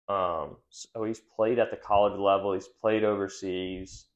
Um, 0.08 0.56
so 0.70 1.04
he's 1.04 1.20
played 1.36 1.58
at 1.58 1.70
the 1.70 1.76
college 1.76 2.18
level. 2.18 2.52
He's 2.52 2.68
played 2.68 3.04
overseas, 3.04 4.06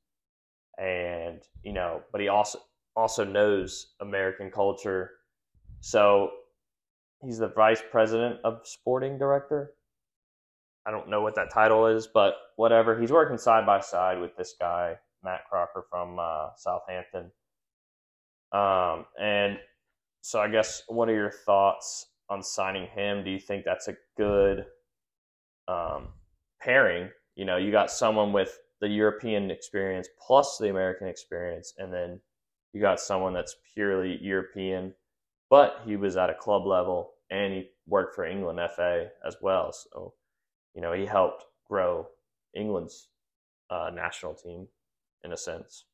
and 0.79 1.41
you 1.63 1.73
know, 1.73 2.03
but 2.13 2.21
he 2.21 2.29
also 2.29 2.61
also 2.97 3.25
knows 3.25 3.95
American 4.01 4.51
culture. 4.51 5.13
So 5.81 6.31
he's 7.23 7.39
the 7.39 7.49
vice 7.49 7.83
president 7.91 8.41
of 8.45 8.61
sporting 8.65 9.19
director. 9.19 9.75
I 10.87 10.91
don't 10.91 11.09
know 11.09 11.21
what 11.21 11.35
that 11.35 11.53
title 11.53 11.87
is, 11.87 12.07
but 12.07 12.35
whatever. 12.57 12.99
He's 12.99 13.13
working 13.13 13.39
side 13.39 13.67
by 13.67 13.81
side 13.81 14.21
with 14.21 14.37
this 14.37 14.55
guy, 14.59 14.97
Matt 15.23 15.41
Crocker 15.49 15.85
from 15.91 16.19
uh, 16.19 16.51
Southampton. 16.57 17.31
Um, 18.53 19.07
and 19.21 19.59
so 20.27 20.41
I 20.41 20.49
guess 20.49 20.83
what 20.89 21.09
are 21.09 21.15
your 21.15 21.31
thoughts 21.31 22.09
on 22.29 22.43
signing 22.43 22.89
him? 22.89 23.23
Do 23.23 23.31
you 23.31 23.39
think 23.39 23.65
that's 23.65 23.87
a 23.87 23.95
good 24.17 24.67
um, 25.69 26.09
pairing? 26.61 27.11
You 27.37 27.45
know, 27.45 27.59
you 27.59 27.71
got 27.71 27.93
someone 27.93 28.33
with 28.33 28.59
the 28.81 28.89
European 28.89 29.53
experience 29.53 30.09
plus 30.27 30.59
the 30.59 30.69
American 30.69 31.07
experience, 31.07 31.75
and 31.79 31.95
then 31.95 32.21
you 32.73 32.81
got 32.81 32.99
someone 32.99 33.35
that's 33.35 33.55
purely 33.73 34.19
European, 34.21 34.95
but 35.49 35.81
he 35.85 35.95
was 35.95 36.17
at 36.17 36.29
a 36.29 36.35
club 36.35 36.67
level 36.67 37.13
and 37.31 37.53
he 37.53 37.69
worked 37.87 38.17
for 38.17 38.27
England 38.27 38.59
FA 38.75 39.07
as 39.25 39.37
well. 39.41 39.73
So, 39.73 40.15
you 40.75 40.81
know, 40.81 40.93
he 40.93 41.07
helped 41.07 41.45
grow 41.69 42.09
England's 42.53 43.11
uh, 43.71 43.93
national 43.95 44.35
team 44.35 44.67
in 45.23 45.33
a 45.33 45.37
sense. 45.37 45.85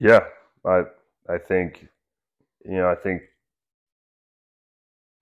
Yeah, 0.00 0.20
I 0.66 0.82
I 1.30 1.38
think 1.38 1.88
you 2.62 2.76
know 2.76 2.90
I 2.90 2.94
think 2.94 3.22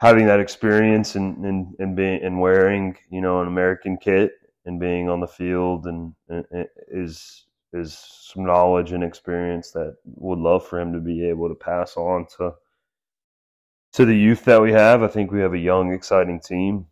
having 0.02 0.26
that 0.26 0.40
experience 0.40 1.14
and 1.14 1.44
and, 1.46 1.74
and 1.78 1.94
being 1.94 2.20
and 2.24 2.40
wearing 2.40 2.96
you 3.10 3.20
know 3.20 3.40
an 3.40 3.46
American 3.46 3.96
kit 3.96 4.32
and 4.66 4.80
being 4.80 5.08
on 5.08 5.20
the 5.20 5.26
field 5.26 5.86
and, 5.86 6.12
and 6.28 6.44
is 6.88 7.46
is 7.72 7.96
some 8.32 8.44
knowledge 8.44 8.92
and 8.92 9.04
experience 9.04 9.70
that 9.70 9.96
would 10.04 10.40
love 10.40 10.66
for 10.66 10.80
him 10.80 10.92
to 10.92 10.98
be 10.98 11.26
able 11.26 11.48
to 11.48 11.54
pass 11.54 11.96
on 11.96 12.26
to 12.36 12.52
to 13.92 14.04
the 14.04 14.16
youth 14.16 14.44
that 14.44 14.60
we 14.60 14.72
have. 14.72 15.02
I 15.02 15.08
think 15.08 15.30
we 15.30 15.40
have 15.40 15.54
a 15.54 15.58
young, 15.58 15.92
exciting 15.92 16.40
team. 16.40 16.86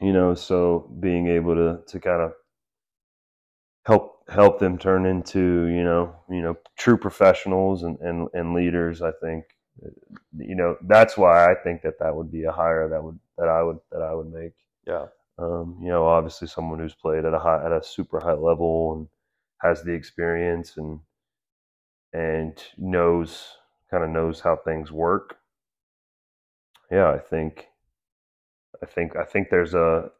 You 0.00 0.12
know, 0.12 0.34
so 0.34 0.90
being 1.00 1.26
able 1.28 1.54
to 1.56 1.80
to 1.88 2.00
kind 2.00 2.22
of 2.22 2.32
help 3.84 4.22
help 4.28 4.58
them 4.58 4.78
turn 4.78 5.04
into 5.04 5.66
you 5.66 5.84
know 5.84 6.16
you 6.30 6.40
know 6.42 6.56
true 6.78 6.96
professionals 6.96 7.82
and 7.84 7.98
and, 8.00 8.28
and 8.34 8.52
leaders 8.52 9.00
i 9.00 9.12
think 9.22 9.44
you 10.38 10.54
know 10.54 10.76
that's 10.82 11.16
why 11.16 11.50
i 11.50 11.54
think 11.54 11.82
that 11.82 11.98
that 11.98 12.14
would 12.14 12.30
be 12.30 12.44
a 12.44 12.52
hire 12.52 12.88
that 12.88 13.02
would 13.02 13.18
that 13.38 13.48
i 13.48 13.62
would 13.62 13.78
that 13.92 14.02
i 14.02 14.14
would 14.14 14.32
make. 14.32 14.52
Yeah. 14.86 15.06
um, 15.38 15.78
you 15.82 15.88
know 15.88 16.06
obviously 16.06 16.48
someone 16.48 16.78
who's 16.78 16.94
played 16.94 17.24
at 17.24 17.34
a 17.34 17.38
high 17.38 17.64
at 17.64 17.72
a 17.72 17.82
super 17.82 18.20
high 18.20 18.32
level 18.34 18.94
and 18.94 19.08
has 19.60 19.82
the 19.82 19.92
experience 19.92 20.76
and 20.76 21.00
and 22.12 22.62
knows 22.78 23.44
kind 23.90 24.04
of 24.04 24.10
knows 24.10 24.40
how 24.40 24.56
things 24.56 24.90
work. 24.90 25.38
Yeah 26.90 27.10
i 27.10 27.18
think 27.18 27.66
i 28.82 28.86
think 28.86 29.16
i 29.16 29.24
think 29.24 29.48
there's 29.50 29.74
a 29.74 30.10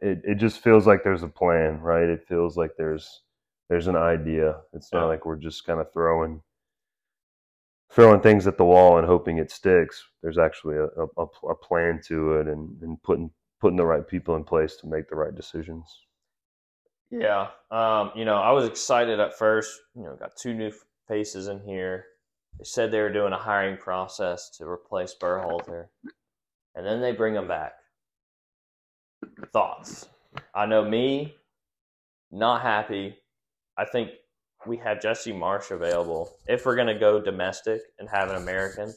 it, 0.00 0.22
it 0.24 0.34
just 0.36 0.60
feels 0.60 0.86
like 0.86 1.02
there's 1.02 1.22
a 1.22 1.28
plan 1.28 1.80
right? 1.80 2.08
It 2.08 2.26
feels 2.28 2.56
like 2.56 2.72
there's 2.76 3.22
there's 3.68 3.86
an 3.88 3.96
idea. 3.96 4.60
It's 4.74 4.92
not 4.92 5.06
like 5.06 5.24
we're 5.24 5.36
just 5.36 5.64
kind 5.64 5.80
of 5.80 5.92
throwing 5.92 6.42
throwing 7.92 8.20
things 8.20 8.46
at 8.46 8.58
the 8.58 8.64
wall 8.64 8.98
and 8.98 9.06
hoping 9.06 9.38
it 9.38 9.50
sticks 9.50 10.04
there's 10.22 10.38
actually 10.38 10.76
a, 10.76 10.86
a, 10.86 11.26
a 11.50 11.54
plan 11.56 12.00
to 12.04 12.34
it 12.34 12.48
and, 12.48 12.82
and 12.82 13.02
putting 13.02 13.30
putting 13.60 13.76
the 13.76 13.86
right 13.86 14.08
people 14.08 14.36
in 14.36 14.44
place 14.44 14.76
to 14.76 14.88
make 14.88 15.08
the 15.08 15.16
right 15.16 15.36
decisions 15.36 16.00
Yeah. 17.10 17.48
Um, 17.70 18.12
you 18.16 18.24
know, 18.24 18.36
I 18.36 18.52
was 18.52 18.66
excited 18.66 19.20
at 19.20 19.38
first. 19.38 19.70
You 19.94 20.04
know, 20.04 20.16
got 20.16 20.36
two 20.36 20.54
new 20.54 20.72
faces 21.08 21.48
in 21.48 21.60
here. 21.60 22.06
They 22.58 22.64
said 22.64 22.90
they 22.90 23.00
were 23.00 23.12
doing 23.12 23.32
a 23.32 23.38
hiring 23.38 23.76
process 23.76 24.50
to 24.58 24.66
replace 24.66 25.14
Berhalter, 25.20 25.86
and 26.74 26.86
then 26.86 27.00
they 27.00 27.12
bring 27.12 27.34
him 27.34 27.48
back. 27.48 27.74
Thoughts? 29.52 30.08
I 30.54 30.66
know 30.66 30.84
me, 30.84 31.36
not 32.30 32.62
happy. 32.62 33.16
I 33.78 33.84
think 33.84 34.10
we 34.66 34.76
have 34.78 35.00
Jesse 35.00 35.32
Marsch 35.32 35.70
available. 35.70 36.36
If 36.46 36.64
we're 36.66 36.76
gonna 36.76 36.98
go 36.98 37.20
domestic 37.20 37.82
and 37.98 38.08
have 38.08 38.30
an 38.30 38.36
American, 38.36 38.94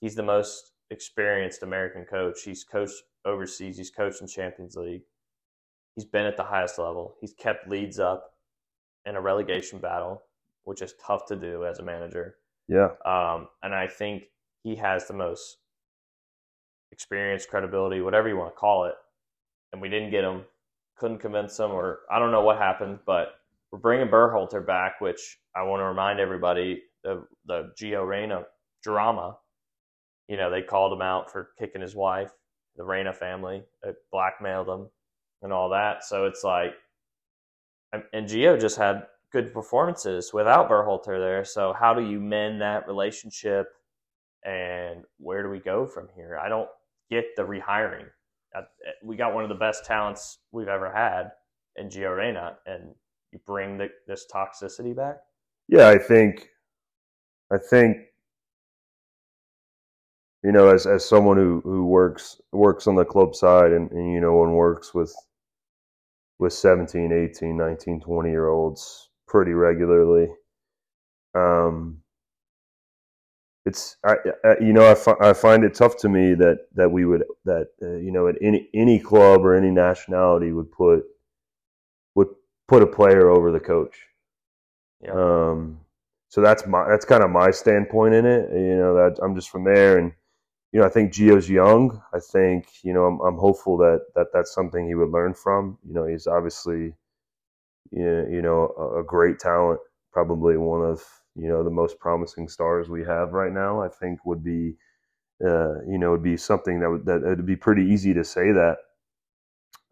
he's 0.00 0.14
the 0.14 0.22
most 0.22 0.72
experienced 0.90 1.62
American 1.62 2.04
coach. 2.04 2.42
He's 2.42 2.64
coached 2.64 3.02
overseas. 3.24 3.76
He's 3.76 3.90
coached 3.90 4.20
in 4.20 4.26
Champions 4.26 4.76
League. 4.76 5.02
He's 5.94 6.04
been 6.04 6.26
at 6.26 6.36
the 6.36 6.44
highest 6.44 6.78
level. 6.78 7.16
He's 7.20 7.32
kept 7.32 7.68
leads 7.68 7.98
up 7.98 8.34
in 9.06 9.16
a 9.16 9.20
relegation 9.20 9.78
battle, 9.78 10.22
which 10.64 10.82
is 10.82 10.94
tough 11.04 11.26
to 11.26 11.36
do 11.36 11.64
as 11.64 11.78
a 11.78 11.82
manager. 11.82 12.36
yeah 12.68 12.90
Um, 13.04 13.48
and 13.62 13.74
I 13.74 13.86
think 13.86 14.24
he 14.62 14.76
has 14.76 15.06
the 15.06 15.14
most 15.14 15.58
experience, 16.92 17.46
credibility, 17.46 18.00
whatever 18.00 18.28
you 18.28 18.36
want 18.36 18.54
to 18.54 18.58
call 18.58 18.84
it. 18.84 18.94
And 19.72 19.80
we 19.80 19.88
didn't 19.88 20.10
get 20.10 20.24
him, 20.24 20.42
couldn't 20.96 21.18
convince 21.18 21.58
him, 21.58 21.70
or 21.70 22.00
I 22.10 22.18
don't 22.18 22.32
know 22.32 22.42
what 22.42 22.58
happened, 22.58 22.98
but 23.06 23.39
we're 23.70 23.78
bringing 23.78 24.08
Berhalter 24.08 24.66
back, 24.66 25.00
which 25.00 25.38
I 25.54 25.62
want 25.62 25.80
to 25.80 25.84
remind 25.84 26.20
everybody 26.20 26.82
the 27.04 27.24
the 27.46 27.72
Gio 27.80 28.06
Reyna 28.06 28.44
drama. 28.82 29.36
You 30.28 30.36
know, 30.36 30.50
they 30.50 30.62
called 30.62 30.92
him 30.92 31.02
out 31.02 31.30
for 31.30 31.50
kicking 31.58 31.82
his 31.82 31.94
wife. 31.94 32.30
The 32.76 32.84
Reyna 32.84 33.12
family 33.12 33.64
it 33.82 33.96
blackmailed 34.12 34.68
him 34.68 34.88
and 35.42 35.52
all 35.52 35.70
that. 35.70 36.04
So 36.04 36.26
it's 36.26 36.44
like, 36.44 36.72
and 37.92 38.28
Gio 38.28 38.60
just 38.60 38.76
had 38.76 39.06
good 39.32 39.52
performances 39.52 40.32
without 40.32 40.68
Berhalter 40.68 41.18
there. 41.18 41.44
So 41.44 41.72
how 41.72 41.94
do 41.94 42.02
you 42.04 42.20
mend 42.20 42.60
that 42.60 42.86
relationship, 42.86 43.68
and 44.44 45.04
where 45.18 45.42
do 45.42 45.50
we 45.50 45.58
go 45.58 45.86
from 45.86 46.08
here? 46.14 46.38
I 46.38 46.48
don't 46.48 46.68
get 47.10 47.24
the 47.36 47.42
rehiring. 47.42 48.06
Uh, 48.56 48.62
We 49.04 49.16
got 49.16 49.34
one 49.34 49.44
of 49.44 49.48
the 49.48 49.56
best 49.56 49.84
talents 49.84 50.38
we've 50.52 50.68
ever 50.68 50.92
had 50.92 51.32
in 51.76 51.88
Gio 51.88 52.16
Reyna, 52.16 52.56
and 52.66 52.94
you 53.32 53.40
bring 53.46 53.78
the, 53.78 53.88
this 54.06 54.26
toxicity 54.32 54.94
back. 54.94 55.18
Yeah, 55.68 55.88
I 55.88 55.98
think, 55.98 56.48
I 57.52 57.58
think, 57.58 57.98
you 60.42 60.52
know, 60.52 60.68
as 60.68 60.86
as 60.86 61.04
someone 61.06 61.36
who 61.36 61.60
who 61.64 61.86
works 61.86 62.40
works 62.52 62.86
on 62.86 62.94
the 62.94 63.04
club 63.04 63.34
side 63.34 63.72
and, 63.72 63.90
and 63.90 64.12
you 64.12 64.20
know 64.20 64.42
and 64.42 64.54
works 64.54 64.94
with 64.94 65.14
with 66.38 66.54
17, 66.54 67.12
18, 67.12 67.56
19, 67.56 68.00
20 68.00 68.30
year 68.30 68.48
olds 68.48 69.10
pretty 69.28 69.52
regularly. 69.52 70.28
Um, 71.34 71.98
it's 73.66 73.96
I, 74.04 74.14
I 74.44 74.56
you 74.60 74.72
know 74.72 74.90
I, 74.90 74.94
fi- 74.94 75.20
I 75.20 75.34
find 75.34 75.64
it 75.64 75.74
tough 75.74 75.98
to 75.98 76.08
me 76.08 76.34
that 76.34 76.66
that 76.74 76.90
we 76.90 77.04
would 77.04 77.24
that 77.44 77.68
uh, 77.82 77.96
you 77.96 78.10
know 78.10 78.26
at 78.26 78.36
any 78.40 78.68
any 78.74 78.98
club 78.98 79.44
or 79.44 79.54
any 79.54 79.70
nationality 79.70 80.52
would 80.52 80.72
put 80.72 81.04
put 82.70 82.82
a 82.82 82.86
player 82.86 83.30
over 83.30 83.52
the 83.52 83.60
coach. 83.60 83.96
Yeah. 85.02 85.12
Um, 85.12 85.80
so 86.30 86.40
that's 86.40 86.66
my 86.66 86.88
that's 86.88 87.04
kind 87.04 87.24
of 87.24 87.30
my 87.30 87.50
standpoint 87.50 88.14
in 88.14 88.26
it. 88.26 88.50
You 88.52 88.76
know 88.76 88.94
that 88.94 89.18
I'm 89.22 89.34
just 89.34 89.50
from 89.50 89.64
there, 89.64 89.98
and 89.98 90.12
you 90.72 90.80
know 90.80 90.86
I 90.86 90.90
think 90.90 91.12
Gio's 91.12 91.50
young. 91.50 92.00
I 92.14 92.20
think 92.20 92.66
you 92.82 92.94
know 92.94 93.04
I'm, 93.06 93.20
I'm 93.20 93.38
hopeful 93.38 93.76
that 93.78 94.02
that 94.14 94.28
that's 94.32 94.54
something 94.54 94.86
he 94.86 94.94
would 94.94 95.10
learn 95.10 95.34
from. 95.34 95.78
You 95.86 95.94
know 95.94 96.06
he's 96.06 96.28
obviously 96.28 96.94
you 97.92 98.42
know, 98.42 98.74
a, 98.78 99.00
a 99.00 99.04
great 99.04 99.38
talent, 99.38 99.80
probably 100.12 100.56
one 100.56 100.82
of 100.84 101.02
you 101.36 101.48
know 101.48 101.62
the 101.64 101.70
most 101.70 101.98
promising 101.98 102.48
stars 102.48 102.88
we 102.88 103.04
have 103.04 103.32
right 103.32 103.52
now. 103.52 103.82
I 103.82 103.88
think 103.88 104.24
would 104.24 104.44
be 104.44 104.76
uh, 105.44 105.80
you 105.88 105.98
know 105.98 106.12
would 106.12 106.22
be 106.22 106.36
something 106.36 106.80
that 106.80 106.90
would 106.90 107.06
that 107.06 107.24
it'd 107.24 107.46
be 107.46 107.56
pretty 107.56 107.84
easy 107.84 108.14
to 108.14 108.24
say 108.24 108.52
that. 108.52 108.78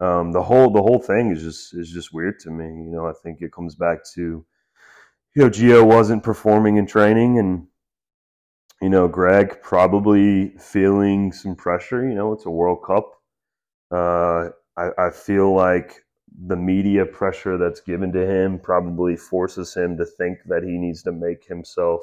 Um, 0.01 0.31
the 0.31 0.41
whole 0.43 0.71
the 0.71 0.81
whole 0.81 0.99
thing 0.99 1.31
is 1.31 1.43
just 1.43 1.73
is 1.73 1.91
just 1.91 2.13
weird 2.13 2.39
to 2.41 2.51
me. 2.51 2.65
You 2.65 2.91
know 2.91 3.05
I 3.07 3.13
think 3.23 3.41
it 3.41 3.51
comes 3.51 3.75
back 3.75 3.99
to 4.15 4.45
you 5.35 5.43
know, 5.43 5.49
Gio 5.49 5.85
wasn't 5.85 6.23
performing 6.23 6.77
in 6.77 6.87
training 6.87 7.39
and, 7.39 7.67
you 8.81 8.89
know, 8.89 9.07
Greg 9.07 9.61
probably 9.61 10.49
feeling 10.59 11.31
some 11.31 11.55
pressure. 11.55 12.07
You 12.07 12.15
know, 12.15 12.33
it's 12.33 12.45
a 12.45 12.49
World 12.49 12.79
Cup. 12.85 13.11
Uh, 13.91 14.49
I, 14.77 14.89
I 14.97 15.11
feel 15.11 15.53
like 15.53 16.05
the 16.47 16.55
media 16.55 17.05
pressure 17.05 17.57
that's 17.57 17.81
given 17.81 18.11
to 18.13 18.25
him 18.25 18.59
probably 18.59 19.15
forces 19.15 19.73
him 19.73 19.97
to 19.97 20.05
think 20.05 20.39
that 20.45 20.63
he 20.63 20.77
needs 20.77 21.03
to 21.03 21.11
make 21.11 21.45
himself, 21.45 22.01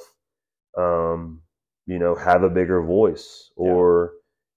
um, 0.77 1.43
you 1.87 1.99
know, 1.99 2.15
have 2.15 2.43
a 2.43 2.51
bigger 2.51 2.83
voice 2.83 3.51
or, 3.57 4.13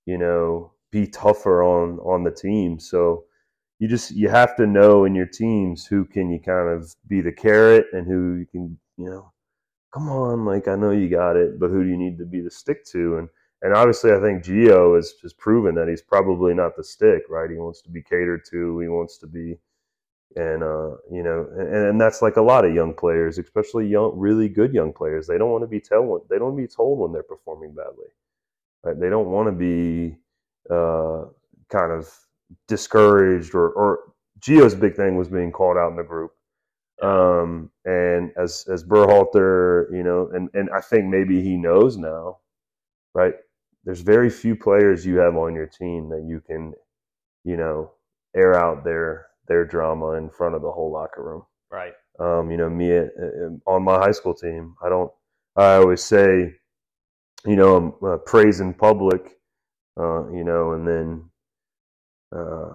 you 0.06 0.18
know, 0.18 0.74
be 0.92 1.08
tougher 1.08 1.64
on 1.64 2.00
on 2.00 2.24
the 2.24 2.32
team. 2.32 2.80
So, 2.80 3.26
you 3.80 3.88
just 3.88 4.12
you 4.12 4.30
have 4.30 4.56
to 4.58 4.68
know 4.68 5.06
in 5.06 5.16
your 5.16 5.26
teams 5.26 5.86
who 5.86 6.06
can 6.06 6.30
you 6.30 6.40
kind 6.40 6.70
of 6.70 6.94
be 7.08 7.22
the 7.22 7.32
carrot 7.32 7.88
and 7.94 8.06
who 8.06 8.36
you 8.36 8.46
can 8.46 8.78
you 8.98 9.10
know 9.10 9.32
come 9.94 10.10
on 10.10 10.46
like 10.46 10.68
I 10.68 10.76
know 10.76 10.92
you 10.92 11.10
got 11.10 11.38
it 11.38 11.60
but 11.60 11.70
who 11.70 11.84
do 11.84 11.90
you 11.90 11.98
need 11.98 12.18
to 12.20 12.26
be 12.26 12.42
the 12.42 12.52
stick 12.52 12.86
to? 12.88 13.18
And 13.18 13.30
and 13.62 13.74
obviously 13.74 14.12
I 14.12 14.20
think 14.20 14.44
Gio 14.44 14.96
has 14.96 15.14
has 15.24 15.34
proven 15.34 15.76
that 15.76 15.88
he's 15.88 16.02
probably 16.02 16.54
not 16.54 16.76
the 16.76 16.84
stick 16.84 17.24
right? 17.30 17.50
He 17.50 17.58
wants 17.58 17.82
to 17.84 17.90
be 17.90 18.04
catered 18.04 18.44
to 18.52 18.80
he 18.80 18.90
wants 18.90 19.18
to 19.20 19.28
be 19.28 19.58
and 20.36 20.62
uh 20.62 20.92
you 21.12 21.24
know 21.24 21.48
and, 21.58 21.74
and 21.74 22.02
that's 22.02 22.22
like 22.22 22.36
a 22.38 22.42
lot 22.42 22.66
of 22.66 22.76
young 22.76 22.94
players 22.94 23.40
especially 23.40 23.88
young 23.88 24.12
really 24.16 24.50
good 24.50 24.74
young 24.74 24.94
players. 24.94 25.26
They 25.26 25.38
don't 25.38 25.52
want 25.52 25.64
to 25.64 25.68
be 25.68 25.82
told 25.82 26.28
they 26.30 26.38
don't 26.38 26.50
want 26.50 26.58
to 26.58 26.68
be 26.68 26.76
told 26.76 27.00
when 27.00 27.14
they're 27.14 27.24
performing 27.24 27.74
badly. 27.74 28.10
Right? 28.84 29.00
They 29.00 29.10
don't 29.10 29.30
want 29.30 29.48
to 29.48 29.54
be 29.54 30.18
uh 30.70 31.26
kind 31.70 31.92
of 31.94 32.10
discouraged 32.68 33.56
or, 33.56 33.70
or 33.72 34.00
Gio's 34.40 34.76
big 34.76 34.96
thing 34.96 35.18
was 35.18 35.30
being 35.30 35.52
called 35.52 35.78
out 35.78 35.92
in 35.92 35.98
the 35.98 36.04
group. 36.04 36.32
Um, 37.02 37.72
and 37.86 38.32
as 38.38 38.66
as 38.72 38.84
Berhalter, 38.84 39.92
you 39.92 40.04
know, 40.04 40.30
and 40.34 40.50
and 40.54 40.70
I 40.76 40.82
think 40.82 41.06
maybe 41.06 41.42
he 41.42 41.56
knows 41.58 41.98
now, 41.98 42.40
right? 43.14 43.34
There's 43.86 44.02
very 44.02 44.30
few 44.30 44.56
players 44.56 45.06
you 45.06 45.18
have 45.18 45.36
on 45.38 45.56
your 45.56 45.68
team 45.68 46.10
that 46.10 46.26
you 46.28 46.42
can, 46.42 46.74
you 47.46 47.58
know, 47.58 47.94
air 48.36 48.56
out 48.56 48.84
their 48.84 49.28
their 49.48 49.66
drama 49.66 50.12
in 50.14 50.30
front 50.30 50.56
of 50.56 50.62
the 50.62 50.72
whole 50.72 50.92
locker 50.92 51.24
room. 51.24 51.44
Right. 51.72 51.94
Um, 52.20 52.52
you 52.52 52.58
know, 52.58 52.70
me 52.70 52.98
uh, 52.98 53.06
on 53.66 53.84
my 53.84 53.96
high 53.98 54.12
school 54.12 54.34
team, 54.34 54.76
I 54.84 54.90
don't. 54.90 55.12
I 55.56 55.76
always 55.76 56.04
say, 56.04 56.56
you 57.46 57.56
know, 57.56 57.76
I'm 57.76 58.06
uh, 58.06 58.18
praise 58.18 58.60
in 58.60 58.74
public, 58.74 59.40
uh, 60.00 60.30
you 60.30 60.44
know, 60.44 60.74
and 60.74 60.88
then 60.88 61.29
uh, 62.32 62.74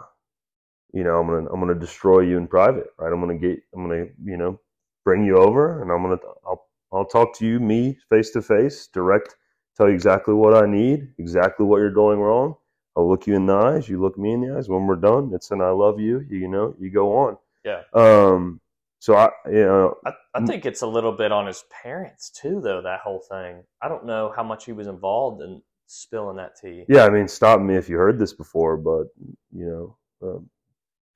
you 0.93 1.03
know, 1.03 1.19
I'm 1.19 1.27
gonna 1.27 1.49
I'm 1.53 1.61
gonna 1.61 1.75
destroy 1.75 2.21
you 2.21 2.39
in 2.39 2.47
private, 2.47 2.87
right? 2.99 3.13
I'm 3.13 3.21
gonna 3.21 3.39
get 3.39 3.61
I'm 3.75 3.89
gonna 3.89 4.07
you 4.25 4.37
know 4.37 4.61
bring 5.05 5.25
you 5.25 5.37
over, 5.37 5.83
and 5.83 5.91
I'm 5.91 6.03
gonna 6.03 6.19
I'll 6.47 6.67
I'll 6.93 7.05
talk 7.05 7.37
to 7.39 7.47
you, 7.47 7.59
me, 7.59 7.99
face 8.09 8.31
to 8.31 8.43
face, 8.43 8.87
direct, 8.87 9.37
tell 9.77 9.89
you 9.89 9.95
exactly 9.95 10.35
what 10.35 10.55
I 10.55 10.67
need, 10.67 11.09
exactly 11.19 11.67
what 11.67 11.79
you're 11.79 11.91
doing 11.91 12.21
wrong. 12.21 12.55
I'll 12.97 13.09
look 13.09 13.27
you 13.27 13.35
in 13.35 13.47
the 13.47 13.55
eyes, 13.55 13.89
you 13.89 14.01
look 14.01 14.17
me 14.17 14.33
in 14.33 14.41
the 14.41 14.57
eyes. 14.57 14.69
When 14.69 14.87
we're 14.87 14.97
done, 14.97 15.33
it's 15.35 15.51
an 15.51 15.61
I 15.61 15.71
love 15.71 15.99
you. 15.99 16.25
You, 16.31 16.39
you 16.39 16.49
know, 16.49 16.77
you 16.79 16.91
go 16.91 17.17
on. 17.17 17.37
Yeah. 17.65 17.83
Um. 17.93 18.61
So 19.01 19.17
I, 19.17 19.31
you 19.47 19.65
know, 19.65 19.97
I, 20.07 20.13
I 20.35 20.47
think 20.47 20.65
it's 20.65 20.81
a 20.81 20.87
little 20.87 21.13
bit 21.13 21.31
on 21.31 21.47
his 21.47 21.65
parents 21.71 22.31
too, 22.31 22.61
though. 22.63 22.81
That 22.83 23.01
whole 23.01 23.21
thing. 23.21 23.65
I 23.83 23.89
don't 23.89 24.07
know 24.07 24.33
how 24.35 24.45
much 24.45 24.65
he 24.65 24.73
was 24.73 24.87
involved 24.87 25.43
in 25.43 25.61
spilling 25.87 26.37
that 26.37 26.57
tea. 26.61 26.85
yeah. 26.89 27.05
I 27.05 27.11
mean, 27.11 27.29
stop 27.29 27.61
me 27.61 27.77
if 27.77 27.89
you 27.89 27.97
heard 27.97 28.19
this 28.19 28.33
before, 28.33 28.77
but 28.77 29.09
you 29.53 29.67
know, 29.67 29.97
um, 30.29 30.49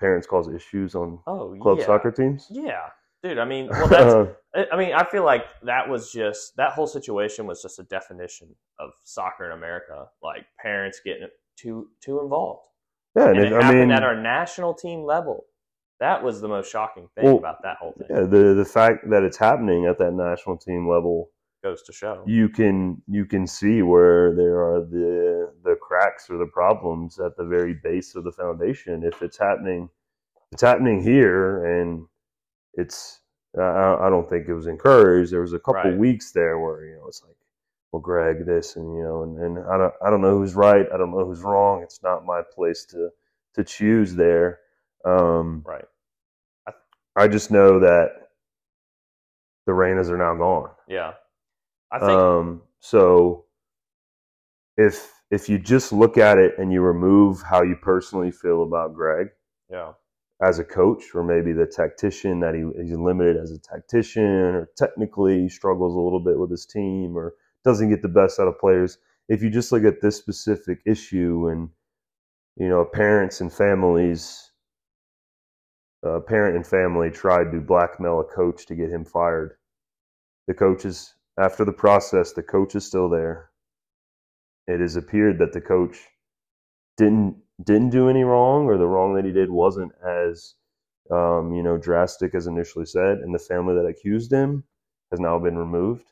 parents 0.01 0.27
cause 0.27 0.49
issues 0.49 0.95
on 0.95 1.19
Oh, 1.27 1.57
club 1.61 1.79
yeah. 1.79 1.87
soccer 1.87 2.11
teams. 2.11 2.47
Yeah, 2.51 2.89
dude. 3.23 3.39
I 3.39 3.45
mean, 3.45 3.69
well, 3.69 3.89
that's. 3.89 4.15
I- 4.73 4.77
mean, 4.77 4.93
I 4.95 5.05
feel 5.05 5.25
like 5.25 5.45
that 5.65 5.89
was 5.89 6.11
just 6.11 6.57
that 6.57 6.73
whole 6.73 6.87
situation 6.87 7.47
was 7.47 7.63
just 7.63 7.79
a 7.79 7.85
definition 7.85 8.49
of 8.81 8.91
soccer 9.05 9.45
in 9.47 9.53
America. 9.53 10.07
Like 10.23 10.47
parents 10.61 11.01
getting 11.05 11.29
too 11.57 11.89
too 12.01 12.21
involved, 12.21 12.63
yeah, 13.15 13.29
and 13.31 13.39
it, 13.39 13.53
I 13.53 13.63
happened 13.63 13.81
mean, 13.81 13.91
at 13.93 14.03
our 14.03 14.17
national 14.21 14.75
team 14.75 15.05
level. 15.05 15.45
That 16.01 16.23
was 16.23 16.41
the 16.41 16.49
most 16.49 16.71
shocking 16.71 17.09
thing 17.17 17.25
Well, 17.25 17.39
about 17.39 17.63
that 17.63 17.77
whole 17.79 17.93
thing. 17.93 18.07
yeah, 18.11 18.21
the 18.21 18.55
the 18.55 18.65
fact 18.65 19.09
that 19.11 19.23
it's 19.25 19.37
happening 19.37 19.87
at 19.87 19.99
that 19.99 20.13
national 20.13 20.57
team 20.57 20.89
level, 20.89 21.31
Goes 21.63 21.83
to 21.83 21.93
show. 21.93 22.23
you 22.27 22.49
can 22.49 23.03
you 23.09 23.25
can 23.25 23.45
see 23.47 23.83
where 23.83 24.33
there 24.37 24.61
are 24.63 24.81
the 24.81 25.53
the 25.65 25.75
cracks 25.83 26.31
or 26.31 26.39
the 26.39 26.47
problems 26.47 27.19
at 27.19 27.37
the 27.37 27.45
very 27.45 27.75
base 27.75 28.15
of 28.15 28.23
the 28.23 28.31
foundation. 28.31 29.03
If 29.03 29.23
it's 29.23 29.37
happening, 29.37 29.89
it's 30.53 30.63
happening 30.63 31.03
here, 31.03 31.65
and 31.81 32.07
it's 32.75 33.21
I, 33.59 33.97
I 34.03 34.09
don't 34.09 34.29
think 34.29 34.47
it 34.47 34.55
was 34.55 34.69
encouraged. 34.69 35.33
There 35.33 35.41
was 35.41 35.53
a 35.53 35.59
couple 35.59 35.91
Right. 35.91 35.99
weeks 35.99 36.31
there 36.31 36.61
where 36.61 36.85
you 36.85 36.95
know 36.95 37.07
it's 37.09 37.25
like, 37.25 37.35
well, 37.91 38.01
Greg, 38.03 38.47
this 38.47 38.77
and 38.77 38.97
you 38.97 39.03
know, 39.03 39.25
and, 39.25 39.39
and 39.39 39.59
I 39.67 39.77
don't 39.77 39.95
I 40.07 40.11
don't 40.11 40.21
know 40.21 40.39
who's 40.39 40.55
right. 40.55 40.87
I 40.95 40.97
don't 40.97 41.11
know 41.11 41.25
who's 41.25 41.43
wrong. 41.43 41.83
It's 41.83 42.03
not 42.05 42.25
my 42.25 42.41
place 42.55 42.85
to 42.91 43.11
to 43.55 43.65
choose 43.65 44.15
there. 44.15 44.61
Um, 45.05 45.65
right. 45.67 45.85
I 47.17 47.27
just 47.27 47.51
know 47.51 47.81
that 47.81 48.29
the 49.67 49.73
Reynas 49.73 50.09
are 50.09 50.17
now 50.17 50.37
gone. 50.37 50.71
Yeah. 50.87 51.15
I 51.91 51.99
think. 51.99 52.11
Um, 52.11 52.63
so 52.81 53.45
if 54.77 55.13
if 55.31 55.49
you 55.49 55.59
just 55.59 55.93
look 55.93 56.17
at 56.17 56.39
it 56.39 56.59
and 56.59 56.73
you 56.73 56.81
remove 56.81 57.43
how 57.43 57.63
you 57.63 57.77
personally 57.77 58.31
feel 58.31 58.63
about 58.63 58.95
Greg 58.95 59.29
yeah. 59.71 59.93
as 60.43 60.59
a 60.59 60.65
coach, 60.65 61.15
or 61.15 61.23
maybe 61.23 61.53
the 61.53 61.67
tactician 61.67 62.41
that 62.41 62.55
he 62.55 62.65
he's 62.83 62.97
limited 62.97 63.37
as 63.37 63.51
a 63.51 63.59
tactician, 63.59 64.23
or 64.23 64.71
technically 64.77 65.49
struggles 65.49 65.95
a 65.95 66.01
little 66.01 66.21
bit 66.21 66.39
with 66.39 66.51
his 66.51 66.65
team, 66.65 67.17
or 67.17 67.35
doesn't 67.65 67.91
get 67.91 68.03
the 68.03 68.09
best 68.09 68.41
out 68.41 68.49
of 68.49 68.59
players. 68.59 68.99
If 69.29 69.43
you 69.43 69.51
just 69.51 69.73
look 69.73 69.85
at 69.85 70.01
this 70.01 70.17
specific 70.17 70.81
issue 70.87 71.49
and 71.49 71.69
you 72.57 72.69
know 72.69 72.85
parents 72.85 73.41
and 73.41 73.53
families, 73.53 74.53
a 76.03 76.21
parent 76.21 76.57
and 76.57 76.67
family 76.67 77.11
tried 77.11 77.51
to 77.53 77.61
blackmail 77.61 78.21
a 78.21 78.25
coach 78.25 78.67
to 78.67 78.75
get 78.75 78.91
him 78.91 79.05
fired. 79.05 79.57
The 80.47 80.55
coach 80.55 80.87
is 80.87 81.15
after 81.39 81.65
the 81.65 81.73
process, 81.73 82.33
the 82.33 82.43
coach 82.43 82.75
is 82.75 82.87
still 82.87 83.09
there. 83.09 83.51
It 84.67 84.81
has 84.81 84.97
appeared 84.97 85.39
that 85.39 85.53
the 85.53 85.61
coach 85.61 85.99
didn't 86.97 87.37
didn't 87.65 87.91
do 87.91 88.09
any 88.09 88.23
wrong, 88.23 88.67
or 88.67 88.77
the 88.79 88.87
wrong 88.87 89.15
that 89.15 89.25
he 89.25 89.33
did 89.33 89.51
wasn't 89.51 89.93
as 90.05 90.55
um, 91.11 91.53
you 91.53 91.63
know 91.63 91.79
drastic 91.79 92.35
as 92.35 92.47
initially 92.47 92.87
said, 92.87 93.19
and 93.19 93.35
the 93.35 93.39
family 93.39 93.75
that 93.75 93.87
accused 93.87 94.33
him 94.33 94.65
has 95.11 95.21
now 95.21 95.39
been 95.39 95.57
removed. 95.57 96.05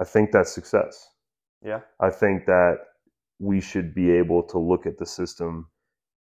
I 0.00 0.04
think 0.04 0.30
that's 0.30 0.52
success. 0.52 1.08
Yeah. 1.64 1.80
I 2.00 2.10
think 2.10 2.46
that 2.46 2.78
we 3.38 3.60
should 3.60 3.94
be 3.94 4.10
able 4.10 4.42
to 4.44 4.58
look 4.58 4.86
at 4.86 4.98
the 4.98 5.06
system 5.06 5.68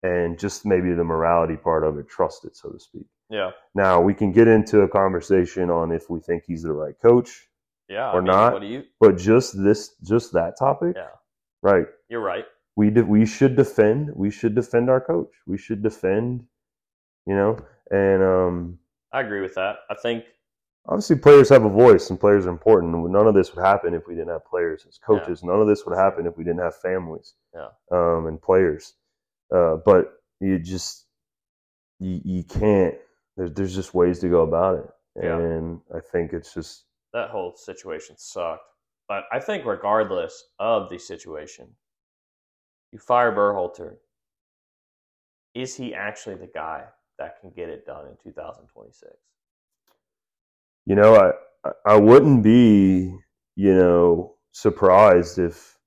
and 0.03 0.39
just 0.39 0.67
maybe 0.67 0.93
the 0.93 1.05
morality 1.05 1.57
part 1.57 1.85
of 1.85 1.99
it, 1.99 2.09
trust 2.09 2.45
it, 2.45 2.57
so 2.57 2.71
to 2.71 2.79
speak. 2.79 3.07
Yeah. 3.31 3.51
Now 3.75 4.01
we 4.01 4.15
can 4.15 4.33
get 4.33 4.49
into 4.49 4.83
a 4.83 4.89
conversation 4.89 5.71
on 5.71 5.93
if 5.93 6.11
we 6.11 6.21
think 6.21 6.45
he's 6.47 6.63
the 6.63 6.73
right 6.73 6.95
coach, 7.01 7.49
Yeah. 7.89 8.11
Or 8.11 8.17
I 8.19 8.21
mean, 8.21 8.25
not. 8.27 8.63
You? 8.63 8.85
but 9.01 9.17
just 9.19 9.63
this, 9.63 9.95
just 10.03 10.33
that 10.33 10.59
topic, 10.59 10.95
Yeah. 10.97 11.09
right? 11.63 11.87
You're 12.09 12.21
right. 12.23 12.45
We 12.77 12.91
de- 12.91 13.05
we 13.05 13.27
should 13.27 13.57
defend. 13.57 14.11
We 14.15 14.31
should 14.31 14.55
defend 14.55 14.91
our 14.91 15.01
coach. 15.01 15.31
We 15.47 15.59
should 15.59 15.83
defend. 15.83 16.45
You 17.27 17.35
know, 17.35 17.59
and 17.91 18.23
um, 18.23 18.79
I 19.13 19.21
agree 19.23 19.41
with 19.41 19.55
that. 19.55 19.77
I 19.89 19.95
think 19.95 20.25
obviously 20.87 21.17
players 21.17 21.49
have 21.49 21.65
a 21.65 21.71
voice 21.71 22.11
and 22.11 22.21
players 22.21 22.47
are 22.47 22.51
important. 22.51 22.93
None 23.11 23.27
of 23.27 23.35
this 23.35 23.55
would 23.55 23.65
happen 23.65 23.95
if 23.95 24.07
we 24.07 24.15
didn't 24.15 24.29
have 24.29 24.45
players 24.45 24.85
as 24.87 24.99
coaches. 24.99 25.43
None 25.43 25.59
of 25.59 25.67
this 25.67 25.87
would 25.87 25.97
happen 25.97 26.27
if 26.27 26.37
we 26.37 26.45
didn't 26.45 26.61
have 26.61 26.77
families 26.77 27.33
Yeah. 27.55 27.69
um, 27.91 28.27
and 28.27 28.43
players. 28.43 28.93
Uh, 29.55 29.77
but 29.77 30.13
you 30.41 30.59
just 30.59 31.07
you, 32.01 32.21
you 32.25 32.43
can't. 32.45 32.97
There's 33.37 33.53
there's 33.53 33.75
just 33.75 33.95
ways 33.95 34.19
to 34.19 34.29
go 34.29 34.43
about 34.43 34.79
it, 34.81 34.91
Yeah. 35.23 35.39
and 35.39 35.81
I 35.95 36.01
think 36.01 36.33
it's 36.35 36.53
just 36.53 36.85
that 37.15 37.31
whole 37.31 37.57
situation 37.57 38.17
sucked. 38.19 38.65
But 39.09 39.25
I 39.33 39.41
think 39.41 39.65
regardless 39.65 40.45
of 40.59 40.91
the 40.91 40.99
situation, 40.99 41.69
you 42.93 42.99
fire 42.99 43.33
Berhalter. 43.33 43.97
Is 45.55 45.77
he 45.77 45.95
actually 45.95 46.37
the 46.37 46.49
guy 46.49 46.85
that 47.19 47.41
can 47.41 47.51
get 47.51 47.69
it 47.71 47.87
done 47.87 48.07
in 48.09 48.17
2026? 48.23 49.13
you 50.87 50.95
know 50.97 51.15
I 51.15 51.33
I- 51.69 51.95
I 51.95 51.97
wouldn't 51.97 52.43
be 52.43 53.17
you 53.57 53.75
know 53.75 54.37
surprised 54.53 55.39
if 55.39 55.79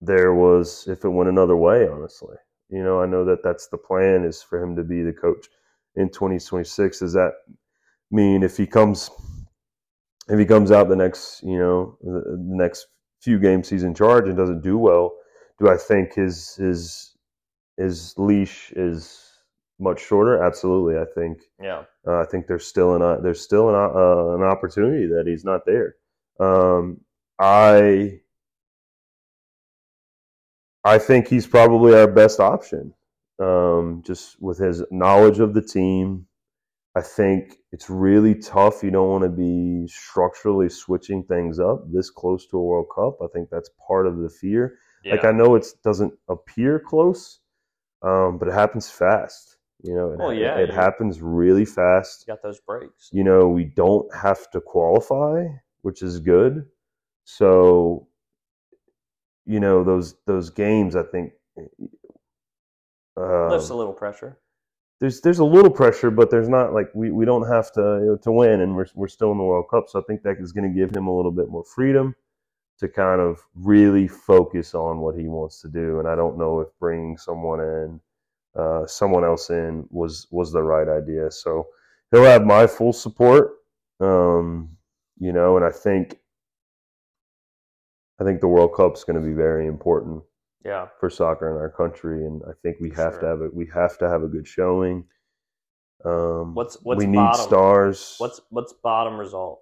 there 0.00 0.34
was 0.34 0.86
if 0.88 1.04
it 1.04 1.08
went 1.08 1.30
another 1.30 1.56
way. 1.56 1.88
Honestly, 1.88 2.36
you 2.68 2.82
know 2.84 3.00
I 3.00 3.06
know 3.06 3.24
that 3.26 3.42
that's 3.42 3.68
the 3.68 3.78
plan 3.78 4.24
is 4.24 4.42
for 4.42 4.62
him 4.62 4.76
to 4.76 4.84
be 4.84 5.02
the 5.02 5.12
coach 5.12 5.48
in 5.96 6.10
2026. 6.10 7.00
Does 7.00 7.14
that 7.14 7.32
mean 8.10 8.42
if 8.42 8.56
he 8.56 8.66
comes 8.66 9.10
if 10.28 10.38
he 10.38 10.44
comes 10.44 10.70
out 10.70 10.88
the 10.88 10.96
next 10.96 11.42
you 11.42 11.58
know 11.58 11.98
the, 12.02 12.36
next 12.38 12.86
few 13.20 13.38
games 13.38 13.68
he's 13.68 13.82
in 13.84 13.94
charge 13.94 14.28
and 14.28 14.36
doesn't 14.36 14.62
do 14.62 14.78
well? 14.78 15.12
Do 15.58 15.68
I 15.68 15.76
think 15.76 16.14
his 16.14 16.54
his 16.56 17.16
his 17.76 18.14
leash 18.18 18.72
is 18.72 19.22
much 19.78 20.00
shorter? 20.04 20.42
Absolutely, 20.42 20.98
I 20.98 21.04
think 21.14 21.40
Yeah. 21.62 21.84
uh, 22.06 22.20
I 22.20 22.24
think 22.26 22.46
there's 22.46 22.66
still 22.66 22.94
an 22.94 23.22
there's 23.22 23.40
still 23.40 23.68
an 23.68 23.74
uh, 23.74 24.34
an 24.34 24.42
opportunity 24.42 25.06
that 25.06 25.26
he's 25.26 25.44
not 25.44 25.62
there. 25.66 25.96
Um, 26.40 27.00
I 27.38 28.20
I 30.84 30.98
think 30.98 31.26
he's 31.28 31.46
probably 31.46 31.94
our 31.94 32.06
best 32.06 32.38
option, 32.38 32.94
um, 33.40 34.02
just 34.06 34.40
with 34.40 34.58
his 34.58 34.82
knowledge 34.90 35.40
of 35.40 35.52
the 35.52 35.62
team. 35.62 36.26
I 36.96 37.02
think 37.02 37.58
it's 37.72 37.90
really 37.90 38.34
tough. 38.34 38.82
You 38.82 38.90
don't 38.90 39.10
want 39.10 39.22
to 39.24 39.28
be 39.28 39.86
structurally 39.86 40.70
switching 40.70 41.22
things 41.24 41.60
up 41.60 41.84
this 41.92 42.08
close 42.10 42.46
to 42.48 42.56
a 42.56 42.62
World 42.62 42.86
Cup. 42.94 43.18
I 43.22 43.26
think 43.34 43.50
that's 43.50 43.68
part 43.86 44.06
of 44.06 44.16
the 44.16 44.30
fear. 44.30 44.78
Yeah. 45.04 45.12
Like 45.16 45.24
I 45.26 45.30
know 45.32 45.54
it 45.56 45.66
doesn't 45.84 46.14
appear 46.28 46.80
close, 46.80 47.40
um, 48.02 48.38
but 48.38 48.48
it 48.48 48.54
happens 48.54 48.88
fast. 48.88 49.58
You 49.82 49.94
know, 49.94 50.12
it, 50.12 50.18
Well, 50.18 50.32
yeah, 50.32 50.56
it 50.58 50.70
you- 50.70 50.74
happens 50.74 51.20
really 51.20 51.66
fast 51.66 52.24
You 52.26 52.32
got 52.32 52.42
those 52.42 52.60
breaks. 52.60 53.10
you 53.12 53.24
know, 53.24 53.46
we 53.48 53.64
don't 53.64 54.12
have 54.14 54.50
to 54.52 54.60
qualify, 54.62 55.44
which 55.82 56.02
is 56.02 56.18
good. 56.18 56.66
So, 57.24 58.08
you 59.44 59.60
know, 59.60 59.84
those 59.84 60.14
those 60.24 60.48
games, 60.48 60.96
I 60.96 61.02
think, 61.02 61.34
um, 63.18 63.50
Lifts 63.50 63.68
a 63.68 63.74
little 63.74 63.92
pressure. 63.92 64.38
There's 65.00 65.20
there's 65.20 65.40
a 65.40 65.44
little 65.44 65.70
pressure, 65.70 66.10
but 66.10 66.30
there's 66.30 66.48
not 66.48 66.72
like 66.72 66.88
we, 66.94 67.10
we 67.10 67.24
don't 67.24 67.46
have 67.46 67.70
to 67.72 67.80
you 67.80 68.06
know, 68.06 68.18
to 68.22 68.32
win, 68.32 68.60
and 68.60 68.74
we're 68.74 68.86
we're 68.94 69.08
still 69.08 69.32
in 69.32 69.38
the 69.38 69.44
World 69.44 69.66
Cup. 69.70 69.88
So 69.88 70.00
I 70.00 70.02
think 70.06 70.22
that 70.22 70.38
is 70.40 70.52
going 70.52 70.72
to 70.72 70.78
give 70.78 70.94
him 70.94 71.06
a 71.06 71.14
little 71.14 71.32
bit 71.32 71.48
more 71.48 71.64
freedom 71.64 72.14
to 72.78 72.88
kind 72.88 73.20
of 73.20 73.40
really 73.54 74.08
focus 74.08 74.74
on 74.74 75.00
what 75.00 75.16
he 75.16 75.28
wants 75.28 75.60
to 75.62 75.68
do. 75.68 75.98
And 75.98 76.08
I 76.08 76.14
don't 76.14 76.38
know 76.38 76.60
if 76.60 76.68
bringing 76.78 77.16
someone 77.16 77.60
in, 77.60 78.00
uh, 78.54 78.86
someone 78.86 79.24
else 79.24 79.50
in, 79.50 79.86
was 79.90 80.26
was 80.30 80.52
the 80.52 80.62
right 80.62 80.88
idea. 80.88 81.30
So 81.30 81.68
he'll 82.10 82.24
have 82.24 82.44
my 82.44 82.66
full 82.66 82.92
support, 82.92 83.56
um, 84.00 84.76
you 85.18 85.32
know, 85.32 85.56
and 85.56 85.64
I 85.64 85.70
think 85.70 86.18
I 88.18 88.24
think 88.24 88.40
the 88.40 88.48
World 88.48 88.74
Cup's 88.74 89.04
going 89.04 89.20
to 89.20 89.26
be 89.26 89.34
very 89.34 89.66
important 89.66 90.22
Yeah. 90.66 90.88
for 90.98 91.08
soccer 91.08 91.48
in 91.48 91.56
our 91.56 91.70
country, 91.70 92.26
and 92.26 92.42
I 92.48 92.52
think 92.62 92.78
we 92.80 92.90
have 92.90 93.20
to 93.20 93.26
have 93.26 93.40
it. 93.42 93.54
We 93.54 93.68
have 93.72 93.96
to 93.98 94.08
have 94.08 94.24
a 94.24 94.26
good 94.26 94.48
showing. 94.48 95.04
Um, 96.04 96.54
What's 96.54 96.76
what's 96.82 96.98
we 96.98 97.06
need 97.06 97.16
bottom? 97.16 97.46
stars. 97.46 98.16
What's 98.18 98.40
what's 98.50 98.72
bottom 98.72 99.16
result? 99.16 99.60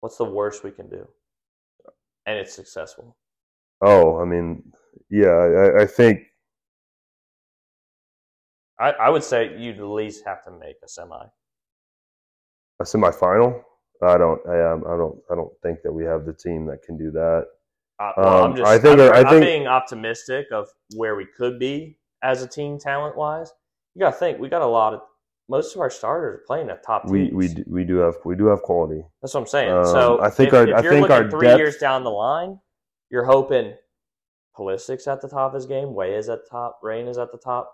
What's 0.00 0.16
the 0.16 0.24
worst 0.24 0.64
we 0.64 0.72
can 0.72 0.90
do? 0.90 1.06
And 2.26 2.36
it's 2.36 2.52
successful. 2.52 3.16
oh, 3.80 4.18
I 4.18 4.24
mean, 4.24 4.72
yeah, 5.08 5.28
I, 5.28 5.82
I 5.82 5.86
think 5.86 6.20
I, 8.78 8.90
I 8.90 9.10
would 9.10 9.24
say 9.24 9.56
you'd 9.56 9.78
at 9.78 9.84
least 9.84 10.24
have 10.26 10.44
to 10.44 10.50
make 10.50 10.76
a 10.84 10.88
semi. 10.88 11.24
a 12.80 12.84
semifinal. 12.84 13.62
I 14.02 14.18
don't. 14.18 14.40
I, 14.48 14.72
um, 14.72 14.84
I 14.86 14.96
don't. 14.96 15.18
I 15.30 15.34
don't 15.36 15.52
think 15.62 15.78
that 15.84 15.92
we 15.92 16.04
have 16.04 16.26
the 16.26 16.32
team 16.32 16.66
that 16.66 16.82
can 16.82 16.98
do 16.98 17.10
that. 17.12 17.46
Uh, 17.98 18.12
well, 18.16 18.42
Um, 18.44 18.50
I'm 18.50 18.56
just 18.56 18.68
I 18.70 18.78
think- 18.78 19.00
I'm, 19.00 19.26
I 19.26 19.30
I'm 19.30 19.40
being 19.40 19.66
optimistic 19.66 20.46
of 20.52 20.68
where 20.94 21.16
we 21.16 21.24
could 21.26 21.58
be 21.58 21.98
as 22.22 22.42
a 22.42 22.46
team 22.48 22.78
talent 22.78 23.16
wise. 23.16 23.52
You 23.94 24.00
got 24.00 24.10
to 24.12 24.16
think 24.16 24.38
we 24.38 24.48
got 24.48 24.62
a 24.62 24.66
lot 24.66 24.94
of 24.94 25.00
most 25.48 25.74
of 25.74 25.80
our 25.80 25.90
starters 25.90 26.40
are 26.40 26.44
playing 26.46 26.68
at 26.70 26.82
top 26.82 27.02
teams. 27.04 27.12
We 27.12 27.30
we 27.32 27.48
do- 27.54 27.64
we 27.68 27.84
do 27.84 27.96
have 27.96 28.16
we 28.24 28.34
do 28.36 28.46
have 28.46 28.62
quality. 28.62 29.02
That's 29.22 29.32
what 29.34 29.40
I'm 29.40 29.46
saying. 29.46 29.70
Um, 29.72 29.84
so 29.86 30.20
I 30.20 30.28
think 30.28 30.48
if, 30.48 30.54
our- 30.54 30.68
if 30.68 30.74
I 30.76 30.80
you're 30.82 30.92
think 30.92 31.10
our 31.10 31.30
three 31.30 31.46
depth- 31.46 31.58
years 31.58 31.76
down 31.78 32.04
the 32.04 32.10
line, 32.10 32.60
you're 33.10 33.24
hoping 33.24 33.74
Pulisic's 34.58 35.06
at 35.06 35.20
the 35.20 35.28
top 35.28 35.48
of 35.50 35.54
his 35.54 35.66
game, 35.66 35.94
Weah 35.94 36.16
is 36.18 36.28
at 36.28 36.40
the 36.44 36.48
top, 36.50 36.80
Reyna 36.82 37.10
is 37.10 37.18
at 37.18 37.30
the 37.32 37.38
top, 37.38 37.72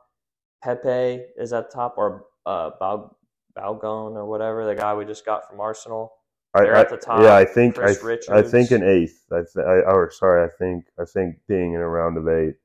Pepi 0.63 1.25
is 1.37 1.53
at 1.53 1.71
the 1.71 1.75
top, 1.75 1.95
or 1.97 2.27
uh, 2.47 2.71
Bal- 2.79 3.17
Balogun 3.57 4.15
or 4.17 4.27
whatever 4.27 4.67
the 4.67 4.75
guy 4.75 4.95
we 4.95 5.05
just 5.05 5.25
got 5.25 5.49
from 5.49 5.61
Arsenal. 5.61 6.13
I, 6.55 6.63
They're 6.63 6.77
I- 6.77 6.81
at 6.81 6.91
the 6.91 6.97
top. 6.99 7.23
Yeah, 7.23 7.35
I 7.35 7.45
think 7.45 7.79
I, 7.79 7.95
I 8.31 8.43
think 8.43 8.71
an 8.73 8.83
eighth. 8.83 9.25
I, 9.33 9.39
th- 9.39 9.65
I 9.67 9.81
or 9.91 10.11
sorry, 10.11 10.45
I 10.45 10.51
think 10.59 10.85
I 11.01 11.05
think 11.05 11.37
being 11.49 11.75
in 11.75 11.81
a 11.81 11.89
round 11.89 12.19
of 12.19 12.29
eight 12.29 12.57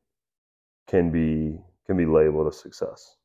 can 0.88 1.12
be 1.12 1.60
can 1.86 1.98
be 1.98 2.06
labeled 2.06 2.48
a 2.48 2.52
success 2.52 3.16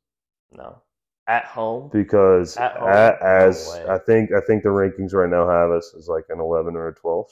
No, 0.53 0.83
at 1.27 1.45
home. 1.47 1.91
because 1.93 2.57
At 2.57 2.77
home? 2.77 2.89
a- 2.89 3.19
No 3.21 3.27
as 3.27 3.69
way. 3.73 3.87
I 3.89 3.99
think 3.99 4.31
I 4.33 4.41
think 4.41 4.63
the 4.63 4.69
rankings 4.71 5.15
right 5.15 5.31
now 5.31 5.49
have 5.49 5.71
us 5.71 5.95
as 5.99 6.09
like 6.09 6.27
an 6.29 6.41
eleven 6.41 6.77
or 6.77 6.89
a 6.89 6.95
twelve. 6.95 7.29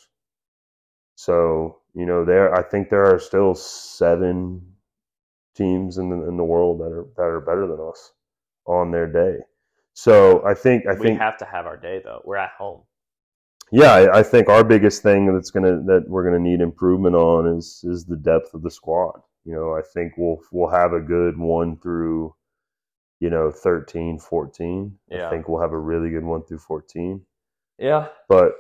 So 1.17 1.81
you 1.95 2.07
know 2.07 2.25
there 2.25 2.55
I 2.55 2.63
think 2.63 2.89
there 2.91 3.07
are 3.07 3.19
still 3.19 3.55
seven 3.55 4.75
teams 5.55 5.99
in 5.99 6.09
the 6.11 6.29
in 6.29 6.37
the 6.37 6.45
world 6.45 6.81
that 6.81 6.93
are 6.93 7.07
that 7.17 7.23
are 7.23 7.41
better 7.41 7.67
than 7.69 7.81
us 7.89 8.13
on 8.67 8.91
their 8.91 9.07
day. 9.07 9.39
So 9.95 10.45
I 10.45 10.55
think 10.55 10.87
I 10.87 10.95
we 10.95 11.09
think 11.09 11.19
have 11.21 11.39
to 11.39 11.45
have 11.45 11.67
our 11.67 11.77
day 11.77 12.01
though. 12.05 12.23
We're 12.25 12.37
at 12.37 12.53
home. 12.59 12.83
Yeah, 13.73 13.93
I, 13.93 14.19
I 14.19 14.23
think 14.23 14.49
our 14.49 14.65
biggest 14.65 15.03
thing 15.03 15.33
that's 15.33 15.51
gonna 15.51 15.83
that 15.85 16.05
we're 16.09 16.25
gonna 16.25 16.39
need 16.39 16.61
improvement 16.61 17.15
on 17.17 17.47
is 17.47 17.85
is 17.85 18.05
the 18.05 18.17
depth 18.17 18.55
of 18.55 18.63
the 18.63 18.71
squad. 18.71 19.21
You 19.45 19.55
know, 19.55 19.75
I 19.75 19.83
think 19.83 20.15
we'll 20.17 20.41
we'll 20.53 20.71
have 20.71 20.93
a 20.93 21.01
good 21.01 21.39
one 21.39 21.77
through, 21.79 22.35
you 23.21 23.31
know, 23.31 23.51
13, 23.51 24.19
14. 24.19 24.99
Yeah. 25.11 25.27
I 25.27 25.31
think 25.31 25.49
we'll 25.49 25.61
have 25.61 25.73
a 25.73 25.79
really 25.79 26.11
good 26.11 26.25
one 26.25 26.43
through 26.45 26.59
14. 26.59 27.25
Yeah, 27.79 28.09
But 28.29 28.53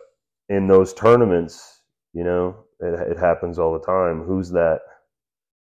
in 0.48 0.66
those 0.66 0.94
tournaments, 0.94 1.82
you 2.14 2.24
know, 2.24 2.64
it, 2.80 3.12
it 3.12 3.18
happens 3.18 3.58
all 3.58 3.72
the 3.74 3.84
time. 3.84 4.22
Who's 4.22 4.50
that? 4.52 4.80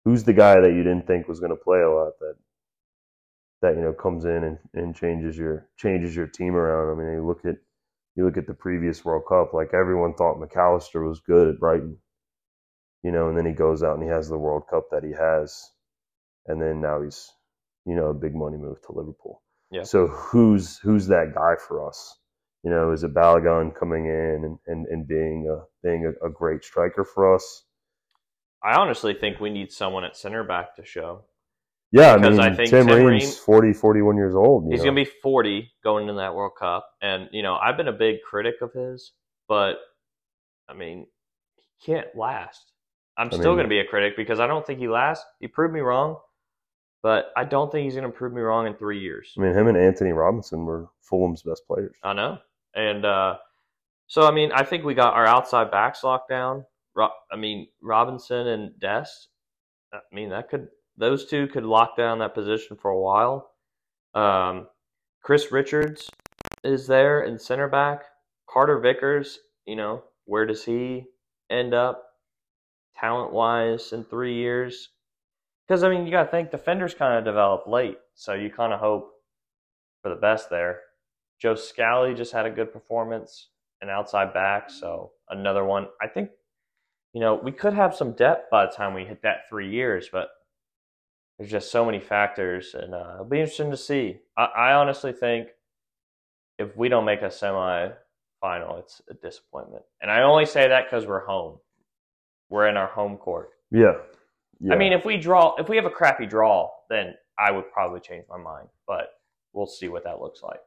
Who's 0.06 0.24
the 0.24 0.34
guy 0.34 0.60
that 0.62 0.74
you 0.74 0.84
didn't 0.84 1.08
think 1.08 1.28
was 1.28 1.40
going 1.40 1.50
to 1.50 1.64
play 1.64 1.82
a 1.82 1.90
lot 1.90 2.14
that 2.20 2.36
that 3.62 3.76
you 3.76 3.82
know 3.82 3.94
comes 3.94 4.26
in 4.26 4.44
and, 4.44 4.60
and 4.76 4.96
changes 4.96 5.38
your 5.38 5.68
changes 5.78 6.16
your 6.16 6.28
team 6.28 6.56
around? 6.56 6.92
I 6.92 7.04
mean, 7.04 7.14
you 7.14 7.26
look 7.26 7.46
at 7.46 7.58
you 8.18 8.26
look 8.26 8.36
at 8.36 8.48
the 8.48 8.54
previous 8.54 9.06
World 9.06 9.24
Cup. 9.30 9.54
Like 9.54 9.74
everyone 9.74 10.16
thought 10.16 10.40
Mac 10.40 10.56
Allister 10.58 11.08
was 11.08 11.20
good 11.20 11.48
at 11.48 11.60
Brighton, 11.60 11.98
you 13.04 13.12
know, 13.12 13.30
and 13.30 13.38
then 13.38 13.46
he 13.46 13.54
goes 13.54 13.84
out 13.84 13.94
and 13.94 14.04
he 14.04 14.10
has 14.10 14.28
the 14.28 14.38
World 14.38 14.64
Cup 14.70 14.86
that 14.92 15.04
he 15.04 15.12
has, 15.12 15.70
and 16.48 16.60
then 16.60 16.82
now 16.82 17.02
he's 17.02 17.32
you 17.86 17.96
know 17.96 18.08
a 18.08 18.14
big 18.16 18.36
money 18.36 18.58
move 18.58 18.82
to 18.82 18.92
Liverpool. 18.92 19.44
Yeah. 19.72 19.84
So 19.84 20.08
who's 20.08 20.80
who's 20.80 21.08
that 21.08 21.34
guy 21.36 21.56
for 21.68 21.88
us? 21.88 22.18
You 22.64 22.72
know, 22.72 22.92
is 22.92 23.04
it 23.04 23.14
Balogun 23.14 23.74
coming 23.80 24.08
in 24.08 24.42
and, 24.44 24.58
and, 24.66 24.88
and 24.88 25.08
being 25.08 25.48
a 25.48 25.64
being 25.88 26.12
a, 26.22 26.26
a 26.26 26.30
great 26.30 26.64
striker 26.64 27.06
for 27.06 27.36
us? 27.36 27.64
I 28.64 28.76
honestly 28.76 29.14
think 29.14 29.40
we 29.40 29.52
need 29.52 29.72
someone 29.72 30.04
at 30.04 30.18
center 30.18 30.44
back 30.44 30.76
to 30.78 30.84
show. 30.84 31.26
Yeah, 31.92 32.14
I 32.14 32.18
mean, 32.18 32.40
I 32.40 32.54
think 32.54 32.70
Tim, 32.70 32.88
Tim 32.88 33.06
Ream- 33.06 33.22
40, 33.22 33.74
41 33.74 34.18
years 34.18 34.36
old. 34.36 34.66
you 34.66 34.72
He's 34.72 34.80
know. 34.84 34.92
to 34.92 34.96
be 34.96 35.06
40 35.06 35.72
going 35.84 36.04
into 36.10 36.20
that 36.20 36.36
World 36.36 36.52
Cup. 36.60 36.90
And, 37.02 37.30
you 37.32 37.44
know, 37.44 37.56
I've 37.56 37.78
been 37.78 37.88
a 37.88 37.94
big 37.94 38.18
critic 38.30 38.56
of 38.62 38.74
his, 38.74 39.14
but, 39.48 39.76
I 40.68 40.74
mean, 40.74 41.08
he 41.56 41.64
can't 41.94 42.08
last. 42.16 42.72
I'm 43.18 43.28
I 43.32 43.38
still 43.38 43.56
mean- 43.56 43.64
to 43.64 43.70
be 43.70 43.80
a 43.80 43.86
critic 43.86 44.16
because 44.18 44.40
I 44.40 44.48
don't 44.48 44.66
think 44.68 44.80
he 44.80 44.88
lasts. 44.90 45.26
He 45.40 45.48
proved 45.48 45.74
me 45.74 45.80
wrong, 45.80 46.18
but 47.04 47.32
I 47.38 47.46
don't 47.46 47.72
think 47.72 47.86
he's 47.86 47.96
going 47.96 48.12
to 48.12 48.16
prove 48.16 48.34
me 48.34 48.42
wrong 48.42 48.68
in 48.68 48.76
three 48.76 49.00
years. 49.00 49.34
I 49.38 49.42
mean, 49.42 49.54
him 49.54 49.68
and 49.68 49.78
Antonee 49.78 50.12
Robinson 50.12 50.66
were 50.66 50.90
Fulham's 51.02 51.42
best 51.42 51.66
players. 51.68 51.96
I 52.04 52.12
know. 52.14 52.38
And 52.76 53.06
uh, 53.06 53.38
so, 54.08 54.28
I 54.28 54.32
mean, 54.32 54.52
I 54.52 54.64
think 54.64 54.84
we 54.84 54.94
got 54.94 55.14
our 55.14 55.26
outside 55.26 55.72
backs 55.72 56.04
locked 56.04 56.30
down. 56.30 56.66
Ro- 56.96 57.10
I 57.32 57.38
mean, 57.38 57.70
Robinson 57.82 58.48
and 58.48 58.78
Dest. 58.80 59.30
I 59.94 60.00
mean, 60.12 60.30
that 60.30 60.50
could 60.50 60.68
those 60.98 61.26
two 61.26 61.48
could 61.48 61.64
lock 61.64 61.96
down 61.96 62.20
that 62.20 62.34
position 62.34 62.76
for 62.76 62.92
a 62.92 63.00
while. 63.00 63.52
Um, 64.14 64.68
Chris 65.22 65.52
Richards 65.52 66.10
is 66.64 66.88
there 66.88 67.22
in 67.22 67.38
center 67.38 67.68
back. 67.68 68.04
Carter 68.50 68.80
Vickers, 68.80 69.40
you 69.66 69.76
know, 69.76 70.04
where 70.26 70.46
does 70.46 70.64
he 70.64 71.06
end 71.50 71.74
up 71.74 72.04
talent 73.00 73.32
wise 73.32 73.94
in 73.94 74.04
three 74.04 74.36
years? 74.36 74.90
Because 75.68 75.84
I 75.84 75.90
mean, 75.90 76.06
you 76.06 76.12
got 76.12 76.24
to 76.24 76.32
think 76.32 76.50
defenders 76.50 76.94
kind 76.94 77.18
of 77.18 77.26
develop 77.26 77.68
late, 77.68 77.98
so 78.16 78.34
you 78.34 78.50
kind 78.50 78.74
of 78.74 78.80
hope 78.80 79.12
for 80.02 80.10
the 80.10 80.16
best 80.16 80.50
there. 80.50 80.80
Joe 81.40 81.56
Scally 81.56 82.16
just 82.16 82.32
had 82.32 82.46
a 82.46 82.52
good 82.52 82.74
performance, 82.74 83.50
an 83.82 83.90
outside 83.90 84.34
back, 84.34 84.70
so 84.70 85.12
another 85.30 85.66
one. 85.66 85.88
I 86.02 86.08
think, 86.08 86.30
you 87.14 87.22
know, 87.22 87.36
we 87.36 87.52
could 87.52 87.74
have 87.74 87.96
some 87.96 88.14
depth 88.14 88.50
by 88.50 88.66
the 88.66 88.72
time 88.72 88.94
we 88.94 89.06
hit 89.06 89.22
that 89.22 89.48
three 89.50 89.70
years, 89.70 90.10
but 90.12 90.30
there's 91.38 91.52
just 91.52 91.72
so 91.72 91.86
many 91.86 92.00
factors, 92.00 92.74
and 92.74 92.94
uh, 92.94 93.12
it'll 93.16 93.26
be 93.26 93.40
interesting 93.40 93.72
to 93.72 93.78
see. 93.78 94.18
I, 94.38 94.46
I 94.46 94.74
honestly 94.74 95.14
think 95.14 95.50
if 96.58 96.76
we 96.76 96.90
don't 96.90 97.06
make 97.06 97.22
a 97.22 97.30
semi 97.30 97.90
final, 98.42 98.78
it's 98.78 99.02
a 99.10 99.14
disappointment. 99.14 99.84
And 100.02 100.10
I 100.10 100.24
only 100.24 100.46
say 100.46 100.68
that 100.68 100.86
because 100.86 101.06
we're 101.06 101.26
home. 101.26 101.58
We're 102.50 102.68
in 102.68 102.78
our 102.78 102.88
home 102.88 103.18
court. 103.18 103.50
Yeah. 103.72 103.94
yeah. 104.60 104.74
I 104.74 104.78
mean, 104.78 104.94
if 104.94 105.06
we 105.06 105.18
draw, 105.18 105.56
if 105.58 105.70
we 105.70 105.76
have 105.76 105.86
a 105.86 105.92
crappy 105.92 106.26
draw, 106.26 106.70
then 106.90 107.14
I 107.38 107.52
would 107.52 107.72
probably 107.72 108.00
change 108.00 108.26
my 108.30 108.38
mind. 108.38 108.68
But 108.88 109.10
we'll 109.54 109.68
see 109.68 109.90
what 109.90 110.04
that 110.06 110.20
looks 110.20 110.42
like. 110.42 110.60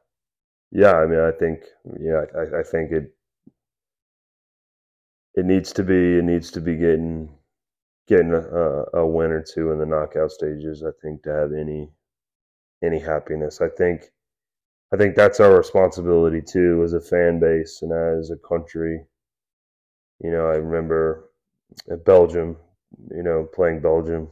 Yeah, 0.71 0.93
I 0.93 1.05
mean, 1.05 1.19
I 1.19 1.31
think, 1.31 1.63
yeah, 1.99 2.23
I, 2.33 2.59
I 2.59 2.63
think 2.63 2.91
it 2.91 3.13
it 5.33 5.45
needs 5.45 5.73
to 5.73 5.83
be 5.83 6.17
it 6.17 6.23
needs 6.23 6.51
to 6.51 6.61
be 6.61 6.75
getting 6.75 7.29
getting 8.11 8.33
a, 8.33 8.99
a 8.99 9.07
win 9.07 9.31
or 9.31 9.41
two 9.41 9.71
in 9.71 9.79
the 9.79 9.85
knockout 9.85 10.31
stages. 10.31 10.83
I 10.83 10.91
think 11.01 11.23
to 11.23 11.33
have 11.33 11.53
any 11.53 11.89
any 12.83 12.99
happiness. 12.99 13.61
I 13.61 13.69
think 13.69 14.11
I 14.93 14.97
think 14.97 15.15
that's 15.15 15.39
our 15.39 15.55
responsibility 15.55 16.41
too 16.41 16.81
as 16.83 16.91
a 16.91 16.99
fan 16.99 17.39
base 17.39 17.81
and 17.81 17.93
as 17.93 18.29
a 18.29 18.35
country. 18.35 19.05
You 20.19 20.31
know, 20.31 20.47
I 20.47 20.55
remember 20.55 21.29
at 21.89 22.03
Belgium, 22.03 22.57
you 23.15 23.23
know, 23.23 23.47
playing 23.53 23.81
Belgium 23.81 24.29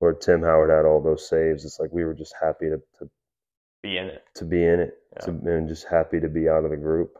where 0.00 0.12
Tim 0.12 0.42
Howard 0.42 0.70
had 0.70 0.84
all 0.84 1.02
those 1.02 1.26
saves. 1.26 1.64
It's 1.64 1.80
like 1.80 1.92
we 1.92 2.04
were 2.04 2.14
just 2.14 2.34
happy 2.40 2.66
to, 2.66 2.80
to 2.98 3.10
be 3.82 3.96
in 3.96 4.06
it. 4.06 4.22
To 4.34 4.44
be 4.44 4.62
in 4.62 4.80
it. 4.80 4.98
Yeah. 5.16 5.26
To, 5.26 5.30
and 5.30 5.68
just 5.68 5.88
happy 5.88 6.20
to 6.20 6.28
be 6.28 6.48
out 6.48 6.64
of 6.64 6.70
the 6.70 6.76
group. 6.76 7.18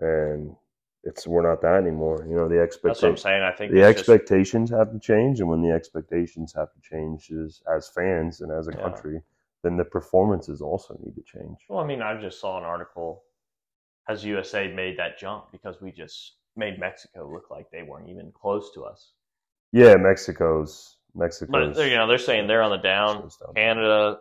And 0.00 0.56
it's 1.04 1.26
we're 1.26 1.48
not 1.48 1.60
that 1.62 1.74
anymore. 1.76 2.24
You 2.28 2.36
know, 2.36 2.48
the 2.48 2.56
That's 2.56 2.76
what 2.82 2.84
I'm 2.84 2.92
expectations 2.92 3.22
saying. 3.22 3.42
I 3.42 3.52
think 3.52 3.72
the 3.72 3.78
it's 3.80 4.00
just- 4.00 4.08
expectations 4.08 4.70
have 4.70 4.92
to 4.92 4.98
change 4.98 5.40
and 5.40 5.48
when 5.48 5.62
the 5.62 5.70
expectations 5.70 6.52
have 6.54 6.72
to 6.72 6.80
change 6.80 7.30
as, 7.32 7.60
as 7.74 7.88
fans 7.88 8.40
and 8.40 8.52
as 8.52 8.68
a 8.68 8.72
Yeah. 8.72 8.82
country, 8.82 9.22
then 9.62 9.76
the 9.76 9.84
performances 9.84 10.60
also 10.60 10.96
need 11.02 11.14
to 11.16 11.22
change. 11.22 11.58
Well, 11.68 11.80
I 11.80 11.86
mean, 11.86 12.02
I 12.02 12.20
just 12.20 12.40
saw 12.40 12.58
an 12.58 12.64
article. 12.64 13.24
Has 14.08 14.24
USA 14.24 14.72
made 14.72 14.98
that 14.98 15.18
jump 15.18 15.52
because 15.52 15.80
we 15.80 15.92
just 15.92 16.36
made 16.56 16.78
Mexico 16.78 17.30
look 17.32 17.50
like 17.50 17.70
they 17.70 17.82
weren't 17.82 18.08
even 18.08 18.32
close 18.32 18.72
to 18.74 18.84
us? 18.84 19.12
Yeah, 19.72 19.94
Mexico's 19.96 20.98
Mexico's 21.14 21.76
But 21.76 21.88
you 21.88 21.96
know, 21.96 22.06
they're 22.06 22.18
saying 22.18 22.46
they're 22.46 22.62
on 22.62 22.70
the 22.70 22.78
down. 22.78 23.20
Down. 23.22 23.54
Canada, 23.54 24.18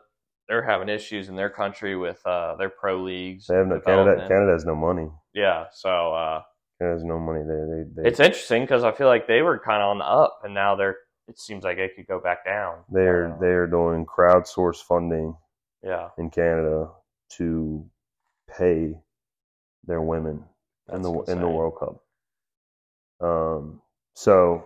they're 0.48 0.62
having 0.64 0.90
issues 0.90 1.30
in 1.30 1.36
their 1.36 1.50
country 1.50 1.96
with 1.96 2.22
uh, 2.26 2.56
their 2.58 2.70
pro 2.70 3.02
leagues. 3.02 3.48
They 3.48 3.56
have 3.56 3.68
no 3.68 3.80
Canada. 3.80 4.28
Canada 4.28 4.52
has 4.52 4.66
no 4.66 4.76
money. 4.76 5.10
Yeah, 5.34 5.66
so 5.74 6.14
uh, 6.14 6.42
Canada 6.82 6.96
has 6.96 7.04
no 7.04 7.20
money. 7.20 7.44
They 7.44 7.54
they, 7.54 8.04
they 8.04 8.10
it's 8.10 8.20
interesting 8.20 8.64
because 8.64 8.84
I 8.84 8.92
feel 8.92 9.08
like 9.08 9.28
they 9.28 9.42
were 9.42 9.60
kind 9.60 9.82
of 9.82 9.90
on 9.90 10.00
the 10.00 10.06
up, 10.06 10.42
and 10.44 10.54
now 10.54 10.76
they're. 10.76 10.98
It 11.28 11.40
seems 11.40 11.64
like 11.64 11.78
they 11.78 11.90
could 11.96 12.08
go 12.08 12.20
back 12.20 12.44
down. 12.44 12.80
they're 12.92 13.34
Uh, 13.34 13.38
they 13.40 13.48
are 13.48 13.68
doing 13.68 14.06
crowdsource 14.06 14.78
funding 14.78 15.36
yeah, 15.84 16.10
in 16.18 16.30
Canada 16.30 16.90
to 17.38 17.86
pay 18.58 18.96
their 19.86 20.02
women 20.02 20.44
in 20.92 21.02
That's 21.02 21.04
the 21.04 21.22
in 21.32 21.40
the. 21.40 21.48
World 21.48 21.74
Cup. 21.80 22.04
Um, 23.26 23.82
so 24.16 24.66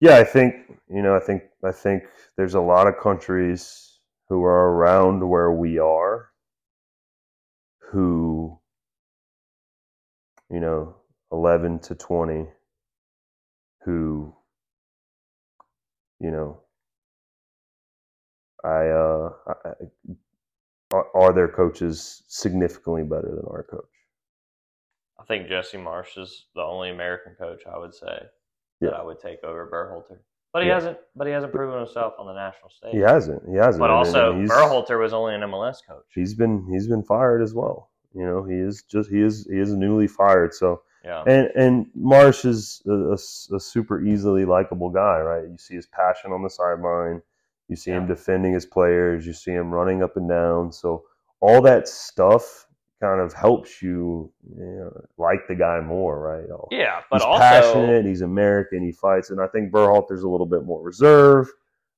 yeah, 0.00 0.18
I 0.18 0.24
think 0.24 0.54
you 0.88 1.02
know, 1.02 1.16
I 1.16 1.20
think 1.20 1.42
I 1.64 1.72
think 1.72 2.04
there's 2.36 2.54
a 2.54 2.60
lot 2.60 2.86
of 2.86 2.98
countries 3.02 3.98
who 4.28 4.44
are 4.44 4.70
around 4.70 5.28
where 5.28 5.50
we 5.50 5.78
are 5.78 6.28
who 7.90 8.58
you 10.50 10.60
know, 10.60 10.94
11 11.38 11.80
to 11.80 11.94
20 11.96 12.46
who 13.84 14.32
you 16.20 16.30
know 16.30 16.60
I 18.64 18.86
uh 18.88 19.30
I, 19.48 19.70
are, 20.92 21.06
are 21.14 21.32
their 21.32 21.48
coaches 21.48 22.22
significantly 22.28 23.02
better 23.02 23.30
than 23.34 23.44
our 23.50 23.64
coach? 23.68 23.82
I 25.18 25.24
think 25.24 25.48
Jesse 25.48 25.76
Marsch 25.76 26.16
is 26.16 26.46
the 26.54 26.62
only 26.62 26.90
American 26.90 27.34
coach 27.34 27.62
I 27.66 27.76
would 27.78 27.94
say 27.94 28.16
Yeah. 28.80 28.90
that 28.90 28.94
I 28.94 29.02
would 29.02 29.18
take 29.18 29.42
over 29.42 29.66
Berhalter. 29.68 30.18
But 30.52 30.62
he 30.62 30.68
Yeah. 30.68 30.74
hasn't. 30.76 30.98
But 31.16 31.26
he 31.26 31.32
hasn't 31.32 31.52
proven 31.52 31.78
himself 31.78 32.14
on 32.18 32.26
the 32.26 32.32
national 32.34 32.70
stage. 32.70 32.92
He 32.92 33.00
hasn't. 33.00 33.42
He 33.50 33.56
hasn't. 33.56 33.80
But 33.80 33.90
And- 33.90 33.98
also, 33.98 34.32
and 34.34 34.48
Berhalter 34.48 35.00
was 35.00 35.12
only 35.12 35.34
an 35.34 35.42
MLS 35.42 35.82
coach. 35.86 36.06
he's 36.14 36.34
been 36.34 36.64
he's 36.70 36.86
been 36.86 37.02
fired 37.02 37.42
as 37.42 37.54
well. 37.54 37.90
You 38.12 38.24
know, 38.24 38.44
he 38.44 38.54
is 38.54 38.84
just 38.84 39.10
he 39.10 39.20
is 39.20 39.46
he 39.50 39.58
is 39.58 39.72
newly 39.74 40.06
fired. 40.06 40.54
So 40.54 40.82
Yeah, 41.04 41.22
and 41.26 41.50
and 41.54 41.86
Marsch 41.98 42.44
is 42.46 42.82
a 42.86 43.12
a 43.54 43.60
super 43.60 44.02
easily 44.02 44.44
likable 44.44 44.90
guy, 44.90 45.20
right? 45.20 45.44
You 45.44 45.58
see 45.58 45.74
his 45.74 45.86
passion 45.86 46.32
on 46.32 46.42
the 46.42 46.50
sideline. 46.50 47.20
You 47.68 47.76
see 47.76 47.90
him 47.90 48.06
defending 48.06 48.52
his 48.52 48.66
players. 48.66 49.26
You 49.26 49.32
see 49.32 49.52
him 49.52 49.70
running 49.70 50.02
up 50.02 50.16
and 50.16 50.28
down. 50.28 50.72
So 50.72 51.04
all 51.40 51.60
that 51.62 51.88
stuff 51.88 52.66
kind 53.00 53.20
of 53.20 53.32
helps 53.34 53.82
you, 53.82 54.32
you 54.56 54.64
know, 54.64 55.00
like 55.18 55.46
the 55.46 55.54
guy 55.54 55.80
more, 55.80 56.18
right? 56.18 56.46
Yeah. 56.70 57.00
But 57.10 57.16
he's 57.16 57.24
also, 57.24 57.40
passionate. 57.40 58.06
He's 58.06 58.22
American. 58.22 58.82
He 58.82 58.92
fights, 58.92 59.30
and 59.30 59.40
I 59.40 59.46
think 59.48 59.72
Berhalter's 59.72 60.22
a 60.22 60.28
little 60.28 60.46
bit 60.46 60.64
more 60.64 60.82
reserved, 60.82 61.50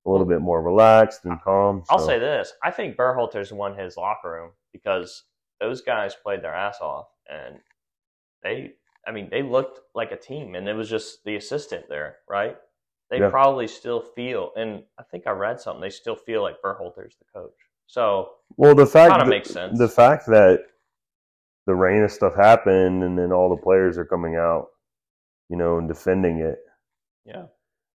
a 0.05 0.11
little 0.11 0.27
bit 0.27 0.41
more 0.41 0.63
relaxed 0.63 1.25
and 1.25 1.41
calm. 1.43 1.85
I'll 1.91 1.99
say 1.99 2.19
this: 2.19 2.53
I 2.65 2.71
think 2.73 2.97
Berhalter's 2.97 3.53
won 3.53 3.77
his 3.77 3.97
locker 3.97 4.33
room 4.33 4.51
because 4.73 5.25
those 5.61 5.81
guys 5.81 6.17
played 6.21 6.43
their 6.43 6.55
ass 6.55 6.79
off, 6.81 7.07
and 7.29 7.57
they, 8.43 8.75
I 9.07 9.13
mean, 9.13 9.29
they 9.31 9.43
looked 9.43 9.81
like 9.95 10.11
a 10.13 10.17
team, 10.17 10.55
and 10.55 10.69
it 10.69 10.75
was 10.75 10.91
just 10.91 11.25
the 11.25 11.37
assistant 11.37 11.89
there, 11.89 12.17
right? 12.29 12.57
They 13.09 13.21
Yeah. 13.21 13.31
probably 13.31 13.69
still 13.69 14.01
feel, 14.01 14.53
and 14.57 14.85
I 14.99 15.05
think 15.05 15.27
I 15.27 15.31
read 15.31 15.61
something. 15.61 15.81
They 15.81 15.91
still 15.91 16.17
feel 16.17 16.43
like 16.43 16.61
Berhalter's 16.61 17.17
the 17.17 17.25
coach. 17.33 17.55
So 17.87 18.39
Well, 18.57 18.75
the 18.75 18.87
fact 18.87 19.17
that- 19.17 19.29
makes 19.29 19.51
sense. 19.51 19.79
The 19.79 19.89
fact 19.89 20.27
that 20.27 20.67
the 21.67 21.75
Reyna 21.75 22.09
stuff 22.09 22.35
happened, 22.35 23.05
and 23.05 23.17
then 23.19 23.33
all 23.33 23.49
the 23.49 23.63
players 23.63 23.97
are 23.97 24.05
coming 24.05 24.35
out, 24.37 24.71
you 25.49 25.57
know, 25.57 25.79
and 25.79 25.89
defending 25.89 26.41
it. 26.41 26.59
yeah, 27.25 27.47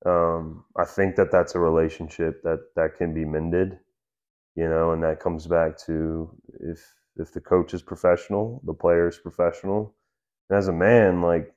Um, 0.07 0.65
I 0.77 0.85
think 0.85 1.17
that 1.17 1.31
that's 1.31 1.55
a 1.55 1.61
relationship 1.61 2.43
that 2.43 2.75
that 2.75 2.97
can 2.97 3.13
be 3.13 3.25
mended, 3.25 3.79
you 4.55 4.69
know, 4.69 4.93
and 4.93 5.03
that 5.05 5.21
comes 5.21 5.47
back 5.47 5.77
to 5.87 6.31
if 6.61 6.81
if 7.17 7.33
the 7.33 7.41
coach 7.41 7.75
is 7.75 7.83
professional, 7.83 8.61
the 8.65 8.73
player 8.75 9.09
is 9.09 9.19
professional, 9.19 9.95
and 10.51 10.59
as 10.59 10.69
a 10.69 10.75
man, 10.75 11.23
like 11.23 11.55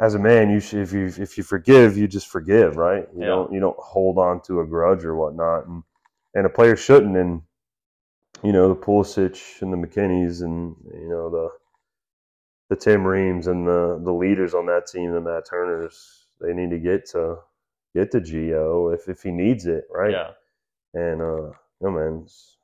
as 0.00 0.14
a 0.14 0.20
man, 0.20 0.50
you 0.50 0.60
should 0.60 0.80
if 0.80 0.92
you 0.92 1.06
if 1.06 1.38
you 1.38 1.44
forgive, 1.44 1.98
you 1.98 2.08
just 2.08 2.28
forgive, 2.28 2.76
right? 2.76 3.08
You 3.16 3.22
Yeah. 3.22 3.26
don't 3.26 3.52
you 3.52 3.60
don't 3.60 3.78
hold 3.78 4.18
on 4.18 4.42
to 4.42 4.60
a 4.60 4.66
grudge 4.66 5.04
or 5.04 5.16
whatnot, 5.16 5.66
and 5.68 5.84
and 6.34 6.46
a 6.46 6.50
player 6.50 6.76
shouldn't. 6.76 7.16
And 7.16 7.42
you 8.44 8.52
know 8.52 8.68
the 8.68 8.76
Pulisic 8.80 9.62
and 9.62 9.72
the 9.72 9.78
McKennies 9.78 10.42
and 10.42 10.76
you 10.94 11.08
know 11.08 11.30
the 11.30 11.50
the 12.70 12.76
Tim 12.76 13.06
Reams 13.06 13.48
and 13.48 13.66
the 13.68 14.00
the 14.04 14.12
leaders 14.12 14.54
on 14.54 14.66
that 14.66 14.88
team, 14.88 15.12
the 15.12 15.22
Matt 15.22 15.44
Turners, 15.50 16.28
they 16.40 16.54
need 16.54 16.70
to 16.70 16.80
get 16.80 17.06
to 17.10 17.38
get 17.94 18.12
to 18.12 18.20
Gio 18.20 18.94
if 18.94 19.08
if 19.08 19.22
he 19.22 19.32
needs 19.32 19.66
it, 19.66 19.84
right? 19.90 20.12
yeah, 20.12 20.30
And 20.94 21.22
uh, 21.22 21.52
no 21.82 21.92
man, 21.92 22.22
it's- 22.24 22.57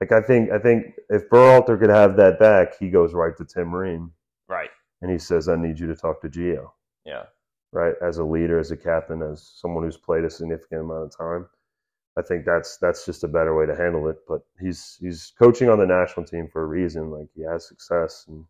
like 0.00 0.12
I 0.12 0.20
think 0.20 0.50
I 0.50 0.58
think 0.58 0.94
if 1.10 1.28
Berhalter 1.30 1.78
could 1.78 1.90
have 1.90 2.16
that 2.16 2.38
back, 2.38 2.78
he 2.78 2.90
goes 2.90 3.14
right 3.14 3.36
to 3.38 3.44
Tim 3.44 3.74
Ream 3.74 4.12
right, 4.48 4.70
and 5.02 5.10
he 5.10 5.18
says, 5.18 5.48
"I 5.48 5.56
need 5.56 5.78
you 5.78 5.86
to 5.88 5.96
talk 5.96 6.20
to 6.22 6.28
Gio." 6.28 6.70
yeah, 7.04 7.24
right? 7.72 7.94
As 8.02 8.18
a 8.18 8.24
leader, 8.24 8.58
as 8.58 8.70
a 8.70 8.76
captain, 8.76 9.22
as 9.22 9.42
someone 9.56 9.84
who's 9.84 9.96
played 9.96 10.24
a 10.24 10.30
significant 10.30 10.82
amount 10.82 11.04
of 11.04 11.16
time. 11.16 11.48
I 12.18 12.22
think 12.22 12.44
that's 12.44 12.78
that's 12.78 13.06
just 13.06 13.24
a 13.24 13.28
better 13.28 13.54
way 13.56 13.66
to 13.66 13.76
handle 13.76 14.08
it. 14.08 14.18
But 14.28 14.42
he's 14.60 14.98
he's 15.00 15.32
coaching 15.38 15.68
on 15.70 15.78
the 15.78 15.86
national 15.86 16.26
team 16.26 16.48
for 16.52 16.62
a 16.62 16.66
reason. 16.66 17.10
Like 17.10 17.28
he 17.34 17.42
has 17.42 17.66
success 17.68 18.26
and 18.28 18.44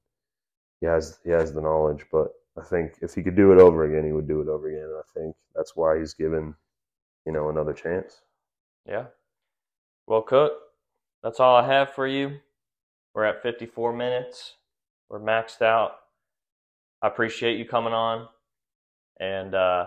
he 0.81 0.87
has 0.87 1.19
he 1.25 1.31
has 1.31 1.53
the 1.53 1.61
knowledge. 1.63 2.07
But 2.13 2.29
I 2.59 2.63
think 2.65 2.95
if 3.03 3.15
he 3.15 3.23
could 3.23 3.37
do 3.37 3.53
it 3.53 3.61
over 3.61 3.85
again, 3.85 4.05
he 4.07 4.13
would 4.13 4.29
do 4.29 4.41
it 4.43 4.49
over 4.49 4.69
again. 4.69 4.85
And 4.85 4.97
I 4.99 5.21
think 5.21 5.37
that's 5.55 5.77
why 5.77 5.99
he's 5.99 6.15
given, 6.15 6.55
you 7.27 7.33
know, 7.33 7.51
another 7.51 7.73
chance. 7.75 8.23
yeah. 8.87 9.07
Well, 10.07 10.23
Cook, 10.23 10.53
that's 11.23 11.41
all 11.41 11.57
I 11.57 11.67
have 11.67 11.93
for 11.93 12.07
you. 12.07 12.39
We're 13.15 13.25
at 13.25 13.43
54 13.43 13.93
minutes. 13.93 14.55
We're 15.09 15.21
maxed 15.21 15.63
out. 15.63 15.93
I 17.03 17.09
appreciate 17.09 17.59
you 17.59 17.65
coming 17.65 17.93
on, 17.93 18.29
and 19.21 19.55
uh, 19.55 19.87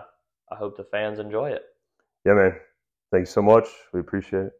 I 0.50 0.54
hope 0.56 0.76
the 0.76 0.84
fans 0.84 1.18
enjoy 1.18 1.50
it. 1.50 1.62
Yeah, 2.24 2.34
man. 2.34 2.56
Thanks 3.10 3.30
so 3.30 3.42
much. 3.42 3.66
We 3.92 4.00
appreciate 4.00 4.46
it. 4.46 4.52